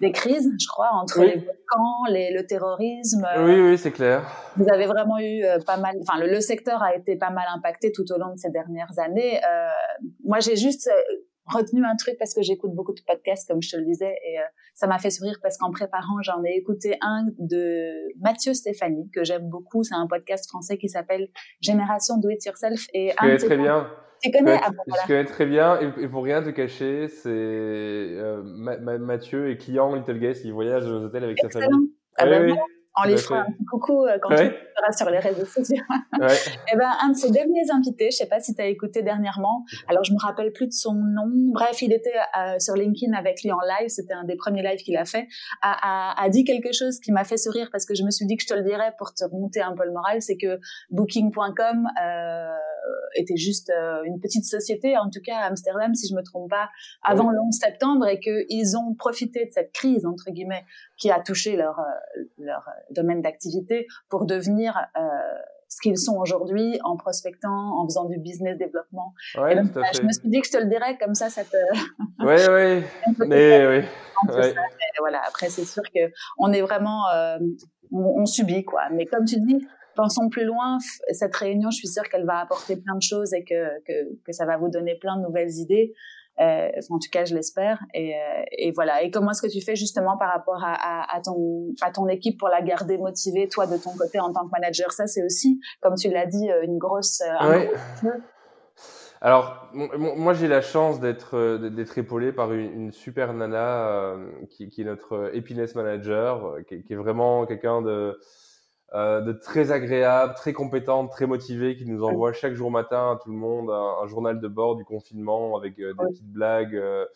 des, 0.01 0.13
crises, 0.13 0.51
je 0.61 0.67
crois, 0.69 0.91
entre 0.93 1.23
les 1.23 1.37
volcans, 1.37 2.05
les, 2.11 2.31
le 2.33 2.45
terrorisme. 2.45 3.27
Oui, 3.39 3.61
oui, 3.61 3.79
c'est 3.79 3.93
clair. 3.93 4.27
Vous 4.57 4.67
avez 4.71 4.85
vraiment 4.85 5.19
eu 5.19 5.43
pas 5.65 5.79
mal, 5.79 5.97
enfin, 6.03 6.21
le, 6.21 6.31
le, 6.31 6.41
secteur 6.43 6.83
a 6.83 6.95
été 6.95 7.17
pas 7.17 7.31
mal 7.31 7.47
impacté 7.55 7.93
tout 7.93 8.05
au 8.13 8.19
long 8.19 8.35
de 8.35 8.39
ces 8.39 8.51
dernières 8.51 8.99
années. 8.99 9.41
Euh, 9.43 9.69
moi, 10.23 10.41
j'ai 10.41 10.57
juste 10.57 10.91
retenu 11.53 11.85
un 11.85 11.97
truc 11.97 12.17
parce 12.19 12.35
que 12.35 12.43
j'écoute 12.43 12.73
beaucoup 12.75 12.93
de 12.93 13.01
podcasts, 13.07 13.49
comme 13.49 13.63
je 13.63 13.71
te 13.71 13.77
le 13.77 13.85
disais, 13.85 14.15
et 14.27 14.39
euh, 14.39 14.43
ça 14.75 14.87
m'a 14.87 14.99
fait 14.99 15.11
sourire 15.11 15.39
parce 15.43 15.59
qu'en 15.59 15.71
préparant, 15.71 16.21
j'en 16.23 16.43
ai 16.45 16.57
écouté 16.57 16.97
un 17.01 17.27
de 17.39 17.93
Mathieu 18.21 18.55
Stéphanie, 18.55 19.11
que 19.15 19.25
j'aime 19.25 19.49
beaucoup. 19.49 19.83
C'est 19.83 19.95
un 19.95 20.07
podcast 20.07 20.49
français 20.49 20.79
qui 20.79 20.89
s'appelle 20.89 21.29
Génération 21.61 22.19
Do 22.19 22.31
It 22.31 22.45
Yourself. 22.45 22.87
Et 22.95 23.11
je 23.11 23.17
connais 23.17 23.37
très 23.37 23.57
bien. 23.57 23.91
Tu 24.23 24.31
connais? 24.31 24.57
Je, 24.57 24.63
ah, 24.63 25.07
connais 25.07 25.25
très 25.25 25.47
bien, 25.47 25.81
et, 25.81 26.09
pour 26.09 26.23
rien 26.23 26.43
te 26.43 26.51
cacher, 26.51 27.09
c'est 27.09 27.29
euh, 27.29 28.43
Mathieu 28.45 29.51
est 29.51 29.57
client 29.57 29.95
Little 29.95 30.19
Guest, 30.19 30.45
il 30.45 30.53
voyage 30.53 30.87
aux 30.87 31.05
hôtels 31.05 31.25
avec 31.25 31.39
sa 31.39 31.51
famille. 31.51 31.91
Ah, 32.17 32.27
bah 32.27 32.41
oui, 32.41 32.55
on 32.97 33.09
lui 33.09 33.17
fera 33.17 33.41
un 33.41 33.45
petit 33.53 33.65
coucou 33.65 34.05
euh, 34.05 34.19
quand 34.21 34.31
tu 34.31 34.37
seras 34.37 34.93
sur 34.97 35.11
les 35.11 35.19
réseaux 35.19 35.45
sociaux. 35.45 35.83
Ouais. 36.21 36.27
et 36.27 36.37
eh 36.73 36.77
ben, 36.77 36.91
un 37.03 37.11
de 37.11 37.17
ses 37.17 37.31
derniers 37.31 37.71
invités, 37.73 38.11
je 38.11 38.17
sais 38.17 38.27
pas 38.27 38.41
si 38.41 38.55
tu 38.55 38.61
as 38.61 38.67
écouté 38.67 39.03
dernièrement, 39.03 39.65
alors 39.89 40.05
je 40.05 40.13
me 40.13 40.19
rappelle 40.19 40.53
plus 40.53 40.67
de 40.67 40.73
son 40.73 40.95
nom, 40.95 41.31
bref, 41.53 41.81
il 41.83 41.93
était 41.93 42.13
euh, 42.39 42.59
sur 42.59 42.75
LinkedIn 42.75 43.13
avec 43.15 43.43
lui 43.43 43.53
en 43.53 43.61
live, 43.61 43.89
c'était 43.89 44.15
un 44.15 44.25
des 44.25 44.37
premiers 44.37 44.63
lives 44.63 44.81
qu'il 44.81 44.97
a 44.97 45.05
fait, 45.05 45.27
a, 45.63 46.17
a, 46.21 46.23
a, 46.23 46.29
dit 46.29 46.45
quelque 46.45 46.73
chose 46.73 47.01
qui 47.01 47.13
m'a 47.13 47.25
fait 47.25 47.37
sourire 47.37 47.69
parce 47.73 47.87
que 47.87 47.95
je 47.95 48.03
me 48.03 48.11
suis 48.11 48.27
dit 48.27 48.37
que 48.37 48.43
je 48.43 48.49
te 48.49 48.55
le 48.55 48.63
dirais 48.63 48.95
pour 48.99 49.15
te 49.15 49.25
remonter 49.25 49.63
un 49.63 49.75
peu 49.75 49.85
le 49.85 49.93
moral, 49.93 50.21
c'est 50.21 50.37
que 50.37 50.59
Booking.com 50.91 51.89
euh, 52.03 52.49
était 53.15 53.37
juste 53.37 53.71
euh, 53.71 54.03
une 54.05 54.21
petite 54.21 54.45
société, 54.45 54.97
en 54.97 55.11
tout 55.11 55.21
cas 55.25 55.37
à 55.39 55.47
Amsterdam, 55.47 55.95
si 55.95 56.09
je 56.09 56.15
me 56.15 56.23
trompe 56.23 56.51
pas, 56.51 56.71
avant 57.03 57.31
le 57.31 57.39
11 57.39 57.55
septembre, 57.55 58.07
et 58.07 58.19
qu'ils 58.21 58.77
ont 58.77 58.95
profité 58.95 59.47
de 59.47 59.51
cette 59.53 59.73
crise, 59.73 60.07
entre 60.07 60.31
guillemets, 60.31 60.65
qui 60.97 61.11
a 61.11 61.21
touché 61.21 61.57
leur, 61.57 61.79
euh, 61.79 62.23
leur 62.39 62.69
domaine 62.91 63.23
d'activité 63.23 63.87
pour 64.09 64.27
devenir 64.27 64.77
euh, 64.97 65.01
ce 65.69 65.79
qu'ils 65.83 65.99
sont 65.99 66.17
aujourd'hui 66.17 66.79
en 66.85 66.97
prospectant, 66.97 67.81
en 67.81 67.85
faisant 67.87 68.05
du 68.05 68.19
business 68.19 68.59
développement. 68.59 69.15
Ouais, 69.37 69.55
tout 69.55 69.79
à 69.79 69.85
fait. 69.85 69.99
Je 69.99 70.03
me 70.03 70.13
suis 70.13 70.29
dit 70.29 70.41
que 70.41 70.47
je 70.47 70.53
te 70.53 70.59
le 70.59 70.69
dirais 70.69 70.99
comme 70.99 71.15
ça, 71.15 71.31
ça 71.31 71.45
te. 71.45 71.57
Oui, 72.21 72.37
oui. 72.49 73.27
mais 73.27 73.67
oui. 73.67 73.85
voilà. 74.99 75.21
Après, 75.27 75.49
c'est 75.49 75.65
sûr 75.65 75.83
que 75.83 76.13
on 76.39 76.53
est 76.53 76.63
vraiment, 76.63 77.05
on, 77.91 78.21
on, 78.23 78.27
subit 78.27 78.65
quoi. 78.65 78.83
Mais 78.93 79.07
comme 79.07 79.25
tu 79.25 79.41
dis, 79.41 79.67
pensons 79.95 80.29
plus 80.29 80.45
loin. 80.45 80.79
Cette 81.11 81.35
réunion, 81.37 81.71
je 81.71 81.77
suis 81.77 81.89
sûre 81.89 82.05
qu'elle 82.09 82.25
va 82.25 82.39
apporter 82.39 82.77
plein 82.77 82.97
de 82.97 83.03
choses 83.03 83.33
et 83.35 83.45
que, 83.45 83.81
que, 83.85 84.15
que, 84.25 84.33
ça 84.33 84.47
va 84.47 84.57
vous 84.57 84.69
donner 84.69 84.97
plein 84.97 85.17
de 85.17 85.23
nouvelles 85.23 85.53
idées. 85.59 85.93
Euh, 86.41 86.69
en 86.91 86.99
tout 86.99 87.11
cas, 87.11 87.25
je 87.25 87.35
l'espère. 87.35 87.79
Et, 87.95 88.15
euh, 88.15 88.43
et, 88.53 88.71
voilà. 88.73 89.03
Et 89.03 89.11
comment 89.11 89.31
est-ce 89.31 89.43
que 89.43 89.53
tu 89.53 89.61
fais 89.61 89.77
justement 89.77 90.17
par 90.17 90.33
rapport 90.33 90.63
à, 90.65 90.75
à, 90.75 91.17
à, 91.17 91.21
ton, 91.21 91.75
à 91.83 91.91
ton 91.91 92.09
équipe 92.09 92.39
pour 92.39 92.49
la 92.49 92.63
garder 92.63 92.99
motivée, 92.99 93.49
toi 93.49 93.67
de 93.67 93.77
ton 93.77 93.95
côté 93.97 94.19
en 94.19 94.33
tant 94.33 94.47
que 94.47 94.51
manager? 94.51 94.93
Ça, 94.93 95.07
c'est 95.07 95.23
aussi, 95.23 95.61
comme 95.81 95.95
tu 95.95 96.09
l'as 96.09 96.27
dit, 96.27 96.51
euh, 96.51 96.65
une 96.65 96.79
grosse. 96.79 97.23
Alors, 99.21 99.69
moi, 99.73 100.33
j'ai 100.33 100.49
la 100.49 100.63
chance 100.63 100.99
d'être 100.99 101.59
d'être 101.69 101.97
épaulé 101.97 102.33
par 102.33 102.53
une, 102.53 102.73
une 102.73 102.93
super 102.93 103.33
nana 103.33 104.17
qui, 104.51 104.69
qui, 104.69 104.83
est 104.83 104.85
notre 104.85 105.31
happiness 105.33 105.77
manager, 105.77 106.57
qui, 106.67 106.83
qui 106.83 106.93
est 106.93 106.97
vraiment 106.97 107.47
quelqu'un 107.47 107.83
de 107.83 108.19
euh, 108.95 109.23
de 109.23 109.33
très 109.33 109.73
agréable, 109.73 110.35
très 110.35 110.53
compétente, 110.53 111.11
très 111.11 111.27
motivée, 111.27 111.77
qui 111.77 111.87
nous 111.87 112.05
envoie 112.05 112.35
chaque 112.35 112.53
jour 112.53 112.71
matin 112.71 113.13
à 113.13 113.17
tout 113.23 113.31
le 113.31 113.37
monde 113.37 113.71
un, 113.71 114.07
journal 114.07 114.39
de 114.39 114.49
bord 114.49 114.77
du 114.77 114.85
confinement 114.85 115.57
avec 115.57 115.79
euh, 115.79 115.95
des 115.95 116.05
petites 116.11 116.31
blagues, 116.31 116.77
euh, 116.77 117.07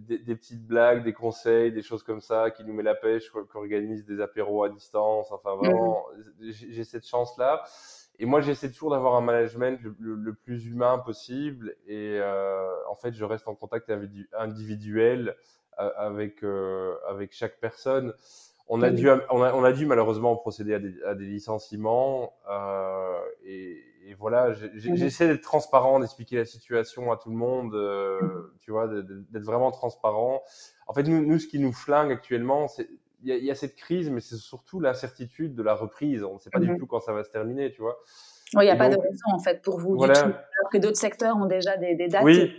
des, 0.00 0.18
petites 0.34 0.66
blagues, 0.66 1.04
des 1.04 1.12
conseils, 1.12 1.70
des 1.70 1.82
choses 1.82 2.02
comme 2.02 2.20
ça, 2.20 2.50
qui 2.50 2.64
nous 2.64 2.72
met 2.72 2.82
la 2.82 2.96
pêche, 2.96 3.30
qui 3.30 3.56
organise 3.56 4.04
des 4.04 4.20
apéros 4.20 4.64
à 4.64 4.68
distance. 4.68 5.30
Enfin, 5.30 5.54
vraiment, 5.54 6.06
j'ai 6.40 6.82
cette 6.82 7.06
chance-là. 7.06 7.62
Et 8.18 8.26
moi, 8.26 8.40
j'essaie 8.40 8.72
toujours 8.72 8.90
d'avoir 8.90 9.14
un 9.14 9.20
management 9.20 9.78
le, 10.00 10.34
plus 10.34 10.66
humain 10.66 10.98
possible. 10.98 11.76
Et 11.86 12.20
en 12.88 12.96
fait, 12.96 13.12
je 13.12 13.24
reste 13.24 13.46
en 13.46 13.54
contact 13.54 13.92
individuel 14.32 15.36
avec 15.76 16.42
avec 17.06 17.32
chaque 17.32 17.60
personne. 17.60 18.12
On 18.68 18.80
a, 18.82 18.90
dû, 18.90 19.08
on, 19.08 19.42
a, 19.42 19.52
on 19.54 19.64
a 19.64 19.72
dû 19.72 19.86
malheureusement 19.86 20.36
procéder 20.36 20.74
à 20.74 20.78
des, 20.78 20.94
à 21.04 21.14
des 21.14 21.26
licenciements 21.26 22.34
euh, 22.50 23.18
et, 23.44 23.82
et, 24.06 24.14
voilà, 24.14 24.50
mhm. 24.50 24.96
j'essaie 24.96 25.28
d'être 25.28 25.42
transparent, 25.42 26.00
d'expliquer 26.00 26.36
la 26.36 26.44
situation 26.44 27.12
à 27.12 27.16
tout 27.16 27.30
le 27.30 27.36
monde, 27.36 27.74
euh, 27.74 28.20
mhm. 28.22 28.50
tu 28.60 28.70
vois, 28.70 28.88
d'être 28.88 29.44
vraiment 29.44 29.70
transparent. 29.70 30.42
En 30.86 30.94
fait, 30.94 31.02
nous, 31.04 31.24
nous, 31.24 31.38
ce 31.38 31.46
qui 31.46 31.58
nous 31.58 31.72
flingue 31.72 32.12
actuellement, 32.12 32.68
c'est 32.68 32.88
il 33.24 33.36
y, 33.36 33.44
y, 33.44 33.50
a 33.52 33.54
cette 33.54 33.76
crise, 33.76 34.10
mais 34.10 34.20
c'est 34.20 34.36
surtout 34.36 34.80
l'incertitude 34.80 35.54
de 35.54 35.62
la 35.62 35.74
reprise. 35.74 36.24
On 36.24 36.34
ne 36.34 36.38
sait 36.40 36.50
pas 36.50 36.58
du 36.58 36.70
mhm. 36.70 36.78
tout 36.78 36.86
quand 36.86 37.00
ça 37.00 37.12
va 37.12 37.22
se 37.22 37.30
terminer, 37.30 37.70
tu 37.70 37.80
vois. 37.80 37.98
Oui, 38.54 38.64
il 38.64 38.66
n'y 38.66 38.70
a 38.70 38.76
pas 38.76 38.88
de 38.88 38.96
raison 38.96 39.24
en 39.32 39.38
fait 39.38 39.62
pour 39.62 39.78
vous 39.78 39.96
voilà. 39.96 40.14
du 40.14 40.20
tout, 40.20 40.26
alors 40.26 40.70
que 40.70 40.78
d'autres 40.78 40.98
secteurs 40.98 41.36
ont 41.36 41.46
déjà 41.46 41.76
des, 41.76 41.94
des 41.94 42.08
dates. 42.08 42.24
Oui. 42.24 42.52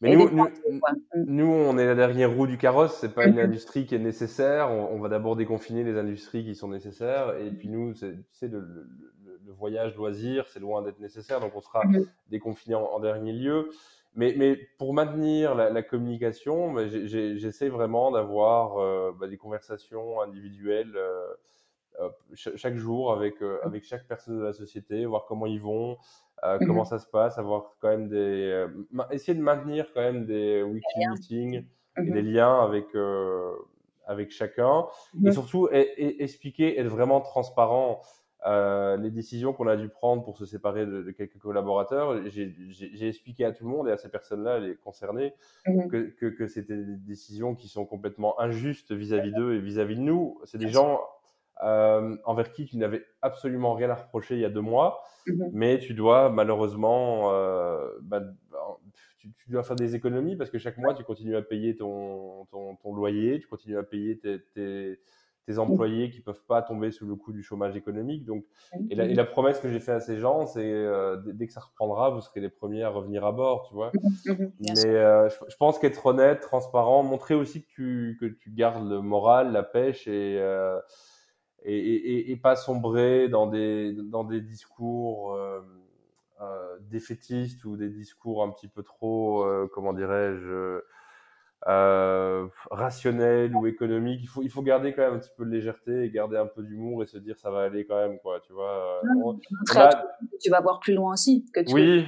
mais 0.00 0.14
nous, 0.14 0.30
nous, 0.30 0.44
mm. 0.44 0.80
nous, 1.14 1.46
on 1.46 1.76
est 1.76 1.86
la 1.86 1.94
dernière 1.94 2.32
roue 2.32 2.46
du 2.46 2.56
carrosse. 2.56 2.96
C'est 3.00 3.14
pas 3.14 3.26
une 3.26 3.36
mm-hmm. 3.36 3.44
industrie 3.44 3.86
qui 3.86 3.94
est 3.94 4.00
nécessaire. 4.00 4.70
On, 4.70 4.94
on, 4.94 5.00
va 5.00 5.08
d'abord 5.08 5.34
déconfiner 5.34 5.82
les 5.82 5.98
industries 5.98 6.44
qui 6.44 6.54
sont 6.54 6.68
nécessaires. 6.68 7.34
Et 7.38 7.50
puis 7.50 7.68
nous, 7.68 7.94
sais, 7.94 8.14
le, 8.42 8.60
le, 8.60 8.86
le, 9.44 9.52
voyage 9.52 9.96
loisir, 9.96 10.46
c'est 10.46 10.60
loin 10.60 10.82
d'être 10.82 11.00
nécessaire. 11.00 11.40
Donc 11.40 11.52
on 11.56 11.60
sera 11.60 11.84
mm-hmm. 11.84 12.06
déconfiné 12.30 12.76
en, 12.76 12.84
en, 12.84 13.00
dernier 13.00 13.32
lieu. 13.32 13.70
Mais, 14.14 14.34
mais 14.36 14.56
pour 14.78 14.94
maintenir 14.94 15.54
la, 15.54 15.70
la 15.70 15.82
communication, 15.82 16.76
j'essaie 17.06 17.68
vraiment 17.68 18.10
d'avoir 18.10 18.78
euh, 18.78 19.12
bah, 19.18 19.26
des 19.26 19.36
conversations 19.36 20.20
individuelles. 20.20 20.96
Euh, 20.96 21.26
chaque 22.34 22.76
jour 22.76 23.12
avec, 23.12 23.42
euh, 23.42 23.58
avec 23.62 23.84
chaque 23.84 24.06
personne 24.06 24.38
de 24.38 24.44
la 24.44 24.52
société, 24.52 25.04
voir 25.06 25.24
comment 25.26 25.46
ils 25.46 25.60
vont, 25.60 25.96
euh, 26.44 26.58
comment 26.58 26.82
mhm. 26.82 26.88
ça 26.88 26.98
se 26.98 27.06
passe, 27.06 27.38
avoir 27.38 27.74
quand 27.80 27.88
même 27.88 28.08
des, 28.08 28.66
essayer 29.10 29.36
de 29.36 29.42
maintenir 29.42 29.86
quand 29.92 30.00
même 30.00 30.24
des 30.24 30.62
weekly 30.62 31.06
meetings 31.10 31.64
et 31.96 32.02
mhm. 32.02 32.12
des 32.12 32.22
liens 32.22 32.62
avec, 32.62 32.86
avec 34.06 34.30
chacun 34.30 34.86
et 35.24 35.32
surtout 35.32 35.68
expliquer, 35.72 36.78
être 36.78 36.88
vraiment 36.88 37.20
transparent. 37.20 38.02
Euh, 38.46 38.96
les 38.96 39.10
décisions 39.10 39.52
qu'on 39.52 39.66
a 39.66 39.76
dû 39.76 39.88
prendre 39.88 40.22
pour 40.22 40.38
se 40.38 40.46
séparer 40.46 40.86
de, 40.86 41.02
de 41.02 41.10
quelques 41.10 41.38
collaborateurs, 41.38 42.22
j'ai 42.28 43.08
expliqué 43.08 43.44
à 43.44 43.52
tout 43.52 43.64
le 43.64 43.70
monde 43.70 43.88
et 43.88 43.92
à 43.92 43.96
ces 43.96 44.08
personnes-là, 44.08 44.60
les 44.60 44.76
concernées, 44.76 45.34
que, 45.66 46.10
que, 46.10 46.26
que 46.26 46.46
c'était 46.46 46.76
des 46.76 46.96
décisions 46.96 47.56
qui 47.56 47.66
sont 47.66 47.84
complètement 47.84 48.40
injustes 48.40 48.92
vis-à-vis 48.92 49.32
d'eux 49.32 49.54
et 49.54 49.58
vis-à-vis 49.58 49.94
-vis 49.94 49.98
de 49.98 50.02
nous. 50.02 50.40
C'est 50.44 50.58
des 50.58 50.68
gens 50.68 51.00
euh, 51.64 52.16
envers 52.24 52.52
qui 52.52 52.66
tu 52.66 52.76
n'avais 52.76 53.04
absolument 53.20 53.74
rien 53.74 53.90
à 53.90 53.94
reprocher 53.94 54.34
il 54.34 54.40
y 54.40 54.44
a 54.44 54.50
deux 54.50 54.60
mois, 54.60 55.02
mhm. 55.26 55.50
mais 55.52 55.78
tu 55.78 55.92
dois 55.92 56.30
malheureusement, 56.30 57.32
euh, 57.32 57.90
bah, 58.02 58.22
tu, 59.18 59.32
tu, 59.32 59.50
dois 59.50 59.64
faire 59.64 59.76
des 59.76 59.96
économies 59.96 60.36
parce 60.36 60.50
que 60.50 60.58
chaque 60.58 60.78
mois 60.78 60.94
tu 60.94 61.02
continues 61.02 61.36
à 61.36 61.42
payer 61.42 61.76
ton, 61.76 62.46
ton, 62.46 62.76
ton 62.76 62.94
loyer, 62.94 63.40
tu 63.40 63.48
continues 63.48 63.76
à 63.76 63.82
payer 63.82 64.18
tes, 64.18 64.40
tes, 64.54 65.00
tes 65.46 65.54
mhm. 65.54 65.58
employés 65.58 66.10
qui 66.10 66.20
peuvent 66.20 66.44
pas 66.46 66.62
tomber 66.62 66.92
sous 66.92 67.06
le 67.06 67.16
coup 67.16 67.32
du 67.32 67.42
chômage 67.42 67.74
économique. 67.74 68.24
Donc, 68.24 68.44
et 68.88 68.94
la, 68.94 69.06
et 69.06 69.14
la 69.14 69.24
promesse 69.24 69.58
que 69.58 69.68
j'ai 69.68 69.80
fait 69.80 69.92
à 69.92 70.00
ces 70.00 70.18
gens, 70.18 70.46
c'est 70.46 70.62
euh, 70.62 71.16
dès 71.16 71.48
que 71.48 71.52
ça 71.52 71.60
reprendra, 71.60 72.10
vous 72.10 72.20
serez 72.20 72.38
les 72.38 72.50
premiers 72.50 72.84
à 72.84 72.88
revenir 72.90 73.24
à 73.24 73.32
bord, 73.32 73.66
tu 73.68 73.74
vois. 73.74 73.90
Mhm. 74.26 74.52
Mais 74.60 74.76
je, 74.76 75.34
je, 75.48 75.56
pense 75.56 75.80
qu'être 75.80 76.06
honnête, 76.06 76.38
transparent, 76.38 77.02
montrer 77.02 77.34
aussi 77.34 77.62
que 77.62 77.68
tu, 77.68 78.16
que 78.20 78.26
tu 78.26 78.52
gardes 78.52 78.88
le 78.88 79.00
moral, 79.00 79.50
la 79.50 79.64
pêche 79.64 80.06
et 80.06 80.38
et, 81.70 81.76
et, 81.76 82.30
et, 82.30 82.36
pas 82.36 82.56
sombrer 82.56 83.28
dans 83.28 83.46
des, 83.46 83.92
dans 83.92 84.24
des 84.24 84.40
discours 84.40 85.34
euh, 85.34 85.60
euh, 86.40 86.76
défaitistes 86.90 87.64
ou 87.64 87.76
des 87.76 87.90
discours 87.90 88.42
un 88.42 88.50
petit 88.50 88.68
peu 88.68 88.82
trop, 88.82 89.42
euh, 89.42 89.68
comment 89.74 89.92
dirais-je, 89.92 90.80
euh, 91.66 92.46
rationnel 92.70 93.54
ou 93.54 93.66
économique. 93.66 94.20
Il 94.22 94.28
faut, 94.28 94.42
il 94.42 94.50
faut 94.50 94.62
garder 94.62 94.94
quand 94.94 95.02
même 95.02 95.14
un 95.14 95.18
petit 95.18 95.32
peu 95.36 95.44
de 95.44 95.50
légèreté 95.50 96.04
et 96.04 96.10
garder 96.10 96.38
un 96.38 96.46
peu 96.46 96.62
d'humour 96.62 97.02
et 97.02 97.06
se 97.06 97.18
dire 97.18 97.36
ça 97.38 97.50
va 97.50 97.64
aller 97.64 97.84
quand 97.84 97.96
même, 97.96 98.18
quoi. 98.20 98.40
Tu 98.46 98.52
vois. 98.52 99.02
Tu 100.40 100.48
vas 100.48 100.60
voir 100.60 100.80
plus 100.80 100.94
loin 100.94 101.12
aussi. 101.12 101.44
Que 101.52 101.60
tu 101.60 101.74
oui. 101.74 102.06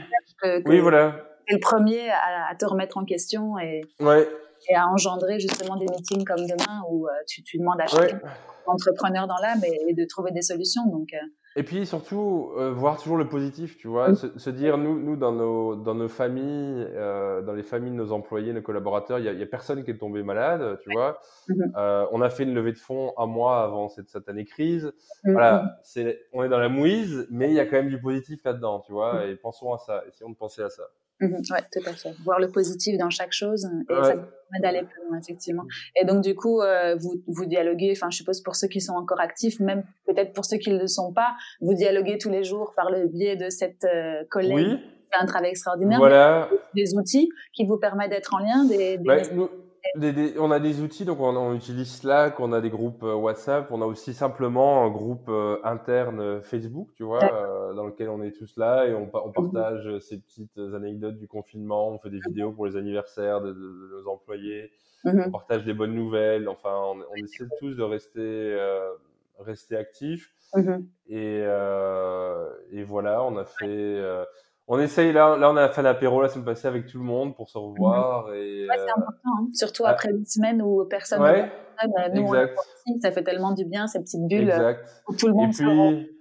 oui, 0.65 0.79
voilà. 0.81 1.17
Tu 1.47 1.55
es 1.55 1.57
le 1.57 1.61
premier 1.61 2.09
à, 2.11 2.55
te 2.59 2.65
remettre 2.65 2.97
en 2.97 3.05
question 3.05 3.59
et, 3.59 3.83
ouais. 4.01 4.27
et 4.71 4.75
à 4.75 4.87
engendrer 4.87 5.39
justement 5.39 5.77
des 5.77 5.87
meetings 5.87 6.25
comme 6.25 6.47
demain 6.47 6.83
où 6.89 7.09
tu, 7.27 7.43
tu 7.43 7.59
demandes 7.59 7.81
à 7.81 7.87
chaque 7.89 8.15
entrepreneur 8.67 9.27
dans 9.27 9.39
l'âme 9.43 9.61
et, 9.89 9.95
de 9.95 10.05
trouver 10.05 10.31
des 10.31 10.43
solutions. 10.43 10.87
Donc, 10.87 11.13
et 11.57 11.65
puis 11.65 11.85
surtout, 11.85 12.53
euh, 12.57 12.71
voir 12.71 12.97
toujours 12.97 13.17
le 13.17 13.29
positif, 13.29 13.77
tu 13.77 13.89
vois, 13.89 14.15
se, 14.15 14.51
dire, 14.51 14.79
nous, 14.79 15.01
nous 15.01 15.17
dans, 15.17 15.33
nos, 15.33 15.75
dans 15.75 15.97
nos 15.97 16.09
familles, 16.09 16.87
euh, 16.95 17.43
dans 17.43 17.55
les 17.55 17.65
familles 17.65 17.91
de 17.91 17.97
nos 17.97 18.13
employés, 18.13 18.53
nos 18.53 18.63
collaborateurs, 18.63 19.19
il 19.19 19.23
n'y 19.35 19.41
a, 19.41 19.43
a, 19.43 19.47
personne 19.47 19.83
qui 19.83 19.91
est 19.91 19.99
tombé 19.99 20.23
malade, 20.23 20.79
tu 20.83 20.93
vois. 20.93 21.19
Mhm. 21.49 21.73
Euh, 21.77 22.07
on 22.13 22.23
a 22.23 22.31
fait 22.31 22.45
une 22.45 22.55
levée 22.55 22.71
de 22.73 22.79
fonds 22.79 23.13
un 23.19 23.27
mois 23.27 23.65
avant 23.65 23.89
cette 23.89 24.09
satanée 24.09 24.45
crise. 24.45 24.93
Mhm. 25.25 25.33
Voilà, 25.33 25.77
c'est, 25.83 26.21
on 26.33 26.45
est 26.45 26.49
dans 26.49 26.61
la 26.61 26.69
mouise, 26.69 27.27
mais 27.31 27.49
il 27.49 27.55
y 27.55 27.61
a 27.61 27.67
quand 27.67 27.77
même 27.77 27.89
du 27.89 28.01
positif 28.01 28.45
là-dedans, 28.45 28.81
tu 28.87 28.93
vois, 28.93 29.15
mhm. 29.15 29.31
et 29.31 29.35
pensons 29.35 29.73
à 29.73 29.79
ça, 29.79 30.05
essayons 30.07 30.31
de 30.31 30.37
penser 30.37 30.63
à 30.63 30.71
ça. 30.71 30.85
Oui, 31.21 31.29
tout 31.73 31.81
à 31.87 31.93
fait. 31.93 32.15
Voir 32.25 32.41
le 32.41 32.49
positif 32.49 32.99
dans 32.99 33.11
chaque 33.11 33.33
chose, 33.33 33.69
et 33.89 33.95
ça 33.95 34.13
permet 34.13 34.61
d'aller 34.63 34.83
plus 34.83 35.03
loin, 35.09 35.19
effectivement. 35.19 35.65
Et 36.01 36.05
donc, 36.05 36.23
du 36.23 36.35
coup, 36.35 36.61
vous, 36.99 37.23
vous 37.27 37.47
dialoguez, 37.47 37.93
enfin, 37.93 38.09
je 38.11 38.19
suppose 38.19 38.41
pour 38.41 38.57
ceux 38.57 38.69
qui 38.69 38.81
sont 38.81 38.95
encore 38.95 39.21
actifs, 39.21 39.61
même 39.61 39.85
peut-être 40.07 40.33
pour 40.33 40.45
ceux 40.45 40.57
qui 40.59 40.71
ne 40.71 40.79
le 40.79 40.87
sont 40.87 41.13
pas, 41.13 41.35
vous 41.61 41.75
dialoguez 41.75 42.19
tous 42.19 42.31
les 42.31 42.45
jours 42.45 42.73
par 42.75 42.91
le 42.91 43.07
biais 43.07 43.37
de 43.37 43.51
cette 43.51 43.85
euh, 43.85 44.25
collègue 44.31 44.55
oui. 44.55 44.77
qui 44.77 45.09
fait 45.13 45.23
un 45.23 45.27
travail 45.27 45.51
extraordinaire. 45.51 45.99
Voilà. 45.99 46.49
Des 46.75 46.95
outils 46.95 47.31
qui 47.53 47.65
vous 47.65 47.77
permettent 47.77 48.11
d'être 48.11 48.35
en 48.35 48.39
lien. 48.39 48.65
Des, 48.65 48.99
on 50.39 50.51
a 50.51 50.61
des 50.61 50.81
outils, 50.81 51.05
donc 51.05 51.21
on, 51.21 51.55
utilise 51.55 51.91
Slack, 51.93 52.41
on 52.41 52.53
a 52.53 52.61
des 52.61 52.71
groupes 52.71 53.03
euh, 53.03 53.15
WhatsApp, 53.15 53.71
on 53.71 53.83
a 53.83 53.87
aussi 53.87 54.15
simplement 54.15 54.85
un 54.85 54.91
groupe 54.91 55.29
euh, 55.29 55.59
interne 55.65 56.41
Facebook, 56.43 56.91
tu 56.95 57.03
vois, 57.03 57.21
dans 57.75 57.87
lequel 57.87 58.09
on 58.09 58.23
est 58.23 58.33
tous 58.33 58.57
là 58.57 58.87
et 58.87 58.95
on, 58.95 59.11
on 59.13 59.29
mhm. 59.29 59.33
partage 59.33 59.99
ces 60.01 60.19
petites 60.19 60.59
anecdotes 60.75 61.17
du 61.17 61.29
confinement, 61.29 61.89
on 61.89 61.99
fait 61.99 62.11
des 62.11 62.21
vidéos 62.27 62.53
pour 62.53 62.67
les 62.67 62.77
anniversaires 62.77 63.41
de, 63.41 63.53
nos 63.53 64.09
employés, 64.09 64.71
mhm. 65.05 65.25
on 65.27 65.31
partage 65.31 65.65
des 65.65 65.75
bonnes 65.75 65.95
nouvelles, 65.95 66.49
enfin, 66.49 66.75
on, 66.75 67.15
essaie 67.17 67.45
tous 67.59 67.75
de 67.75 67.83
rester 67.83 68.57
rester 69.41 69.77
actif. 69.77 70.33
Mhm. 70.55 70.89
Et, 71.09 71.43
euh, 71.45 72.51
et, 72.73 72.83
voilà, 72.83 73.23
on 73.23 73.37
a 73.37 73.45
fait. 73.45 74.03
On 74.73 74.79
essaye 74.79 75.13
là, 75.13 75.37
là 75.37 75.51
on 75.51 75.57
a 75.57 75.69
fait 75.69 75.83
l'apéro 75.83 76.23
la 76.23 76.29
semaine 76.29 76.45
passée 76.45 76.69
avec 76.69 76.87
tout 76.87 76.99
le 76.99 77.05
monde 77.05 77.35
pour 77.35 77.51
se 77.51 77.59
revoir. 77.59 78.29
Mhm. 78.29 78.35
et, 78.35 78.67
ouais, 78.69 78.77
c'est 78.77 78.83
euh, 78.83 78.93
important, 78.97 79.31
hein. 79.41 79.49
surtout 79.53 79.85
après 79.85 80.11
une 80.11 80.25
semaine 80.25 80.63
où 80.63 80.87
personne 80.89 81.21
ouais, 81.21 81.51
nous, 82.15 82.35
exact. 82.35 82.57
ça 83.03 83.11
fait 83.11 83.25
tellement 83.25 83.53
du 83.53 83.65
bien 83.65 83.89
ces 83.89 83.99
petites 83.99 84.25
bulles 84.29 84.49
exact. 84.49 84.89
où 85.09 85.17
tout 85.17 85.27
le 85.27 85.35
monde 85.35 85.51
et 85.51 85.55
puis, 85.55 86.20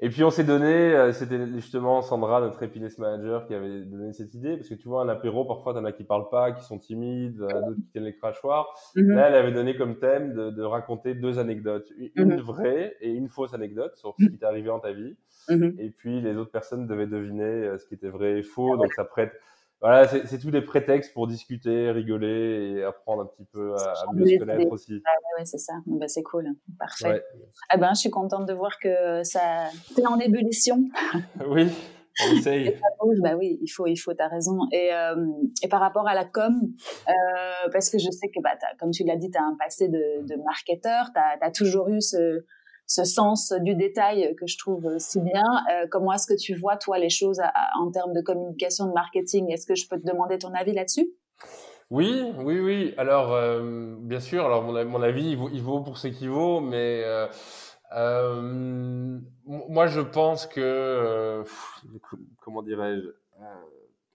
et 0.00 0.10
puis 0.10 0.22
on 0.22 0.30
s'est 0.30 0.44
donné, 0.44 0.94
euh, 0.94 1.12
c'était 1.12 1.44
justement 1.54 2.02
Sandra, 2.02 2.40
notre 2.40 2.62
happiness 2.62 2.98
manager, 2.98 3.46
qui 3.46 3.54
avait 3.54 3.80
donné 3.80 4.12
cette 4.12 4.32
idée, 4.34 4.56
parce 4.56 4.68
que 4.68 4.74
tu 4.74 4.86
vois, 4.86 5.02
un 5.02 5.08
apéro, 5.08 5.44
parfois, 5.44 5.74
t'en 5.74 5.84
as 5.84 5.92
qui 5.92 6.04
parlent 6.04 6.28
pas, 6.28 6.52
qui 6.52 6.64
sont 6.64 6.78
timides, 6.78 7.40
euh, 7.40 7.48
d'autres 7.48 7.80
qui 7.80 7.90
tiennent 7.90 8.04
les 8.04 8.14
crachoirs. 8.14 8.72
Mhm. 8.94 9.10
Là, 9.10 9.28
elle 9.28 9.34
avait 9.34 9.52
donné 9.52 9.76
comme 9.76 9.98
thème 9.98 10.34
de, 10.34 10.50
de 10.50 10.62
raconter 10.62 11.14
deux 11.14 11.40
anecdotes, 11.40 11.90
une 12.14 12.34
mhm. 12.34 12.40
vraie 12.40 12.96
et 13.00 13.10
une 13.10 13.28
fausse 13.28 13.54
anecdote 13.54 13.96
sur 13.96 14.14
ce 14.20 14.26
qui 14.26 14.38
t'est 14.38 14.46
arrivé 14.46 14.68
dans 14.68 14.78
ta 14.78 14.92
vie. 14.92 15.16
Mhm. 15.48 15.74
Et 15.78 15.90
puis 15.90 16.20
les 16.20 16.36
autres 16.36 16.52
personnes 16.52 16.86
devaient 16.86 17.06
deviner 17.06 17.44
euh, 17.44 17.78
ce 17.78 17.86
qui 17.86 17.94
était 17.94 18.10
vrai 18.10 18.38
et 18.38 18.42
faux, 18.42 18.76
donc 18.76 18.92
ça 18.92 19.04
prête 19.04 19.32
voilà, 19.80 20.08
c'est 20.08 20.38
tous 20.38 20.50
des 20.50 20.62
prétextes 20.62 21.12
pour 21.12 21.28
discuter, 21.28 21.90
rigoler 21.92 22.78
et 22.78 22.82
apprendre 22.82 23.22
un 23.22 23.26
petit 23.26 23.44
peu 23.52 23.74
à, 23.76 23.94
mieux 24.12 24.26
se 24.26 24.38
connaître 24.38 24.72
aussi. 24.72 25.00
Ah, 25.04 25.10
ouais, 25.38 25.44
c'est 25.44 25.58
ça. 25.58 25.74
Bah, 25.86 26.08
c'est 26.08 26.24
cool. 26.24 26.48
Parfait. 26.78 27.22
Eh 27.72 27.78
ben, 27.78 27.94
je 27.94 28.00
suis 28.00 28.10
contente 28.10 28.46
de 28.46 28.52
voir 28.52 28.78
que 28.80 29.22
ça 29.22 29.68
est 29.96 30.06
en 30.06 30.18
ébullition. 30.18 30.82
oui. 31.46 31.70
On 32.26 32.36
essaye. 32.36 32.76
bah 33.22 33.36
oui, 33.36 33.58
il 33.62 33.68
faut, 33.68 33.86
il 33.86 33.96
faut, 33.96 34.12
t'as 34.12 34.28
raison. 34.28 34.58
Et, 34.72 34.92
euh, 34.92 35.14
et 35.62 35.68
par 35.68 35.80
rapport 35.80 36.08
à 36.08 36.14
la 36.14 36.24
com, 36.24 36.52
euh, 37.08 37.12
parce 37.72 37.90
que 37.90 37.98
je 37.98 38.10
sais 38.10 38.28
que, 38.28 38.40
bah, 38.42 38.56
comme 38.80 38.90
tu 38.90 39.04
l'as 39.04 39.16
dit, 39.16 39.30
tu 39.30 39.38
as 39.38 39.44
un 39.44 39.56
passé 39.56 39.88
de, 39.88 40.26
de 40.26 40.42
marketeur, 40.42 41.12
tu 41.14 41.20
as, 41.20 41.50
toujours 41.52 41.88
eu 41.88 42.00
ce, 42.00 42.44
ce 42.88 43.04
sens 43.04 43.52
du 43.52 43.74
détail 43.74 44.34
que 44.36 44.46
je 44.46 44.58
trouve 44.58 44.98
si 44.98 45.20
bien. 45.20 45.44
Euh, 45.70 45.86
comment 45.90 46.12
est-ce 46.12 46.26
que 46.26 46.36
tu 46.36 46.54
vois, 46.54 46.76
toi, 46.76 46.98
les 46.98 47.10
choses 47.10 47.40
en 47.78 47.90
termes 47.90 48.14
de 48.14 48.22
communication, 48.22 48.86
de 48.86 48.92
marketing? 48.92 49.52
Est-ce 49.52 49.66
que 49.66 49.74
je 49.74 49.86
peux 49.86 50.00
te 50.00 50.06
demander 50.06 50.38
ton 50.38 50.52
avis 50.54 50.72
là-dessus? 50.72 51.08
Oui, 51.90 52.32
oui, 52.38 52.60
oui. 52.60 52.94
Alors, 52.96 53.32
euh, 53.32 53.94
bien 54.00 54.20
sûr, 54.20 54.44
alors 54.44 54.62
mon, 54.62 54.84
mon 54.86 55.02
avis, 55.02 55.36
il 55.52 55.62
vaut, 55.62 55.80
pour 55.80 55.98
ce 55.98 56.08
qu'il 56.08 56.30
vaut, 56.30 56.60
mais 56.60 57.02
euh, 57.04 57.26
euh 57.94 59.20
moi, 59.44 59.86
je 59.86 60.00
pense 60.00 60.46
que, 60.46 60.60
euh, 60.60 61.44
comment 62.40 62.62
dirais-je 62.62 63.08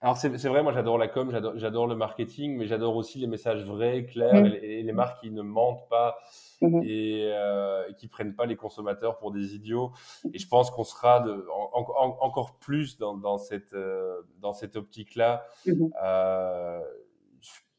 alors 0.01 0.17
c'est 0.17 0.49
vrai, 0.49 0.63
moi 0.63 0.73
j'adore 0.73 0.97
la 0.97 1.07
com, 1.07 1.31
j'adore 1.55 1.87
le 1.87 1.95
marketing, 1.95 2.57
mais 2.57 2.67
j'adore 2.67 2.97
aussi 2.97 3.19
les 3.19 3.27
messages 3.27 3.63
vrais, 3.63 4.03
clairs, 4.03 4.33
mmh. 4.33 4.57
et, 4.61 4.83
les 4.83 4.91
marques 4.91 5.21
qui 5.21 5.31
ne 5.31 5.41
mentent 5.41 5.87
pas 5.89 6.17
mmh 6.63 6.81
et, 6.83 7.29
euh, 7.31 7.87
et, 7.89 7.93
qui 7.95 8.07
prennent 8.07 8.35
pas 8.35 8.45
les 8.45 8.55
consommateurs 8.55 9.17
pour 9.17 9.31
des 9.31 9.55
idiots. 9.55 9.91
Et 10.33 10.39
je 10.39 10.47
pense 10.47 10.71
qu'on 10.71 10.83
sera 10.83 11.19
de, 11.19 11.45
encore 11.73 12.55
plus 12.59 12.97
dans, 12.97 13.15
dans 13.15 13.37
cette 13.37 13.73
euh, 13.73 14.21
dans 14.41 14.53
cette 14.53 14.75
optique-là. 14.75 15.45
Mmh 15.65 15.89
euh, 16.03 16.81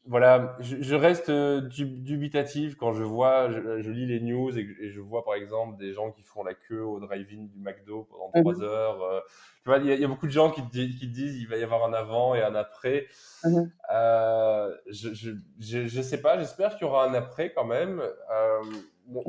voilà, 0.07 0.55
je, 0.59 0.95
reste 0.95 1.29
euh, 1.29 1.61
dubitatif 1.61 2.75
quand 2.75 2.93
je 2.93 3.03
vois, 3.03 3.49
je, 3.49 3.89
lis 3.89 4.05
les 4.05 4.19
news 4.19 4.55
et, 4.57 4.89
je 4.89 5.01
vois 5.01 5.25
par 5.25 5.33
exemple 5.33 5.77
des 5.77 5.93
gens 5.93 6.11
qui 6.11 6.21
font 6.21 6.43
la 6.43 6.53
queue 6.53 6.83
au 6.83 6.99
drive-in 6.99 7.45
du 7.45 7.59
McDo 7.59 8.07
pendant 8.11 8.31
mhm. 8.35 8.41
trois 8.41 8.63
heures. 8.63 9.01
Euh, 9.01 9.19
tu 9.63 9.69
vois, 9.69 9.79
il 9.79 9.99
y, 9.99 10.03
a 10.03 10.07
beaucoup 10.07 10.27
de 10.27 10.31
gens 10.31 10.51
qui, 10.51 10.61
qui 10.69 11.07
disent 11.07 11.37
il 11.37 11.47
va 11.47 11.57
y 11.57 11.63
avoir 11.63 11.85
un 11.85 11.93
avant 11.93 12.35
et 12.35 12.43
un 12.43 12.53
après. 12.53 13.07
Mhm. 13.43 13.71
Euh, 13.91 14.75
je, 14.91 15.13
je, 15.13 15.31
je, 15.59 16.01
sais 16.01 16.21
pas, 16.21 16.37
j'espère 16.37 16.77
qu'il 16.77 16.85
y 16.85 16.89
aura 16.89 17.09
un 17.09 17.13
après 17.15 17.51
quand 17.51 17.65
même. 17.65 17.99
Euh, 17.99 18.61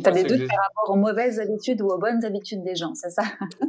tu 0.02 0.08
as 0.08 0.12
des 0.12 0.24
doutes 0.24 0.48
par 0.48 0.58
rapport 0.58 0.94
aux 0.94 0.96
mauvaises 0.96 1.38
habitudes 1.40 1.82
ou 1.82 1.88
aux 1.88 1.98
bonnes 1.98 2.24
habitudes 2.24 2.62
des 2.62 2.74
gens, 2.74 2.94
c'est 2.94 3.10
ça? 3.10 3.22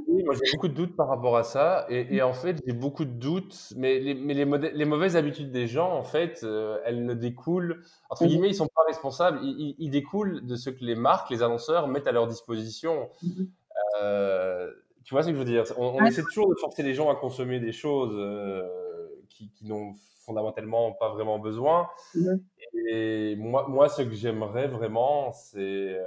Oui, 0.08 0.24
moi 0.24 0.36
j'ai 0.36 0.52
beaucoup 0.54 0.68
de 0.68 0.74
doutes 0.74 0.96
par 0.96 1.08
rapport 1.10 1.38
à 1.38 1.44
ça. 1.44 1.86
Et, 1.90 2.16
et 2.16 2.22
en 2.22 2.34
fait, 2.34 2.58
j'ai 2.66 2.74
beaucoup 2.74 3.06
de 3.06 3.12
doutes, 3.12 3.74
mais, 3.76 4.00
les, 4.00 4.14
mais 4.14 4.34
les, 4.34 4.46
les, 4.46 4.86
mauvaises 4.86 5.16
habitudes 5.16 5.52
des 5.52 5.68
gens, 5.68 5.92
en 5.92 6.04
fait, 6.04 6.42
euh, 6.44 6.80
elles 6.86 7.06
ne 7.06 7.14
découlent, 7.14 7.84
entre 8.10 8.26
guillemets, 8.26 8.50
ils 8.50 8.56
sont 8.56 8.68
pas 8.68 8.84
responsables, 8.88 9.40
ils, 9.44 9.76
ils, 9.78 9.90
découlent 9.90 10.46
de 10.46 10.56
ce 10.56 10.70
que 10.70 10.84
les 10.84 10.96
marques, 10.96 11.30
les 11.30 11.44
annonceurs 11.44 11.88
mettent 11.88 12.08
à 12.08 12.12
leur 12.12 12.28
disposition. 12.28 13.10
Mhm. 13.22 13.50
euh, 14.02 14.72
tu 15.04 15.14
vois 15.14 15.24
ce 15.24 15.30
que 15.30 15.34
je 15.34 15.40
veux 15.40 15.46
dire? 15.46 15.64
On, 15.78 16.04
essaie 16.06 16.24
toujours 16.24 16.50
de 16.50 16.56
forcer 16.60 16.84
les 16.84 16.94
gens 16.94 17.10
à 17.10 17.16
consommer 17.16 17.62
des 17.62 17.72
choses 17.72 18.14
euh, 18.14 18.68
qui, 19.30 19.50
qui 19.52 19.66
n'ont 19.66 19.94
fondamentalement 20.28 20.92
pas 20.92 21.10
vraiment 21.10 21.40
besoin. 21.40 21.90
Mhm. 22.14 22.44
Et 22.90 23.36
moi, 23.38 23.66
moi, 23.68 23.90
ce 23.90 24.04
que 24.04 24.12
j'aimerais 24.14 24.68
vraiment, 24.68 25.32
c'est 25.32 25.98
euh, 25.98 26.04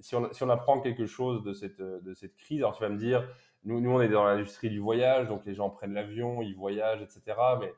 si, 0.00 0.16
on, 0.16 0.32
si 0.32 0.42
on 0.42 0.48
apprend 0.48 0.80
quelque 0.80 1.06
chose 1.06 1.44
de 1.44 1.52
cette, 1.52 1.80
de 1.80 2.14
cette 2.14 2.34
crise, 2.36 2.60
alors 2.60 2.74
tu 2.74 2.82
vas 2.82 2.88
me 2.88 2.98
dire, 2.98 3.28
nous, 3.64 3.80
nous 3.80 3.90
on 3.90 4.00
est 4.00 4.08
dans 4.08 4.24
l'industrie 4.24 4.70
du 4.70 4.80
voyage, 4.80 5.28
donc 5.28 5.44
les 5.44 5.54
gens 5.54 5.70
prennent 5.70 5.94
l'avion, 5.94 6.40
ils 6.42 6.56
voyagent, 6.56 7.02
etc. 7.02 7.36
Mais 7.60 7.72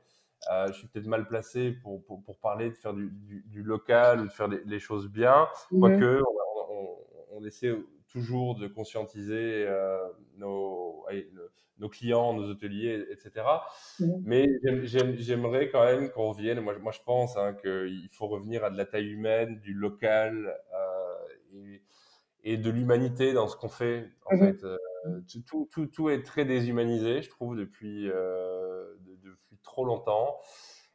euh, 0.51 0.69
je 0.69 0.73
suis 0.75 0.87
peut-être 0.87 1.07
mal 1.07 1.27
placé 1.27 1.73
pour, 1.73 2.05
pour, 2.05 2.23
pour, 2.23 2.39
parler 2.39 2.71
de 2.71 2.75
faire 2.75 2.95
du, 2.95 3.11
du, 3.47 3.63
local 3.63 4.21
ou 4.21 4.25
de 4.25 4.33
faire 4.33 4.49
les, 4.49 4.79
choses 4.79 5.09
bien, 5.09 5.49
mhm. 5.73 5.81
quoique 5.81 6.23
on, 6.23 6.73
on, 6.73 7.39
on, 7.39 7.45
essaie 7.45 7.75
toujours 8.09 8.57
de 8.57 8.67
conscientiser 8.67 9.65
euh, 9.67 9.99
nos, 10.37 11.07
nos 11.79 11.89
clients, 11.89 12.33
nos 12.35 12.51
hôteliers, 12.51 13.07
etc. 13.11 13.47
Mhm. 14.01 14.23
Mais 14.25 14.47
j'aimerais 14.85 15.69
quand 15.71 15.85
même 15.85 16.11
qu'on 16.11 16.31
revienne. 16.31 16.61
Moi, 16.61 16.79
moi, 16.79 16.93
je 16.93 17.01
pense 17.05 17.37
hein, 17.37 17.55
qu'il 17.55 18.09
faut 18.11 18.29
revenir 18.29 18.65
à 18.65 18.71
de 18.71 18.77
la 18.77 18.85
taille 18.85 19.09
humaine, 19.09 19.61
du 19.61 19.75
local 19.75 20.57
euh, 20.75 21.55
et, 21.55 21.83
et, 22.45 22.57
de 22.57 22.71
l'humanité 22.71 23.33
dans 23.33 23.49
ce 23.49 23.57
qu'on 23.57 23.69
fait. 23.69 24.09
En 24.27 24.37
mhm. 24.37 24.41
fait, 24.41 24.65
euh, 24.65 24.77
tout, 25.47 25.69
tout, 25.71 25.87
tout, 25.87 26.09
est 26.11 26.23
très 26.23 26.45
déshumanisé, 26.45 27.23
je 27.23 27.31
trouve, 27.31 27.57
depuis, 27.57 28.07
depuis 28.07 29.59
trop 29.63 29.85
longtemps. 29.85 30.39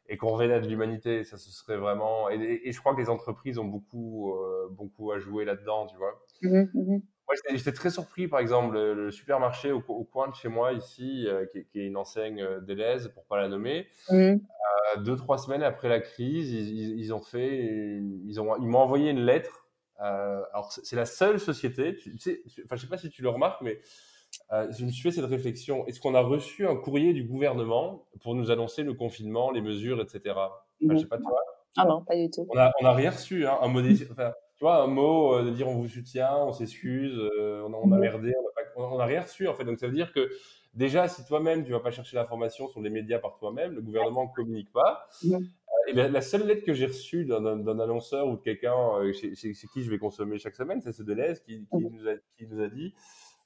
Et 0.06 0.18
qu'on 0.18 0.28
revienne 0.28 0.50
à 0.50 0.60
de 0.60 0.68
l'humanité, 0.68 1.24
ça 1.24 1.38
ce 1.38 1.50
serait 1.50 1.78
vraiment. 1.78 2.28
Et, 2.28 2.60
et, 2.64 2.72
je 2.72 2.78
crois 2.78 2.94
que 2.94 3.00
les 3.00 3.08
entreprises 3.08 3.58
ont 3.58 3.64
beaucoup, 3.64 4.34
euh, 4.34 4.68
beaucoup 4.70 5.12
à 5.12 5.18
jouer 5.18 5.46
là-dedans, 5.46 5.86
tu 5.86 5.96
vois. 5.96 6.22
Mmh 6.42 6.98
moi, 7.26 7.34
j'étais 7.56 7.72
très 7.72 7.90
surpris, 7.90 8.28
par 8.28 8.40
exemple, 8.40 8.74
le, 8.74 9.10
supermarché 9.10 9.72
au, 9.72 9.80
coin 9.80 10.28
de 10.28 10.34
chez 10.34 10.48
moi, 10.48 10.72
ici, 10.72 11.26
euh, 11.26 11.46
qui, 11.46 11.64
qui, 11.66 11.80
est 11.80 11.86
une 11.86 11.96
enseigne 11.96 12.42
euh, 12.42 12.60
d'Élèse, 12.60 13.08
pour 13.14 13.24
pas 13.24 13.40
la 13.40 13.48
nommer. 13.48 13.86
Mmh. 14.10 14.14
Euh, 14.14 14.38
deux, 14.98 15.16
trois 15.16 15.38
semaines 15.38 15.62
après 15.62 15.88
la 15.88 16.00
crise, 16.00 16.52
ils, 16.52 16.98
ils, 16.98 17.14
ont 17.14 17.22
fait, 17.22 18.00
ils 18.26 18.40
ont, 18.40 18.56
ils 18.56 18.66
m'ont 18.66 18.80
envoyé 18.80 19.10
une 19.10 19.24
lettre. 19.24 19.66
Euh, 20.02 20.42
alors, 20.52 20.70
c'est 20.72 20.96
la 20.96 21.06
seule 21.06 21.40
société, 21.40 21.96
tu 21.96 22.18
sais, 22.18 22.42
enfin, 22.64 22.76
je 22.76 22.82
sais 22.82 22.88
pas 22.88 22.98
si 22.98 23.08
tu 23.08 23.22
le 23.22 23.30
remarques, 23.30 23.62
mais 23.62 23.80
je 24.50 24.84
me 24.84 24.90
suis 24.90 25.02
fait 25.02 25.12
cette 25.12 25.24
réflexion. 25.24 25.86
Est-ce 25.86 26.00
qu'on 26.00 26.14
a 26.14 26.20
reçu 26.20 26.66
un 26.66 26.76
courrier 26.76 27.12
du 27.14 27.24
gouvernement 27.24 28.06
pour 28.20 28.34
nous 28.34 28.50
annoncer 28.50 28.82
le 28.82 28.92
confinement, 28.92 29.50
les 29.50 29.62
mesures, 29.62 30.02
etc. 30.02 30.34
Enfin, 30.36 30.50
je 30.80 30.96
sais 30.98 31.06
pas 31.06 31.18
toi. 31.18 31.40
Ah 31.76 31.86
non, 31.86 32.04
pas 32.04 32.16
du 32.16 32.28
tout. 32.30 32.46
On 32.50 32.84
n'a 32.84 32.92
rien 32.92 33.10
reçu, 33.10 33.46
hein, 33.46 33.56
un 33.62 33.68
mot, 33.68 33.80
enfin, 34.10 34.32
tu 34.56 34.64
vois, 34.64 34.82
un 34.82 34.86
mot 34.86 35.42
de 35.42 35.50
dire 35.50 35.68
on 35.68 35.74
vous 35.74 35.88
soutient, 35.88 36.36
on 36.36 36.52
s'excuse, 36.52 37.18
on, 37.38 37.72
a, 37.72 37.76
on 37.76 37.92
a 37.92 37.98
merdé, 37.98 38.32
on 38.76 38.98
n'a 38.98 39.04
rien 39.04 39.22
reçu 39.22 39.48
en 39.48 39.54
fait. 39.54 39.64
Donc 39.64 39.78
ça 39.78 39.86
veut 39.86 39.92
dire 39.92 40.12
que 40.12 40.30
déjà, 40.74 41.08
si 41.08 41.24
toi-même 41.24 41.64
tu 41.64 41.72
vas 41.72 41.80
pas 41.80 41.90
chercher 41.90 42.16
l'information 42.16 42.68
sur 42.68 42.80
les 42.80 42.90
médias 42.90 43.18
par 43.18 43.36
toi-même, 43.36 43.74
le 43.74 43.82
gouvernement 43.82 44.24
ne 44.24 44.34
communique 44.34 44.72
pas. 44.72 45.08
Et 45.86 45.92
la, 45.92 46.20
seule 46.22 46.46
lettre 46.46 46.64
que 46.64 46.72
j'ai 46.72 46.86
reçue 46.86 47.26
d'un 47.26 47.78
annonceur 47.78 48.26
ou 48.28 48.36
de 48.36 48.42
quelqu'un 48.42 48.76
chez, 49.12 49.32
qui 49.52 49.82
je 49.82 49.90
vais 49.90 49.98
consommer 49.98 50.38
chaque 50.38 50.54
semaine, 50.54 50.80
c'est 50.80 50.92
ce 50.92 51.02
Deleuze 51.02 51.40
qui, 51.40 51.66
qui, 51.66 51.76
nous 51.76 52.08
a, 52.08 52.14
qui 52.38 52.46
nous 52.46 52.62
a 52.62 52.68
dit 52.68 52.94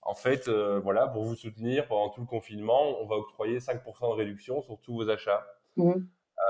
en 0.09 0.15
fait, 0.15 0.49
euh, 0.49 0.81
voilà, 0.81 1.07
pour 1.07 1.25
vous 1.25 1.35
soutenir 1.35 1.87
pendant 1.87 2.09
tout 2.09 2.23
le 2.23 2.27
confinement, 2.27 2.99
on 3.03 3.07
va 3.07 3.17
octroyer 3.17 3.59
5% 3.59 4.11
de 4.11 4.15
réduction 4.15 4.63
sur 4.63 4.81
tous 4.81 4.95
vos 4.95 5.11
achats. 5.11 5.47
Mmh. 5.77 5.93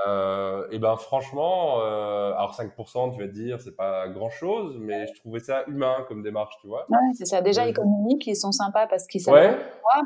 Euh, 0.07 0.67
et 0.71 0.79
ben 0.79 0.95
franchement, 0.95 1.79
euh, 1.81 2.31
alors 2.33 2.53
5%, 2.53 3.11
tu 3.13 3.19
vas 3.19 3.27
te 3.27 3.33
dire, 3.33 3.59
c'est 3.61 3.75
pas 3.75 4.07
grand 4.07 4.29
chose, 4.29 4.77
mais 4.79 5.07
je 5.07 5.13
trouvais 5.19 5.39
ça 5.39 5.63
humain 5.67 6.05
comme 6.07 6.23
démarche, 6.23 6.55
tu 6.61 6.67
vois. 6.67 6.85
Ouais, 6.89 6.97
c'est 7.17 7.25
ça. 7.25 7.41
Déjà, 7.41 7.67
ils 7.67 7.73
communiquent, 7.73 8.27
ils 8.27 8.35
sont 8.35 8.51
sympas 8.51 8.87
parce 8.87 9.07
qu'ils 9.07 9.21
savent 9.21 9.35
ouais. 9.35 9.57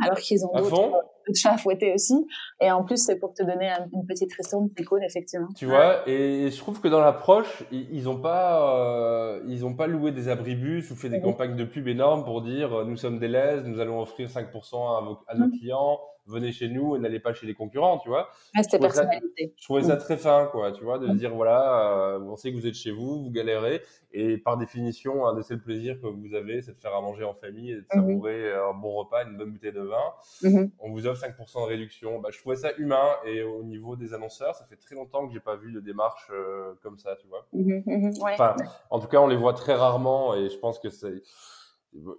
alors 0.04 0.18
qu'ils 0.18 0.46
ont 0.46 0.52
d'autres 0.54 1.04
chats 1.36 1.53
à 1.53 1.57
fouetter 1.57 1.93
aussi. 1.93 2.26
Et 2.61 2.71
en 2.71 2.84
plus, 2.84 2.97
c'est 2.97 3.17
pour 3.17 3.34
te 3.34 3.43
donner 3.43 3.71
une 3.93 4.05
petite 4.05 4.34
ristourne, 4.34 4.69
c'est 4.78 4.84
cool, 4.86 5.03
effectivement. 5.03 5.47
Tu 5.55 5.65
vois, 5.65 6.07
et 6.07 6.49
je 6.49 6.57
trouve 6.57 6.80
que 6.80 6.88
dans 6.88 7.01
l'approche, 7.01 7.63
ils 7.71 8.07
ont 8.07 8.19
pas, 8.19 9.39
ils 9.47 9.65
ont 9.65 9.74
pas 9.74 9.88
loué 9.88 10.11
des 10.11 10.30
abribus 10.30 10.89
ou 10.91 10.95
fait 10.95 11.09
des 11.09 11.21
campagnes 11.21 11.55
de 11.55 11.65
pub 11.65 11.88
énormes 11.88 12.24
pour 12.24 12.41
dire, 12.41 12.86
nous 12.86 12.97
sommes 12.97 13.19
des 13.19 13.34
nous 13.65 13.80
allons 13.80 13.99
offrir 13.99 14.30
5% 14.30 14.97
à, 14.97 15.01
vos, 15.01 15.17
à 15.28 15.36
nos 15.36 15.47
mmh. 15.47 15.57
clients 15.57 15.99
venez 16.28 16.51
chez 16.51 16.69
nous 16.69 16.95
et 16.95 16.99
n'allez 16.99 17.19
pas 17.19 17.34
chez 17.34 17.45
les 17.45 17.53
concurrents, 17.53 17.99
tu 17.99 18.09
vois. 18.09 18.30
c'était 18.61 18.80
personnalité. 18.80 19.53
je 19.57 19.63
trouvais 19.63 19.84
ça 19.84 19.97
très 19.97 20.17
fin, 20.17 20.47
quoi, 20.51 20.71
tu 20.71 20.84
vois, 20.84 20.99
de 20.99 21.07
mm. 21.07 21.17
dire 21.17 21.34
voilà, 21.34 22.15
euh, 22.15 22.19
on 22.19 22.36
sait 22.36 22.51
que 22.51 22.57
vous 22.57 22.67
êtes 22.67 22.76
chez 22.76 22.91
vous, 22.91 23.24
vous 23.24 23.32
galérez, 23.32 23.82
et 24.13 24.38
par 24.38 24.57
définition, 24.57 25.26
un 25.28 25.36
des 25.36 25.43
seuls 25.43 25.61
plaisirs 25.61 25.99
que 26.01 26.07
vous 26.07 26.34
avez, 26.34 26.61
c'est 26.61 26.74
de 26.74 26.80
faire 26.80 26.95
à 26.95 27.01
manger 27.01 27.24
en 27.24 27.34
famille 27.34 27.71
et 27.71 27.76
de 27.76 27.82
mm-hmm. 27.82 27.95
savourer 27.95 28.53
un 28.53 28.74
bon 28.74 28.93
repas, 28.93 29.26
une 29.26 29.38
bonne 29.38 29.51
bouteille 29.51 29.74
de 29.74 29.82
vin. 29.82 30.13
Mm-hmm. 30.43 30.69
On 30.80 30.91
vous 30.91 31.07
offre 31.07 31.12
5% 31.14 31.64
de 31.64 31.68
réduction. 31.68 32.20
Bah, 32.20 32.30
je 32.32 32.39
trouvais 32.39 32.55
ça 32.55 32.74
humain, 32.78 33.07
et 33.26 33.43
au 33.43 33.64
niveau 33.64 33.95
des 33.95 34.14
annonceurs, 34.14 34.55
ça 34.55 34.66
fait 34.66 34.78
très 34.78 34.95
longtemps 34.95 35.28
que 35.28 35.34
j'ai 35.34 35.39
pas 35.39 35.55
vu 35.55 35.72
de 35.72 35.80
démarche 35.80 36.30
euh, 36.32 36.74
comme 36.82 36.97
ça, 36.97 37.16
tu 37.16 37.28
vois. 37.28 37.47
Mm-hmm. 37.53 38.34
Enfin, 38.34 38.55
en 38.89 38.99
tout 38.99 39.07
cas, 39.07 39.20
on 39.20 39.28
les 39.28 39.38
voit 39.38 39.53
très 39.53 39.76
rarement, 39.76 40.36
et 40.36 40.49
je 40.49 40.57
pense 40.57 40.80
que 40.80 40.89
c'est 40.89 41.22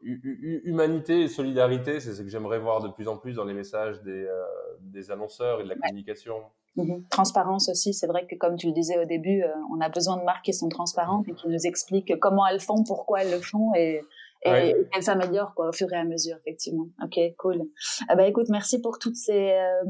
humanité 0.03 1.22
et 1.22 1.28
solidarité, 1.28 2.01
c'est 2.01 2.14
ce 2.14 2.22
que 2.22 2.28
j'aimerais 2.28 2.59
voir 2.59 2.80
de 2.80 2.88
plus 2.88 3.09
en 3.09 3.16
plus 3.16 3.34
dans 3.34 3.45
les 3.45 3.55
messages 3.55 4.01
des, 4.03 4.24
euh, 4.24 4.45
des 4.80 5.11
annonceurs 5.11 5.61
et 5.61 5.64
de 5.64 5.68
la 5.68 5.74
communication. 5.74 6.36
Mhm. 6.76 7.05
Transparence 7.09 7.68
aussi, 7.68 7.95
c'est 7.95 8.07
vrai 8.07 8.26
que 8.26 8.34
comme 8.36 8.57
tu 8.57 8.66
le 8.66 8.72
disais 8.72 8.99
au 8.99 9.05
début, 9.05 9.42
euh, 9.42 9.49
on 9.72 9.80
a 9.80 9.88
besoin 9.88 10.16
de 10.16 10.22
marques 10.22 10.45
qui 10.45 10.53
sont 10.53 10.68
transparentes 10.68 11.28
et 11.28 11.34
qui 11.34 11.49
nous 11.49 11.66
expliquent 11.66 12.18
comment 12.18 12.47
elles 12.47 12.61
font, 12.61 12.82
pourquoi 12.84 13.22
elles 13.22 13.30
le 13.30 13.40
font 13.40 13.72
et, 13.74 14.03
et 14.45 14.74
qu'elle 14.92 15.03
s'améliore 15.03 15.55
quoi 15.55 15.68
au 15.68 15.72
fur 15.72 15.90
et 15.92 15.97
à 15.97 16.05
mesure 16.05 16.36
effectivement. 16.40 16.86
Ok, 17.03 17.18
cool. 17.38 17.62
Ah 18.09 18.16
bah 18.16 18.26
écoute, 18.26 18.47
merci 18.51 18.80
pour 18.80 18.99
toutes 18.99 19.16
ces 19.16 19.53
euh, 19.53 19.84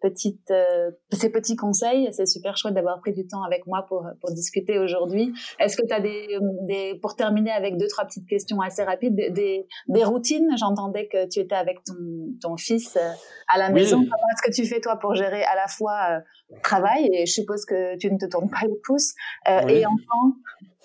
petites 0.00 0.50
euh, 0.50 0.90
ces 1.12 1.30
petits 1.30 1.56
conseils. 1.56 2.08
C'est 2.12 2.26
super 2.26 2.56
chouette 2.56 2.74
d'avoir 2.74 3.00
pris 3.00 3.12
du 3.12 3.26
temps 3.26 3.42
avec 3.42 3.66
moi 3.66 3.84
pour 3.88 4.06
pour 4.20 4.30
discuter 4.32 4.78
aujourd'hui. 4.78 5.32
Est-ce 5.58 5.76
que 5.76 5.86
tu 5.86 5.92
as 5.92 6.00
des 6.00 6.38
des 6.62 6.98
pour 7.02 7.16
terminer 7.16 7.50
avec 7.50 7.76
deux 7.76 7.88
trois 7.88 8.06
petites 8.06 8.28
questions 8.28 8.60
assez 8.60 8.82
rapides 8.82 9.14
des 9.14 9.66
des, 9.88 10.04
routines? 10.04 10.48
J'entendais 10.56 11.08
que 11.08 11.28
tu 11.28 11.40
étais 11.40 11.54
avec 11.54 11.78
ton 11.84 11.94
ton 12.40 12.56
fils 12.56 12.96
euh, 12.96 13.10
à 13.52 13.58
la 13.58 13.70
maison. 13.70 13.98
Comment 13.98 14.08
est-ce 14.08 14.50
que 14.50 14.54
tu 14.54 14.66
fais 14.66 14.80
toi 14.80 14.96
pour 14.96 15.14
gérer 15.14 15.44
à 15.44 15.54
la 15.54 15.66
fois 15.68 16.22
travail 16.62 17.10
et 17.12 17.26
je 17.26 17.32
suppose 17.32 17.64
que 17.66 17.96
tu 17.98 18.10
ne 18.10 18.16
te 18.16 18.26
tournes 18.26 18.48
pas 18.48 18.66
les 18.66 18.78
pouces 18.84 19.12
et 19.46 19.84
enfant 19.84 20.32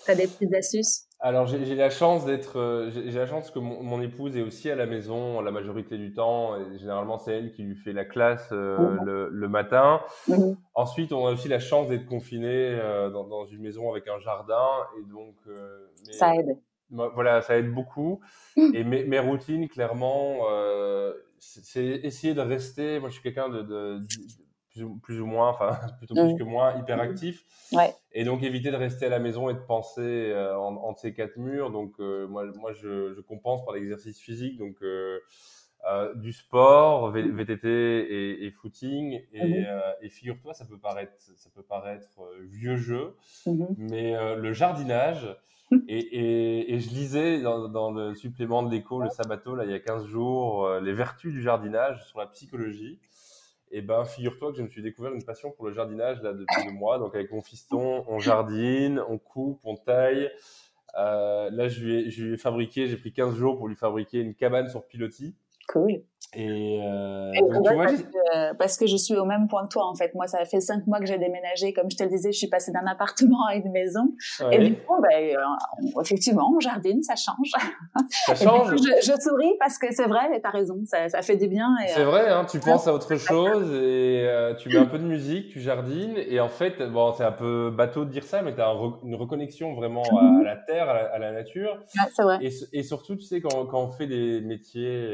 Tu 0.04 0.10
as 0.10 0.14
des 0.14 0.26
petites 0.26 0.54
astuces? 0.54 1.06
Alors 1.24 1.46
j'ai 1.46 1.74
la 1.74 1.88
chance 1.88 2.26
d'être, 2.26 2.58
euh, 2.58 2.90
j'ai 2.90 3.18
la 3.18 3.26
chance 3.26 3.50
que 3.50 3.58
mon, 3.58 4.02
épouse 4.02 4.36
est 4.36 4.42
aussi 4.42 4.70
à 4.70 4.74
la 4.74 4.84
maison 4.84 5.40
la 5.40 5.50
majorité 5.50 5.96
du 5.96 6.12
temps. 6.12 6.54
Et 6.60 6.76
généralement 6.76 7.16
c'est 7.16 7.32
elle 7.32 7.52
qui 7.52 7.62
lui 7.62 7.76
fait 7.76 7.94
la 7.94 8.04
classe 8.04 8.50
euh, 8.52 8.76
mmh. 8.76 9.30
le, 9.30 9.48
matin. 9.48 10.02
Mmh. 10.28 10.52
Ensuite 10.74 11.14
on 11.14 11.26
a 11.26 11.32
aussi 11.32 11.48
la 11.48 11.60
chance 11.60 11.88
d'être 11.88 12.04
confiné 12.04 12.50
euh, 12.52 13.08
dans, 13.08 13.46
une 13.46 13.62
maison 13.62 13.90
avec 13.90 14.06
un 14.06 14.18
jardin 14.18 14.68
et 14.98 15.10
donc 15.10 15.34
ça 16.10 16.36
aide. 16.36 16.58
Voilà, 16.90 17.40
ça 17.40 17.56
aide 17.56 17.72
beaucoup. 17.72 18.20
Mmh. 18.58 18.74
Et 18.74 18.84
mes, 18.84 19.04
mes, 19.04 19.18
routines 19.18 19.66
clairement, 19.70 20.40
c'est 21.38 21.86
essayer 21.86 22.34
de 22.34 22.42
rester. 22.42 23.00
Moi 23.00 23.08
je 23.08 23.14
suis 23.14 23.22
quelqu'un 23.22 23.48
de 23.48 23.98
plus 25.02 25.20
ou, 25.20 25.26
moins, 25.26 25.50
enfin 25.50 25.78
plutôt 25.98 26.14
plus 26.14 26.34
mm. 26.34 26.38
que 26.38 26.42
moins, 26.42 26.76
hyperactif. 26.78 27.44
Ouais. 27.72 27.92
Et 28.12 28.24
donc 28.24 28.42
éviter 28.42 28.70
de 28.70 28.76
rester 28.76 29.06
à 29.06 29.08
la 29.08 29.18
maison 29.18 29.48
et 29.48 29.54
de 29.54 29.58
penser 29.58 30.00
euh, 30.00 30.56
en, 30.58 30.76
entre 30.76 31.00
ces 31.00 31.14
quatre 31.14 31.36
murs. 31.36 31.70
Donc 31.70 31.94
euh, 32.00 32.26
moi, 32.26 32.44
moi 32.58 32.72
je, 32.72 33.14
je, 33.14 33.20
compense 33.20 33.64
par 33.64 33.74
l'exercice 33.74 34.18
physique, 34.18 34.58
donc 34.58 34.76
euh, 34.82 35.20
du 36.16 36.32
sport, 36.32 37.10
VTT 37.10 37.68
et, 37.68 38.46
et 38.46 38.50
footing. 38.50 39.20
Et, 39.32 39.44
mm-hmm. 39.44 39.94
et 40.02 40.08
figure-toi, 40.08 40.54
ça 40.54 40.64
peut 40.64 40.78
paraître, 40.78 41.12
ça 41.18 41.50
peut 41.54 41.62
paraître 41.62 42.08
vieux 42.42 42.76
jeu, 42.76 43.16
mm-hmm. 43.46 43.74
mais 43.78 44.36
le 44.36 44.52
jardinage. 44.52 45.36
Et, 45.88 45.98
et, 45.98 46.74
et, 46.74 46.78
je 46.78 46.90
lisais 46.90 47.40
dans, 47.40 47.68
dans 47.68 47.90
le 47.90 48.14
supplément 48.14 48.62
de 48.62 48.70
l'écho, 48.70 49.00
le 49.00 49.08
sabato, 49.08 49.56
là, 49.56 49.64
il 49.64 49.70
y 49.70 49.74
a 49.74 49.80
15 49.80 50.06
jours, 50.06 50.68
les 50.78 50.92
vertus 50.92 51.32
du 51.32 51.42
jardinage 51.42 52.04
sur 52.04 52.20
la 52.20 52.26
psychologie. 52.26 53.00
Et 53.70 53.82
ben, 53.82 54.04
figure-toi 54.04 54.52
que 54.52 54.58
je 54.58 54.62
me 54.62 54.68
suis 54.68 54.82
découvert 54.82 55.12
une 55.12 55.24
passion 55.24 55.50
pour 55.50 55.66
le 55.66 55.72
jardinage 55.72 56.22
là 56.22 56.32
depuis 56.32 56.64
deux 56.64 56.72
mois. 56.72 56.98
Donc 56.98 57.14
avec 57.14 57.30
mon 57.32 57.42
fiston, 57.42 58.04
on 58.08 58.18
jardine, 58.18 59.00
on 59.08 59.18
coupe, 59.18 59.60
on 59.64 59.76
taille. 59.76 60.30
Euh, 60.96 61.50
là, 61.50 61.68
je 61.68 61.84
lui, 61.84 61.94
ai, 61.94 62.10
je 62.10 62.24
lui 62.24 62.34
ai 62.34 62.36
fabriqué, 62.36 62.86
j'ai 62.86 62.96
pris 62.96 63.12
15 63.12 63.34
jours 63.34 63.56
pour 63.56 63.68
lui 63.68 63.74
fabriquer 63.74 64.20
une 64.20 64.34
cabane 64.34 64.68
sur 64.68 64.86
pilotis. 64.86 65.34
Cool. 65.68 66.02
Et, 66.36 66.80
euh, 66.82 68.54
parce, 68.58 68.76
que, 68.76 68.86
je 68.86 68.96
suis 68.96 69.16
au 69.16 69.24
même 69.24 69.46
point 69.48 69.64
que 69.64 69.68
toi 69.68 69.86
en 69.86 69.94
fait. 69.94 70.14
Moi, 70.14 70.26
ça 70.26 70.44
fait 70.44 70.60
cinq 70.60 70.86
mois 70.86 70.98
que 70.98 71.06
j'ai 71.06 71.18
déménagé. 71.18 71.72
Comme 71.72 71.90
je 71.90 71.96
te 71.96 72.02
le 72.02 72.08
disais, 72.08 72.32
je 72.32 72.38
suis 72.38 72.48
passée 72.48 72.72
d'un 72.72 72.86
appartement 72.86 73.46
à 73.46 73.54
une 73.54 73.70
maison. 73.70 74.12
Et 74.50 74.58
du 74.58 74.74
coup, 74.74 75.00
ben, 75.00 75.36
euh, 75.36 76.00
effectivement, 76.00 76.52
on 76.54 76.60
jardine, 76.60 77.02
ça 77.02 77.14
change. 77.14 77.52
Ça 78.26 78.34
change. 78.34 78.76
je, 78.76 79.00
je, 79.00 79.20
souris 79.20 79.54
parce 79.60 79.78
que 79.78 79.92
c'est 79.92 80.06
vrai, 80.06 80.40
tu 80.40 80.46
as 80.46 80.50
raison, 80.50 80.80
ça, 80.86 81.08
ça, 81.08 81.22
fait 81.22 81.36
du 81.36 81.46
bien. 81.46 81.68
C'est 81.86 82.00
euh, 82.00 82.06
vrai, 82.06 82.28
hein, 82.28 82.44
tu 82.50 82.58
penses 82.58 82.88
à 82.88 82.92
autre 82.94 83.16
chose 83.16 83.72
et 83.72 84.26
euh, 84.26 84.54
tu 84.54 84.68
mets 84.68 84.78
un 84.78 84.86
peu 84.86 84.98
de 84.98 85.04
musique, 85.04 85.50
tu 85.50 85.60
jardines. 85.60 86.16
Et 86.16 86.40
en 86.40 86.48
fait, 86.48 86.82
bon, 86.82 87.12
c'est 87.12 87.24
un 87.24 87.32
peu 87.32 87.70
bateau 87.70 88.04
de 88.04 88.10
dire 88.10 88.24
ça, 88.24 88.42
mais 88.42 88.54
tu 88.54 88.60
as 88.60 88.74
une 89.04 89.14
reconnexion 89.14 89.74
vraiment 89.74 90.02
à, 90.02 90.42
la 90.42 90.56
terre, 90.56 90.88
à 90.88 91.18
la, 91.18 91.32
nature. 91.32 91.78
c'est 92.14 92.22
vrai. 92.22 92.38
Et, 92.42 92.50
et, 92.72 92.82
surtout, 92.82 93.16
tu 93.16 93.22
sais, 93.22 93.40
quand, 93.40 93.66
quand 93.66 93.82
on 93.82 93.90
fait 93.90 94.06
des 94.06 94.40
métiers 94.40 95.08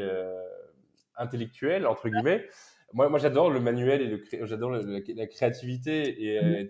intellectuel 1.17 1.87
entre 1.87 2.09
guillemets. 2.09 2.45
Moi, 2.93 3.09
moi 3.09 3.19
j'adore 3.19 3.49
le 3.49 3.59
manuel 3.59 4.01
et 4.01 4.07
le 4.07 4.45
j'adore 4.45 4.71
la 4.71 5.27
créativité 5.27 6.23
et 6.23 6.39
euh, 6.39 6.65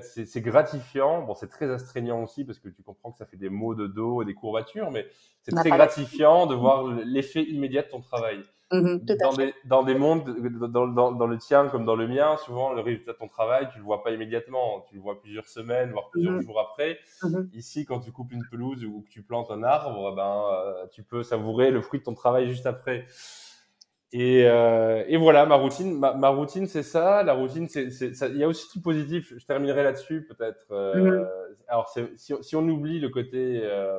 c'est 0.00 0.40
gratifiant. 0.40 1.22
Bon, 1.22 1.34
c'est 1.34 1.48
très 1.48 1.70
astreignant 1.70 2.22
aussi 2.22 2.44
parce 2.44 2.58
que 2.58 2.68
tu 2.68 2.82
comprends 2.82 3.12
que 3.12 3.18
ça 3.18 3.26
fait 3.26 3.36
des 3.36 3.50
maux 3.50 3.74
de 3.74 3.86
dos 3.86 4.22
et 4.22 4.24
des 4.24 4.34
courbatures, 4.34 4.90
mais 4.90 5.06
c'est 5.42 5.54
très 5.54 5.70
gratifiant 5.70 6.46
de 6.46 6.54
voir 6.54 6.86
l'effet 6.86 7.42
immédiat 7.42 7.82
de 7.82 7.88
ton 7.88 8.00
travail. 8.00 8.42
Mmh 8.72 8.96
dans, 9.20 9.34
des, 9.34 9.54
dans 9.66 9.82
des 9.82 9.94
mondes, 9.94 10.24
dans, 10.68 10.88
dans, 10.88 11.12
dans, 11.12 11.26
le 11.26 11.36
tien 11.36 11.68
comme 11.68 11.84
dans 11.84 11.94
le 11.94 12.08
mien, 12.08 12.36
souvent 12.38 12.72
le 12.72 12.80
résultat 12.80 13.12
de 13.12 13.18
ton 13.18 13.28
travail, 13.28 13.68
tu 13.70 13.78
le 13.78 13.84
vois 13.84 14.02
pas 14.02 14.10
immédiatement, 14.10 14.84
tu 14.88 14.94
le 14.94 15.02
vois 15.02 15.20
plusieurs 15.20 15.46
semaines, 15.46 15.92
voire 15.92 16.08
plusieurs 16.10 16.32
mmh 16.32 16.42
jours 16.42 16.60
après. 16.60 16.98
Mmh 17.22 17.42
Ici, 17.52 17.84
quand 17.84 18.00
tu 18.00 18.10
coupes 18.10 18.32
une 18.32 18.44
pelouse 18.50 18.84
ou 18.84 19.02
que 19.02 19.10
tu 19.10 19.22
plantes 19.22 19.50
un 19.50 19.62
arbre, 19.62 20.14
ben, 20.16 20.44
euh, 20.50 20.86
tu 20.92 21.02
peux 21.02 21.22
savourer 21.22 21.70
le 21.70 21.82
fruit 21.82 22.00
de 22.00 22.04
ton 22.04 22.14
travail 22.14 22.48
juste 22.48 22.66
après. 22.66 23.06
Et, 24.12 24.44
euh, 24.46 25.02
et, 25.08 25.16
voilà, 25.16 25.44
ma 25.44 25.56
routine, 25.56 25.98
ma, 25.98 26.14
ma 26.14 26.28
routine, 26.28 26.66
c'est 26.66 26.84
ça. 26.84 27.22
La 27.24 27.32
routine, 27.32 27.68
c'est, 27.68 27.88
il 28.28 28.36
y 28.36 28.44
a 28.44 28.48
aussi 28.48 28.66
du 28.72 28.80
positif. 28.80 29.32
Je 29.36 29.44
terminerai 29.44 29.82
là-dessus, 29.82 30.26
peut-être. 30.26 30.66
Euh, 30.70 30.94
mhm. 30.94 31.28
Alors, 31.68 31.88
si, 31.88 32.36
si, 32.40 32.56
on 32.56 32.68
oublie 32.68 33.00
le 33.00 33.08
côté 33.08 33.60
euh, 33.64 33.98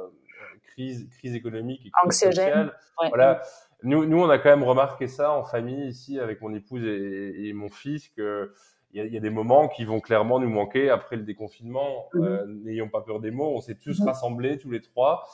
crise, 0.67 1.09
crise 1.17 1.35
économique 1.35 1.85
et 1.85 1.91
crise 1.91 2.19
sociale, 2.19 2.73
voilà. 3.09 3.41
Nous, 3.83 4.05
nous, 4.05 4.19
on 4.19 4.29
a 4.29 4.37
quand 4.37 4.49
même 4.49 4.63
remarqué 4.63 5.07
ça 5.07 5.31
en 5.31 5.43
famille 5.43 5.87
ici 5.87 6.17
avec 6.17 6.41
mon 6.41 6.53
épouse 6.55 6.83
et, 6.83 7.49
et 7.49 7.53
mon 7.53 7.69
fils 7.69 8.09
que 8.09 8.53
il 8.95 8.99
y, 8.99 9.01
a, 9.01 9.05
y, 9.07 9.17
a, 9.17 9.19
des 9.19 9.29
moments 9.29 9.67
qui 9.67 9.83
vont 9.83 9.99
clairement 9.99 10.39
nous 10.39 10.49
manquer 10.49 10.89
après 10.89 11.17
le 11.17 11.23
déconfinement. 11.23 12.07
Euh, 12.15 12.45
n'ayons 12.47 12.87
pas 12.87 13.01
peur 13.01 13.19
des 13.19 13.29
mots. 13.29 13.53
On 13.53 13.59
s'est 13.59 13.75
tous 13.75 13.99
mhm. 13.99 14.07
rassemblés 14.07 14.57
tous 14.57 14.71
les 14.71 14.81
trois. 14.81 15.27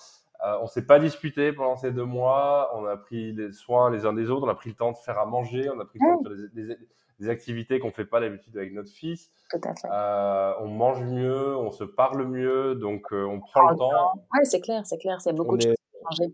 Euh, 0.46 0.58
on 0.62 0.68
s'est 0.68 0.86
pas 0.86 1.00
disputé 1.00 1.54
pendant 1.54 1.78
ces 1.78 1.92
deux 1.92 2.06
mois. 2.06 2.72
On 2.76 2.86
a 2.86 2.98
pris 2.98 3.34
les 3.34 3.52
soins 3.52 3.92
les 3.92 4.06
uns 4.06 4.14
des 4.14 4.30
autres. 4.30 4.46
On 4.46 4.50
a 4.50 4.56
pris 4.56 4.70
le 4.70 4.76
temps 4.76 4.92
de 4.92 4.98
faire 4.98 5.20
à 5.20 5.26
manger. 5.26 5.70
On 5.70 5.80
a 5.80 5.86
pris 5.86 6.00
le 6.02 6.08
temps 6.08 6.22
de 6.22 6.36
faire 6.36 6.48
des, 6.54 6.78
des, 7.20 7.30
activités 7.30 7.80
qu'on 7.80 7.92
fait 7.92 8.06
pas 8.06 8.20
d'habitude 8.20 8.58
avec 8.58 8.74
notre 8.74 8.90
fils. 8.90 9.30
Tout 9.52 9.60
à 9.64 9.76
fait. 9.76 9.88
Euh, 9.92 10.54
on 10.62 10.68
mange 10.68 11.04
mieux, 11.04 11.56
on 11.58 11.72
se 11.72 11.84
parle 11.84 12.26
mieux, 12.26 12.76
donc 12.76 13.12
euh, 13.12 13.26
on 13.26 13.40
prend 13.40 13.70
le 13.70 13.76
temps. 13.76 14.14
Ouais, 14.34 14.46
c'est 14.46 14.62
clair, 14.62 14.86
c'est 14.86 14.98
clair. 14.98 15.20
C'est 15.20 15.34
beaucoup 15.34 15.58
de 15.58 15.64
choses 15.64 15.76
à 15.76 16.04
manger. 16.04 16.34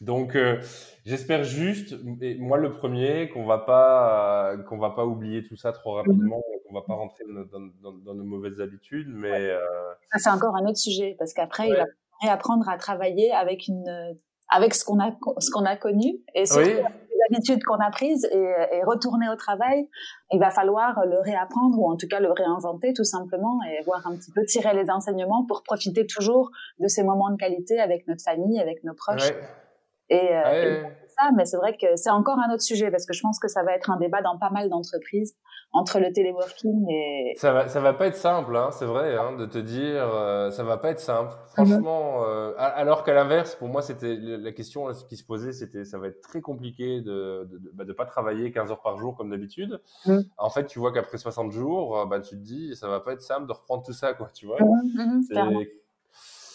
Donc, 0.00 0.36
euh, 0.36 0.60
j'espère 1.04 1.42
juste, 1.42 1.96
et 2.20 2.36
moi 2.36 2.58
le 2.58 2.70
premier, 2.70 3.30
qu'on 3.30 3.46
va 3.46 3.58
pas 3.58 4.56
qu'on 4.68 4.78
va 4.78 4.90
pas 4.90 5.04
oublier 5.04 5.42
tout 5.42 5.56
ça 5.56 5.72
trop 5.72 5.94
rapidement, 5.94 6.40
qu'on 6.40 6.70
on 6.70 6.74
va 6.74 6.82
pas 6.82 6.94
rentrer 6.94 7.24
dans, 7.24 8.14
nos 8.14 8.24
mauvaises 8.24 8.60
habitudes, 8.60 9.08
mais 9.08 9.50
ça 10.12 10.18
c'est 10.18 10.30
encore 10.30 10.54
un 10.54 10.66
autre 10.66 10.78
sujet 10.78 11.16
parce 11.18 11.32
qu'après 11.32 11.68
il 11.68 11.74
va 11.74 11.86
réapprendre 12.22 12.68
à 12.68 12.76
travailler 12.76 13.32
avec 13.32 13.68
une 13.68 14.16
avec 14.48 14.74
ce 14.74 14.84
qu'on 14.84 15.00
a 15.00 15.10
ce 15.38 15.50
qu'on 15.50 15.64
a 15.64 15.76
connu 15.76 16.18
et 16.34 16.46
surtout 16.46 16.68
les 16.68 17.36
habitudes 17.36 17.62
qu'on 17.64 17.78
a 17.78 17.90
prises 17.90 18.24
et, 18.30 18.82
retourner 18.84 19.28
au 19.28 19.36
travail. 19.36 19.88
Il 20.30 20.40
va 20.40 20.50
falloir 20.50 21.04
le 21.06 21.20
réapprendre 21.20 21.78
ou 21.78 21.90
en 21.90 21.96
tout 21.96 22.08
cas 22.08 22.20
le 22.20 22.30
réinventer 22.32 22.92
tout 22.92 23.04
simplement 23.04 23.58
et 23.62 23.82
voir 23.84 24.06
un 24.06 24.16
petit 24.16 24.32
peu 24.32 24.44
tirer 24.44 24.74
les 24.74 24.90
enseignements 24.90 25.44
pour 25.46 25.62
profiter 25.62 26.06
toujours 26.06 26.50
de 26.78 26.88
ces 26.88 27.02
moments 27.02 27.30
de 27.30 27.36
qualité 27.36 27.80
avec 27.80 28.06
notre 28.06 28.22
famille 28.22 28.60
avec 28.60 28.84
nos 28.84 28.94
proches. 28.94 29.32
Et, 30.08 30.36
euh, 30.36 30.82
ça 31.16 31.30
mais 31.36 31.44
c'est 31.44 31.56
vrai 31.56 31.76
que 31.76 31.96
c'est 31.96 32.10
encore 32.10 32.38
un 32.38 32.52
autre 32.52 32.62
sujet 32.62 32.90
parce 32.90 33.06
que 33.06 33.14
je 33.14 33.22
pense 33.22 33.38
que 33.38 33.48
ça 33.48 33.62
va 33.62 33.74
être 33.74 33.90
un 33.90 33.96
débat 33.96 34.20
dans 34.20 34.38
pas 34.38 34.50
mal 34.50 34.68
d'entreprises 34.68 35.34
entre 35.74 36.00
le 36.00 36.12
téléworking 36.12 36.86
et 36.90 37.32
ça 37.36 37.52
va 37.52 37.68
ça 37.68 37.80
va 37.80 37.94
pas 37.94 38.06
être 38.06 38.16
simple 38.16 38.54
hein, 38.56 38.68
c'est 38.72 38.84
vrai 38.84 39.16
hein, 39.16 39.36
de 39.36 39.46
te 39.46 39.58
dire 39.58 40.06
euh, 40.14 40.50
ça 40.50 40.64
va 40.64 40.76
pas 40.76 40.90
être 40.90 41.00
simple. 41.00 41.32
Franchement 41.48 42.24
euh, 42.24 42.52
alors 42.56 43.04
qu'à 43.04 43.14
l'inverse 43.14 43.54
pour 43.54 43.68
moi 43.68 43.80
c'était 43.80 44.16
la 44.16 44.52
question 44.52 44.88
qui 45.08 45.16
se 45.16 45.24
posait 45.24 45.52
c'était 45.52 45.84
ça 45.84 45.98
va 45.98 46.08
être 46.08 46.20
très 46.20 46.42
compliqué 46.42 47.00
de 47.00 47.48
de, 47.50 47.70
bah, 47.72 47.84
de, 47.84 47.92
pas 47.92 48.04
travailler 48.04 48.52
15 48.52 48.70
heures 48.70 48.82
par 48.82 48.98
jour 48.98 49.16
comme 49.16 49.30
d'habitude. 49.30 49.80
Mmh. 50.06 50.18
en 50.36 50.50
fait 50.50 50.66
tu 50.66 50.78
vois 50.78 50.92
qu'après 50.92 51.16
60 51.16 51.52
jours 51.52 51.98
euh, 51.98 52.06
bah 52.06 52.20
tu 52.20 52.36
te 52.36 52.42
dis 52.42 52.76
ça 52.76 52.88
va 52.88 53.00
pas 53.00 53.12
être 53.14 53.22
simple 53.22 53.46
de 53.46 53.52
reprendre 53.52 53.82
tout 53.82 53.94
ça 53.94 54.12
quoi 54.12 54.28
tu 54.34 54.46
vois. 54.46 54.58
Mmh, 54.60 55.22
mmh, 55.30 55.64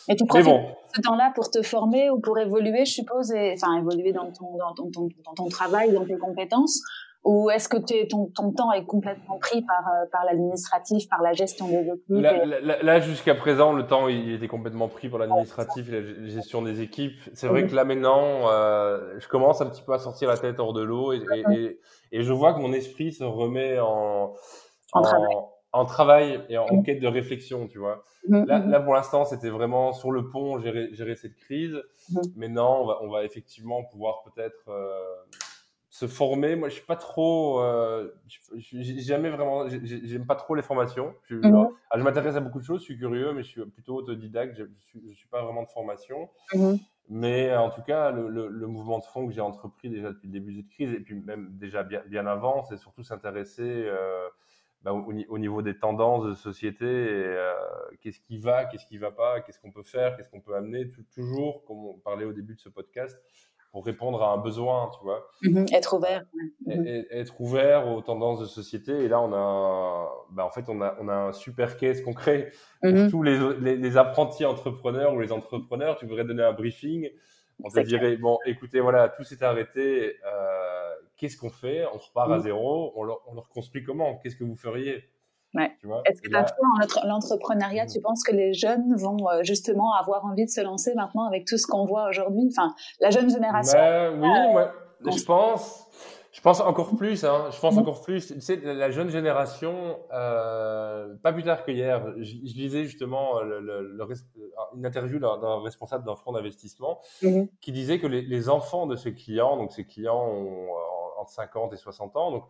et 0.09 0.15
tu 0.15 0.25
profites 0.25 0.45
bon. 0.45 0.63
ce 0.95 1.01
temps-là 1.01 1.31
pour 1.35 1.51
te 1.51 1.61
former 1.61 2.09
ou 2.09 2.19
pour 2.19 2.39
évoluer, 2.39 2.85
je 2.85 2.93
suppose, 2.93 3.31
et, 3.31 3.53
enfin 3.55 3.77
évoluer 3.77 4.13
dans 4.13 4.31
ton, 4.31 4.57
dans, 4.57 4.73
ton, 4.73 5.09
dans 5.25 5.33
ton 5.35 5.49
travail, 5.49 5.91
dans 5.91 6.05
tes 6.05 6.17
compétences, 6.17 6.81
ou 7.27 7.49
est-ce 7.49 7.67
que 7.67 7.75
ton, 8.07 8.27
ton, 8.27 8.53
temps 8.53 8.71
est 8.71 8.85
complètement 8.85 9.37
pris 9.37 9.61
par, 9.61 9.85
euh, 9.85 10.05
par 10.13 10.23
l'administratif, 10.23 11.09
par 11.09 11.21
la 11.21 11.33
gestion 11.33 11.67
des 11.67 11.81
équipes 11.81 12.25
Là, 12.81 12.99
jusqu'à 13.01 13.35
présent, 13.35 13.73
le 13.73 13.85
temps 13.85 14.07
il 14.07 14.31
était 14.31 14.47
complètement 14.47 14.87
pris 14.87 15.09
par 15.09 15.19
l'administratif 15.19 15.89
et 15.89 16.01
la 16.01 16.27
gestion 16.29 16.61
des 16.61 16.79
équipes. 16.79 17.19
C'est 17.33 17.47
vrai 17.47 17.67
que 17.67 17.75
là 17.75 17.83
maintenant, 17.83 18.49
euh, 18.49 19.19
je 19.19 19.27
commence 19.27 19.59
un 19.59 19.65
petit 19.65 19.81
peu 19.81 19.93
à 19.93 19.99
sortir 19.99 20.29
la 20.29 20.37
tête 20.37 20.57
hors 20.61 20.71
de 20.71 20.81
l'eau 20.81 21.11
et, 21.11 21.21
et, 21.51 21.79
et, 22.13 22.23
je 22.23 22.31
vois 22.31 22.53
que 22.53 22.59
mon 22.59 22.71
esprit 22.71 23.11
se 23.11 23.25
remet 23.25 23.77
en, 23.77 24.33
en, 24.93 25.01
travail. 25.01 25.35
en 25.73 25.85
travail 25.85 26.45
et 26.47 26.57
en, 26.57 26.81
quête 26.81 27.01
de 27.01 27.07
réflexion, 27.07 27.67
tu 27.67 27.77
vois. 27.77 28.03
Là, 28.29 28.59
mmh. 28.59 28.69
là, 28.69 28.79
pour 28.79 28.93
l'instant, 28.93 29.25
c'était 29.25 29.49
vraiment 29.49 29.91
sur 29.91 30.11
le 30.11 30.29
pont 30.29 30.59
gérer, 30.59 30.93
gérer 30.93 31.15
cette 31.15 31.35
crise. 31.35 31.75
Maintenant, 32.37 32.83
on 32.83 32.85
va, 32.85 32.99
on 33.01 33.09
va 33.09 33.25
effectivement 33.25 33.83
pouvoir 33.83 34.23
peut-être 34.23 34.69
euh, 34.69 34.97
se 35.97 36.05
former. 36.05 36.55
Moi, 36.55 36.69
je 36.69 36.75
suis 36.75 36.85
pas 36.85 36.95
trop, 36.95 37.59
euh, 37.59 38.13
j'ai 38.57 38.99
jamais 38.99 39.31
vraiment, 39.31 39.67
j'aime 39.67 40.27
pas 40.27 40.35
trop 40.35 40.53
les 40.53 40.61
formations. 40.61 41.15
Je, 41.23 41.37
mhm. 41.37 41.69
je 41.95 42.03
m'intéresse 42.03 42.35
à 42.35 42.39
beaucoup 42.39 42.59
de 42.59 42.63
choses, 42.63 42.81
je 42.81 42.85
suis 42.85 42.99
curieux, 42.99 43.33
mais 43.33 43.41
je 43.41 43.47
suis 43.47 43.65
plutôt 43.65 43.95
autodidacte. 43.95 44.55
Je, 44.55 44.65
suis, 44.83 45.01
je 45.09 45.15
suis 45.15 45.27
pas 45.27 45.41
vraiment 45.41 45.63
de 45.63 45.69
formation. 45.69 46.29
Mhm. 46.53 46.77
Mais 47.09 47.55
en 47.55 47.71
tout 47.71 47.81
cas, 47.81 48.11
le, 48.11 48.29
le, 48.29 48.67
mouvement 48.67 48.99
de 48.99 49.05
fond 49.05 49.25
que 49.27 49.33
j'ai 49.33 49.41
entrepris 49.41 49.89
déjà 49.89 50.09
depuis 50.09 50.27
le 50.27 50.33
début 50.33 50.51
de 50.51 50.57
cette 50.57 50.69
crise, 50.69 50.91
et 50.91 50.99
puis 50.99 51.15
même 51.15 51.57
déjà 51.57 51.81
bien, 51.81 52.03
bien 52.05 52.27
avant, 52.27 52.63
c'est 52.65 52.77
surtout 52.77 53.01
s'intéresser 53.01 53.63
euh, 53.63 54.27
bah, 54.83 54.93
au, 54.93 55.11
au, 55.29 55.39
niveau 55.39 55.63
des 55.63 55.79
tendances 55.79 56.25
de 56.25 56.35
société. 56.35 56.85
Euh, 56.85 57.55
qu'est-ce 58.01 58.19
qui 58.19 58.37
va, 58.37 58.65
qu'est-ce 58.65 58.85
qui 58.85 58.99
va 58.99 59.09
pas, 59.09 59.41
qu'est-ce 59.41 59.59
qu'on 59.59 59.71
peut 59.71 59.83
faire, 59.83 60.15
qu'est-ce 60.15 60.29
qu'on 60.29 60.41
peut 60.41 60.55
amener. 60.55 60.91
toujours, 61.15 61.63
comme 61.65 61.85
on 61.85 61.93
parlait 61.97 62.25
au 62.25 62.33
début 62.33 62.53
de 62.53 62.59
ce 62.59 62.69
podcast, 62.69 63.19
pour 63.71 63.85
répondre 63.85 64.23
à 64.23 64.31
un 64.31 64.37
besoin, 64.37 64.89
tu 64.97 65.03
vois. 65.03 65.29
Mm-hmm. 65.43 65.75
être 65.75 65.93
ouvert. 65.95 66.23
Mm-hmm. 66.65 67.05
être 67.11 67.39
ouvert 67.41 67.87
aux 67.87 68.01
tendances 68.01 68.39
de 68.39 68.45
société. 68.45 68.91
Et 68.91 69.07
là, 69.07 69.21
on 69.21 69.33
a, 69.33 70.09
bah, 70.31 70.45
en 70.45 70.49
fait, 70.49 70.69
on 70.69 70.81
a, 70.81 70.95
on 70.99 71.07
a 71.07 71.15
un 71.15 71.31
super 71.33 71.77
case 71.77 72.01
concret 72.01 72.51
pour 72.81 72.91
mm-hmm. 72.91 73.09
tous 73.09 73.23
les, 73.23 73.75
les, 73.75 73.97
apprentis 73.97 74.45
entrepreneurs 74.45 75.13
ou 75.13 75.19
les 75.19 75.31
entrepreneurs. 75.31 75.97
Tu 75.97 76.05
voudrais 76.05 76.23
donner 76.23 76.43
un 76.43 76.53
briefing. 76.53 77.09
On 77.63 77.69
te 77.69 77.79
dirait, 77.79 78.17
bon, 78.17 78.37
écoutez, 78.45 78.79
voilà, 78.79 79.09
tout 79.09 79.23
s'est 79.23 79.43
arrêté. 79.43 80.15
Euh, 80.25 80.93
Qu'est-ce 81.17 81.35
qu'on 81.35 81.49
fait? 81.49 81.83
On 81.87 81.97
repart 81.97 82.31
à 82.31 82.39
zéro. 82.39 82.93
On 82.95 83.01
on 83.01 83.33
le 83.33 83.39
reconstruit 83.39 83.83
comment? 83.83 84.17
Qu'est-ce 84.17 84.35
que 84.35 84.43
vous 84.43 84.55
feriez? 84.55 85.03
Est-ce 85.55 86.21
que 86.21 86.29
toi, 86.29 86.45
l'entrepreneuriat, 87.05 87.85
tu 87.87 88.01
penses 88.01 88.23
que 88.23 88.33
les 88.33 88.53
jeunes 88.53 88.95
vont 88.95 89.29
euh, 89.29 89.43
justement 89.43 89.93
avoir 89.93 90.25
envie 90.25 90.45
de 90.45 90.49
se 90.49 90.61
lancer 90.61 90.93
maintenant 90.95 91.25
avec 91.25 91.45
tout 91.45 91.57
ce 91.57 91.67
qu'on 91.67 91.85
voit 91.85 92.09
aujourd'hui? 92.09 92.47
Enfin, 92.49 92.73
la 92.99 93.09
jeune 93.09 93.29
génération. 93.29 93.77
Ben 93.77 94.19
oui, 94.19 94.61
euh, 94.61 95.11
je 95.11 95.23
pense. 95.23 95.85
Je 96.33 96.41
pense 96.41 96.59
encore 96.59 96.95
plus, 96.95 97.23
hein. 97.23 97.49
je 97.49 97.59
pense 97.59 97.73
mm-hmm. 97.73 97.79
encore 97.79 98.01
plus. 98.03 98.27
Tu 98.27 98.41
sais, 98.41 98.57
la 98.57 98.91
jeune 98.91 99.09
génération, 99.09 99.97
euh, 100.13 101.15
pas 101.23 101.33
plus 101.33 101.41
tard 101.41 101.63
que 101.63 101.71
hier, 101.71 102.13
je, 102.17 102.35
lisais 102.35 102.83
justement 102.83 103.41
le, 103.41 103.97
une 104.75 104.85
interview 104.85 105.17
d'un 105.17 105.63
responsable 105.63 106.05
d'un 106.05 106.15
fonds 106.15 106.33
d'investissement 106.33 107.01
mm-hmm. 107.23 107.47
qui 107.59 107.71
disait 107.71 107.97
que 107.97 108.05
les, 108.05 108.21
les, 108.21 108.49
enfants 108.49 108.85
de 108.85 108.95
ses 108.95 109.15
clients, 109.15 109.57
donc 109.57 109.71
ses 109.71 109.85
clients 109.85 110.27
ont 110.27 110.67
entre 111.17 111.31
50 111.31 111.73
et 111.73 111.77
60 111.77 112.15
ans, 112.17 112.29
donc 112.29 112.43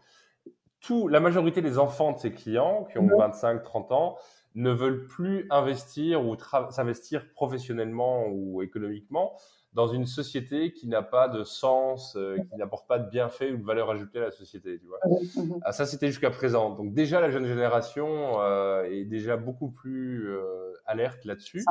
tout, 0.80 1.08
la 1.08 1.20
majorité 1.20 1.62
des 1.62 1.80
enfants 1.80 2.12
de 2.12 2.20
ses 2.20 2.32
clients 2.32 2.88
qui 2.92 3.00
ont 3.00 3.08
25, 3.08 3.64
30 3.64 3.92
ans 3.92 4.18
ne 4.56 4.72
veulent 4.72 5.08
plus 5.08 5.48
investir 5.50 6.26
ou 6.26 6.36
s'investir 6.70 7.32
professionnellement 7.34 8.28
ou 8.28 8.62
économiquement 8.62 9.34
dans 9.74 9.88
une 9.88 10.08
société 10.08 10.74
qui 10.74 10.88
n'a 10.88 11.04
pas 11.04 11.28
de 11.28 11.44
sens, 11.44 12.16
euh, 12.16 12.38
qui 12.50 12.58
n'apporte 12.58 12.88
pas 12.88 12.98
de 12.98 13.08
bienfaits 13.10 13.52
ou 13.54 13.58
de 13.58 13.64
valeur 13.64 13.92
ajoutée 13.92 14.18
à 14.18 14.24
la 14.24 14.32
société. 14.32 14.80
Tu 14.80 14.88
vois 14.88 14.98
ah, 15.62 15.72
ça, 15.72 15.86
c'était 15.86 16.08
jusqu'à 16.08 16.32
présent. 16.32 16.72
Donc 16.72 16.96
déjà, 16.96 17.22
la 17.22 17.30
jeune 17.30 17.46
génération 17.46 18.42
euh, 18.42 18.86
est 18.86 19.06
déjà 19.06 19.38
beaucoup 19.38 19.70
plus 19.70 20.30
euh, 20.30 20.74
alerte 20.88 21.26
là-dessus. 21.26 21.64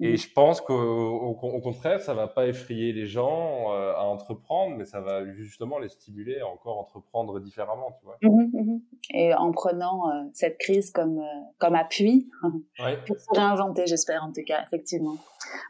Et 0.00 0.16
je 0.16 0.32
pense 0.32 0.60
qu'au 0.60 1.34
contraire, 1.62 2.00
ça 2.00 2.14
va 2.14 2.28
pas 2.28 2.46
effrayer 2.46 2.92
les 2.92 3.06
gens 3.06 3.72
euh, 3.72 3.92
à 3.94 4.04
entreprendre, 4.04 4.76
mais 4.76 4.84
ça 4.84 5.00
va 5.00 5.30
justement 5.32 5.78
les 5.78 5.88
stimuler 5.88 6.38
à 6.40 6.46
encore 6.46 6.78
entreprendre 6.78 7.40
différemment, 7.40 7.96
tu 7.98 8.04
vois. 8.04 8.16
Mmh 8.22 8.50
mmh 8.52 8.80
Et 9.10 9.34
en 9.34 9.50
prenant 9.50 10.08
euh, 10.08 10.22
cette 10.32 10.58
crise 10.58 10.90
comme 10.90 11.18
euh, 11.18 11.40
comme 11.58 11.74
appui 11.74 12.30
pour 13.06 13.18
se 13.18 13.26
réinventer, 13.34 13.86
j'espère 13.86 14.22
en 14.22 14.32
tout 14.32 14.44
cas, 14.46 14.62
effectivement. 14.64 15.16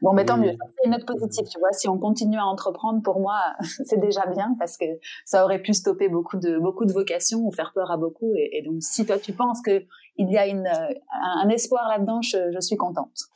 Bon, 0.03 0.12
mais 0.12 0.27
tant 0.27 0.37
mieux. 0.37 0.53
C'est 0.53 0.85
une 0.85 0.93
note 0.93 1.07
positive, 1.07 1.49
tu 1.49 1.59
vois. 1.59 1.73
Si 1.73 1.89
on 1.89 1.99
continue 1.99 2.39
à 2.39 2.45
entreprendre, 2.45 3.03
pour 3.03 3.21
moi, 3.21 3.41
c'est 3.85 4.01
déjà 4.01 4.27
bien 4.27 4.55
parce 4.59 4.77
que 4.77 4.87
ça 5.25 5.45
aurait 5.45 5.62
pu 5.62 5.73
stopper 5.73 6.09
beaucoup 6.09 6.37
de 6.37 6.59
beaucoup 6.59 6.85
de 6.85 6.93
vocations 6.93 7.41
ou 7.41 7.53
faire 7.53 7.73
peur 7.75 7.91
à 7.91 7.97
beaucoup. 7.97 8.33
Et, 8.37 8.59
et 8.59 8.62
donc, 8.62 8.83
si 8.83 9.07
toi 9.07 9.18
tu 9.18 9.33
penses 9.33 9.62
que 9.62 9.83
il 10.16 10.31
y 10.31 10.37
a 10.37 10.47
une 10.47 10.68
un 10.68 11.49
espoir 11.49 11.89
là-dedans, 11.89 12.21
je, 12.21 12.53
je 12.53 12.61
suis 12.61 12.77
contente. 12.77 13.31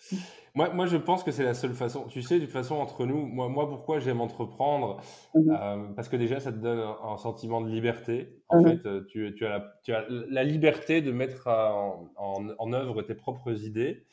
Moi, 0.57 0.73
moi, 0.73 0.87
je 0.87 0.97
pense 0.97 1.25
que 1.25 1.33
c'est 1.33 1.43
la 1.43 1.55
seule 1.55 1.75
façon. 1.75 2.07
Tu 2.07 2.23
sais, 2.23 2.39
de 2.39 2.45
toute 2.45 2.53
façon, 2.53 2.77
entre 2.77 3.07
nous, 3.07 3.27
moi, 3.27 3.49
moi 3.49 3.69
pourquoi 3.69 3.99
j'aime 3.99 4.21
entreprendre 4.21 5.01
mhm. 5.35 5.51
euh, 5.51 5.89
Parce 5.97 6.09
que 6.09 6.17
déjà, 6.17 6.39
ça 6.39 6.53
te 6.53 6.59
donne 6.59 6.79
un, 6.79 7.17
sentiment 7.17 7.61
de 7.61 7.69
liberté. 7.69 8.41
En 8.49 8.61
mhm. 8.61 8.69
fait, 8.69 8.87
euh, 8.87 9.05
tu, 9.09 9.35
tu, 9.37 9.45
as 9.45 9.49
la, 9.49 9.75
tu, 9.83 9.93
as 9.93 10.05
la, 10.09 10.45
liberté 10.45 11.03
de 11.03 11.11
mettre 11.11 11.49
en, 11.49 12.09
en, 12.17 12.49
en, 12.57 12.73
œuvre 12.73 13.03
tes 13.03 13.15
propres 13.15 13.65
idées. 13.65 14.07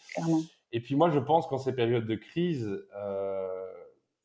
Et 0.72 0.82
puis 0.82 0.96
moi, 0.96 1.10
je 1.12 1.20
pense 1.20 1.46
qu'en 1.48 1.60
ces 1.60 1.74
périodes 1.74 2.08
de 2.08 2.16
crise, 2.16 2.86
euh, 2.96 3.66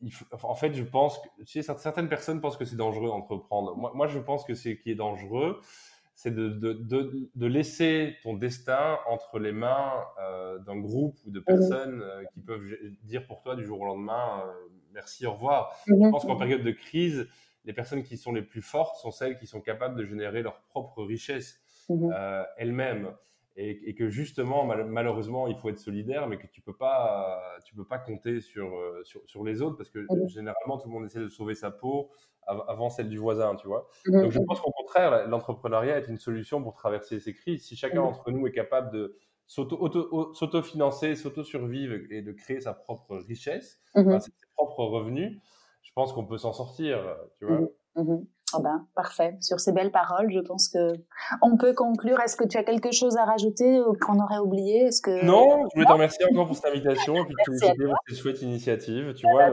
il 0.01 0.13
faut, 0.13 0.25
en 0.43 0.55
fait, 0.55 0.75
je 0.75 0.85
pense 0.85 1.19
que 1.19 1.29
tu 1.45 1.63
sais, 1.63 1.75
certaines 1.77 2.09
personnes 2.09 2.41
pensent 2.41 2.57
que 2.57 2.65
c'est 2.65 2.77
dangereux 2.77 3.09
d'entreprendre. 3.09 3.77
Moi, 3.77 3.93
moi, 3.95 4.07
je 4.07 4.19
pense 4.19 4.45
que 4.45 4.55
c'est 4.55 4.79
qui 4.79 4.91
est 4.91 4.95
dangereux, 4.95 5.61
c'est 6.17 6.35
de, 6.35 6.49
de, 6.49 6.73
de, 6.73 7.31
de, 7.35 7.47
laisser 7.47 8.17
ton 8.23 8.35
destin 8.35 8.99
entre 9.07 9.39
les 9.39 9.53
mains 9.53 9.93
euh, 10.19 10.59
d'un 10.59 10.79
groupe 10.79 11.17
ou 11.27 11.31
de 11.31 11.41
personnes 11.41 12.01
euh, 12.03 12.25
qui 12.33 12.41
peuvent 12.41 12.65
dire 13.05 13.27
pour 13.27 13.43
toi 13.43 13.55
du 13.55 13.65
jour 13.65 13.83
au 13.83 13.85
lendemain 13.85 14.43
euh, 14.45 14.53
merci, 14.97 15.27
au 15.27 15.35
revoir. 15.35 15.79
Je 15.87 16.11
pense 16.11 16.25
qu'en 16.25 16.37
période 16.37 16.65
de 16.65 16.71
crise, 16.73 17.29
les 17.67 17.73
personnes 17.73 18.03
qui 18.03 18.17
sont 18.17 18.33
les 18.33 18.43
plus 18.43 18.63
fortes 18.63 18.97
sont 18.97 19.11
celles 19.11 19.39
qui 19.39 19.47
sont 19.47 19.61
capables 19.61 19.95
de 19.95 20.05
générer 20.05 20.43
leur 20.43 20.63
propre 20.63 21.05
richesse 21.05 21.61
euh, 21.91 22.43
elles-mêmes. 22.57 23.11
Et, 23.59 23.89
et, 23.89 23.95
que 23.95 24.11
justement, 24.11 24.67
malheureusement, 24.67 25.47
il 25.47 25.57
faut 25.57 25.71
être 25.71 25.79
solidaire, 25.79 26.29
mais 26.29 26.37
que 26.37 26.47
tu 26.47 26.61
peux 26.61 26.77
pas, 26.77 27.57
tu 27.65 27.75
peux 27.75 27.87
pas 27.87 27.99
compter 27.99 28.43
sur, 28.43 28.71
sur, 29.05 29.23
sur 29.25 29.45
les 29.45 29.63
autres 29.63 29.79
parce 29.79 29.89
que 29.89 30.07
généralement, 30.27 30.77
tout 30.77 30.89
le 30.89 30.93
monde 30.95 31.07
essaie 31.07 31.21
de 31.21 31.29
sauver 31.29 31.55
sa 31.55 31.71
peau 31.71 32.11
avant 32.47 32.91
celle 32.91 33.09
du 33.09 33.19
voisin, 33.19 33.57
tu 33.57 33.67
vois. 33.67 33.89
Mmh, 34.07 34.23
Donc 34.23 34.31
je 34.31 34.39
pense 34.41 34.61
qu'au 34.61 34.71
contraire, 34.71 35.27
l'entrepreneuriat 35.29 35.99
est 35.99 36.09
une 36.09 36.19
solution 36.19 36.63
pour 36.63 36.75
traverser 36.75 37.19
ces 37.19 37.35
crises. 37.35 37.65
Si 37.65 37.77
chacun 37.77 38.01
mmh. 38.01 38.05
d'entre 38.05 38.31
nous 38.31 38.47
est 38.47 38.53
capable 38.53 38.93
de 38.93 39.17
s'auto-financer, 39.47 41.17
s'auto-survivre 41.17 41.97
et 42.11 42.23
de 42.23 42.33
créer 42.33 42.61
sa 42.61 42.73
propre 42.73 43.17
richesse, 43.17 43.81
ses 43.95 44.33
propres 44.55 44.85
revenus, 44.85 45.41
je 45.83 45.93
pense 45.95 46.13
qu'on 46.13 46.27
peut 46.27 46.39
s'en 46.39 46.53
sortir, 46.53 47.17
tu 47.39 47.47
vois. 47.47 47.69
Oh 48.55 48.61
ben, 48.63 48.87
parfait. 48.95 49.37
Sur 49.41 49.59
ces 49.59 49.73
belles 49.73 49.91
paroles, 49.91 50.31
je 50.31 50.39
pense 50.39 50.69
que 50.69 50.93
on 51.43 51.57
peut 51.57 51.75
conclure. 51.75 52.21
Est-ce 52.21 52.37
que 52.37 52.47
tu 52.47 52.57
as 52.57 52.63
quelque 52.63 52.93
chose 52.93 53.17
à 53.17 53.25
rajouter 53.25 53.81
ou 53.81 53.95
qu'on 53.95 54.23
aurait 54.23 54.39
oublié? 54.39 54.85
Est-ce 54.85 55.03
que 55.03 55.25
non 55.25 55.65
Je 55.69 55.75
voulais 55.75 55.87
te 55.87 55.93
remercier 55.93 56.25
encore 56.31 56.47
pour 56.47 56.55
cette 56.55 56.67
invitation 56.67 57.17
et 57.17 57.25
puis 57.25 57.35
féliciter 57.45 57.85
pour 57.85 57.97
cette 58.07 58.19
chouette 58.19 58.43
initiative. 58.43 59.15
Tu 59.15 59.27
vois, 59.29 59.51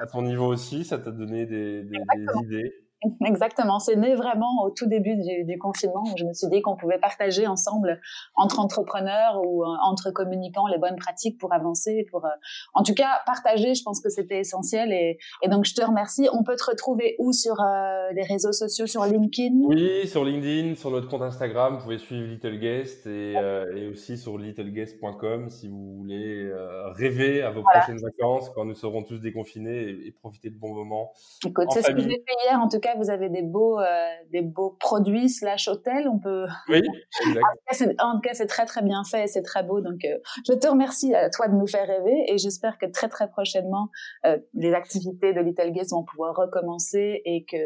à 0.00 0.06
ton 0.06 0.22
niveau 0.22 0.46
aussi, 0.46 0.84
ça 0.84 0.98
t'a 0.98 1.10
donné 1.10 1.44
des, 1.44 1.82
des, 1.82 1.98
des 1.98 2.44
idées. 2.44 2.72
Exactement, 3.24 3.78
c'est 3.78 3.96
né 3.96 4.14
vraiment 4.14 4.64
au 4.64 4.70
tout 4.70 4.86
début 4.86 5.16
du, 5.16 5.58
confinement 5.58 6.02
où 6.02 6.16
je 6.16 6.24
me 6.24 6.32
suis 6.32 6.48
dit 6.48 6.60
qu'on 6.60 6.76
pouvait 6.76 6.98
partager 6.98 7.46
ensemble 7.46 8.00
entre 8.34 8.60
entrepreneurs 8.60 9.40
ou 9.42 9.62
euh, 9.62 9.68
entre 9.84 10.10
communicants 10.10 10.66
les 10.66 10.78
bonnes 10.78 10.96
pratiques 10.96 11.38
pour 11.38 11.52
avancer, 11.52 12.06
pour 12.10 12.24
euh, 12.24 12.30
en 12.74 12.82
tout 12.82 12.94
cas 12.94 13.20
partager. 13.26 13.74
Je 13.74 13.82
pense 13.82 14.00
que 14.00 14.10
c'était 14.10 14.40
essentiel 14.40 14.92
et, 14.92 15.18
donc 15.48 15.64
je 15.64 15.74
te 15.74 15.84
remercie. 15.84 16.28
On 16.32 16.44
peut 16.44 16.56
te 16.56 16.64
retrouver 16.64 17.16
où 17.18 17.32
sur 17.32 17.60
euh, 17.60 18.10
les 18.12 18.22
réseaux 18.22 18.52
sociaux, 18.52 18.86
sur 18.86 19.04
LinkedIn? 19.04 19.54
Oui, 19.64 20.06
sur 20.06 20.24
LinkedIn, 20.24 20.74
sur 20.74 20.90
notre 20.90 21.08
compte 21.08 21.22
Instagram, 21.22 21.76
vous 21.76 21.82
pouvez 21.82 21.98
suivre 21.98 22.26
Little 22.26 22.58
Guest 22.58 23.06
et, 23.06 23.32
et 23.32 23.88
aussi 23.88 24.18
sur 24.18 24.36
littleguest.com 24.36 25.48
si 25.48 25.68
vous 25.68 25.96
voulez 25.96 26.50
rêver 26.96 27.42
à 27.42 27.50
vos 27.50 27.62
prochaines 27.62 28.00
vacances 28.00 28.50
quand 28.50 28.64
nous 28.64 28.74
serons 28.74 29.02
tous 29.02 29.18
déconfinés 29.18 29.88
et, 29.88 30.14
profiter 30.20 30.50
de 30.50 30.58
bons 30.58 30.74
moments. 30.74 31.12
Écoute, 31.46 31.68
c'est 31.70 31.82
ce 31.82 31.92
que 31.92 32.00
j'ai 32.00 32.08
fait 32.08 32.36
hier 32.44 32.60
en 32.60 32.68
tout 32.68 32.80
cas 32.80 32.89
vous 32.96 33.10
avez 33.10 33.28
des 33.28 33.42
beaux, 33.42 33.78
euh, 33.78 34.08
des 34.30 34.42
beaux 34.42 34.76
produits 34.80 35.28
slash 35.28 35.68
hôtels. 35.68 36.08
On 36.08 36.18
peut. 36.18 36.46
Oui, 36.68 36.82
en 37.98 38.14
tout 38.14 38.20
cas, 38.20 38.34
c'est 38.34 38.46
très 38.46 38.66
très 38.66 38.82
bien 38.82 39.02
fait, 39.04 39.26
c'est 39.26 39.42
très 39.42 39.62
beau. 39.62 39.80
Donc, 39.80 40.04
euh, 40.04 40.18
je 40.46 40.54
te 40.54 40.66
remercie 40.66 41.14
à 41.14 41.30
toi 41.30 41.48
de 41.48 41.54
nous 41.54 41.66
faire 41.66 41.86
rêver 41.86 42.24
et 42.28 42.38
j'espère 42.38 42.78
que 42.78 42.86
très 42.86 43.08
très 43.08 43.28
prochainement, 43.28 43.88
euh, 44.26 44.38
les 44.54 44.72
activités 44.72 45.32
de 45.32 45.40
Little 45.40 45.72
Guest 45.72 45.90
vont 45.90 46.04
pouvoir 46.04 46.34
recommencer 46.36 47.22
et 47.24 47.44
que 47.44 47.56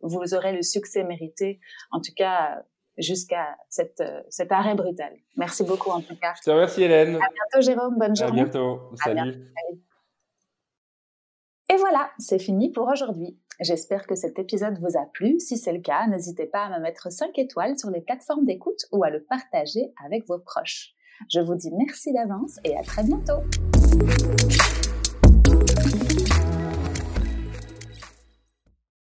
vous 0.00 0.34
aurez 0.34 0.52
le 0.52 0.62
succès 0.62 1.04
mérité. 1.04 1.60
En 1.90 2.00
tout 2.00 2.12
cas, 2.16 2.62
jusqu'à 2.96 3.56
cette, 3.68 4.02
cet 4.28 4.52
arrêt 4.52 4.74
brutal. 4.74 5.12
Merci 5.36 5.64
beaucoup 5.64 5.90
en 5.90 6.00
tout 6.00 6.16
cas. 6.16 6.34
Je 6.36 6.42
te 6.42 6.50
remercie 6.50 6.82
Hélène. 6.82 7.16
À 7.16 7.28
bientôt 7.28 7.60
Jérôme, 7.60 7.96
bonne 7.98 8.16
journée. 8.16 8.40
À 8.40 8.44
bientôt. 8.44 8.80
Salut. 8.96 9.52
Et 11.70 11.76
voilà, 11.76 12.10
c'est 12.18 12.38
fini 12.38 12.70
pour 12.70 12.88
aujourd'hui. 12.88 13.38
J'espère 13.60 14.06
que 14.06 14.14
cet 14.14 14.38
épisode 14.38 14.78
vous 14.78 14.96
a 14.96 15.04
plu. 15.06 15.40
Si 15.40 15.58
c'est 15.58 15.72
le 15.72 15.80
cas, 15.80 16.06
n'hésitez 16.06 16.46
pas 16.46 16.66
à 16.66 16.78
me 16.78 16.82
mettre 16.82 17.10
5 17.10 17.36
étoiles 17.38 17.76
sur 17.76 17.90
les 17.90 18.00
plateformes 18.00 18.44
d'écoute 18.44 18.86
ou 18.92 19.02
à 19.02 19.10
le 19.10 19.24
partager 19.24 19.92
avec 20.04 20.28
vos 20.28 20.38
proches. 20.38 20.94
Je 21.28 21.40
vous 21.40 21.56
dis 21.56 21.72
merci 21.72 22.12
d'avance 22.12 22.60
et 22.62 22.76
à 22.76 22.82
très 22.82 23.02
bientôt. 23.02 23.42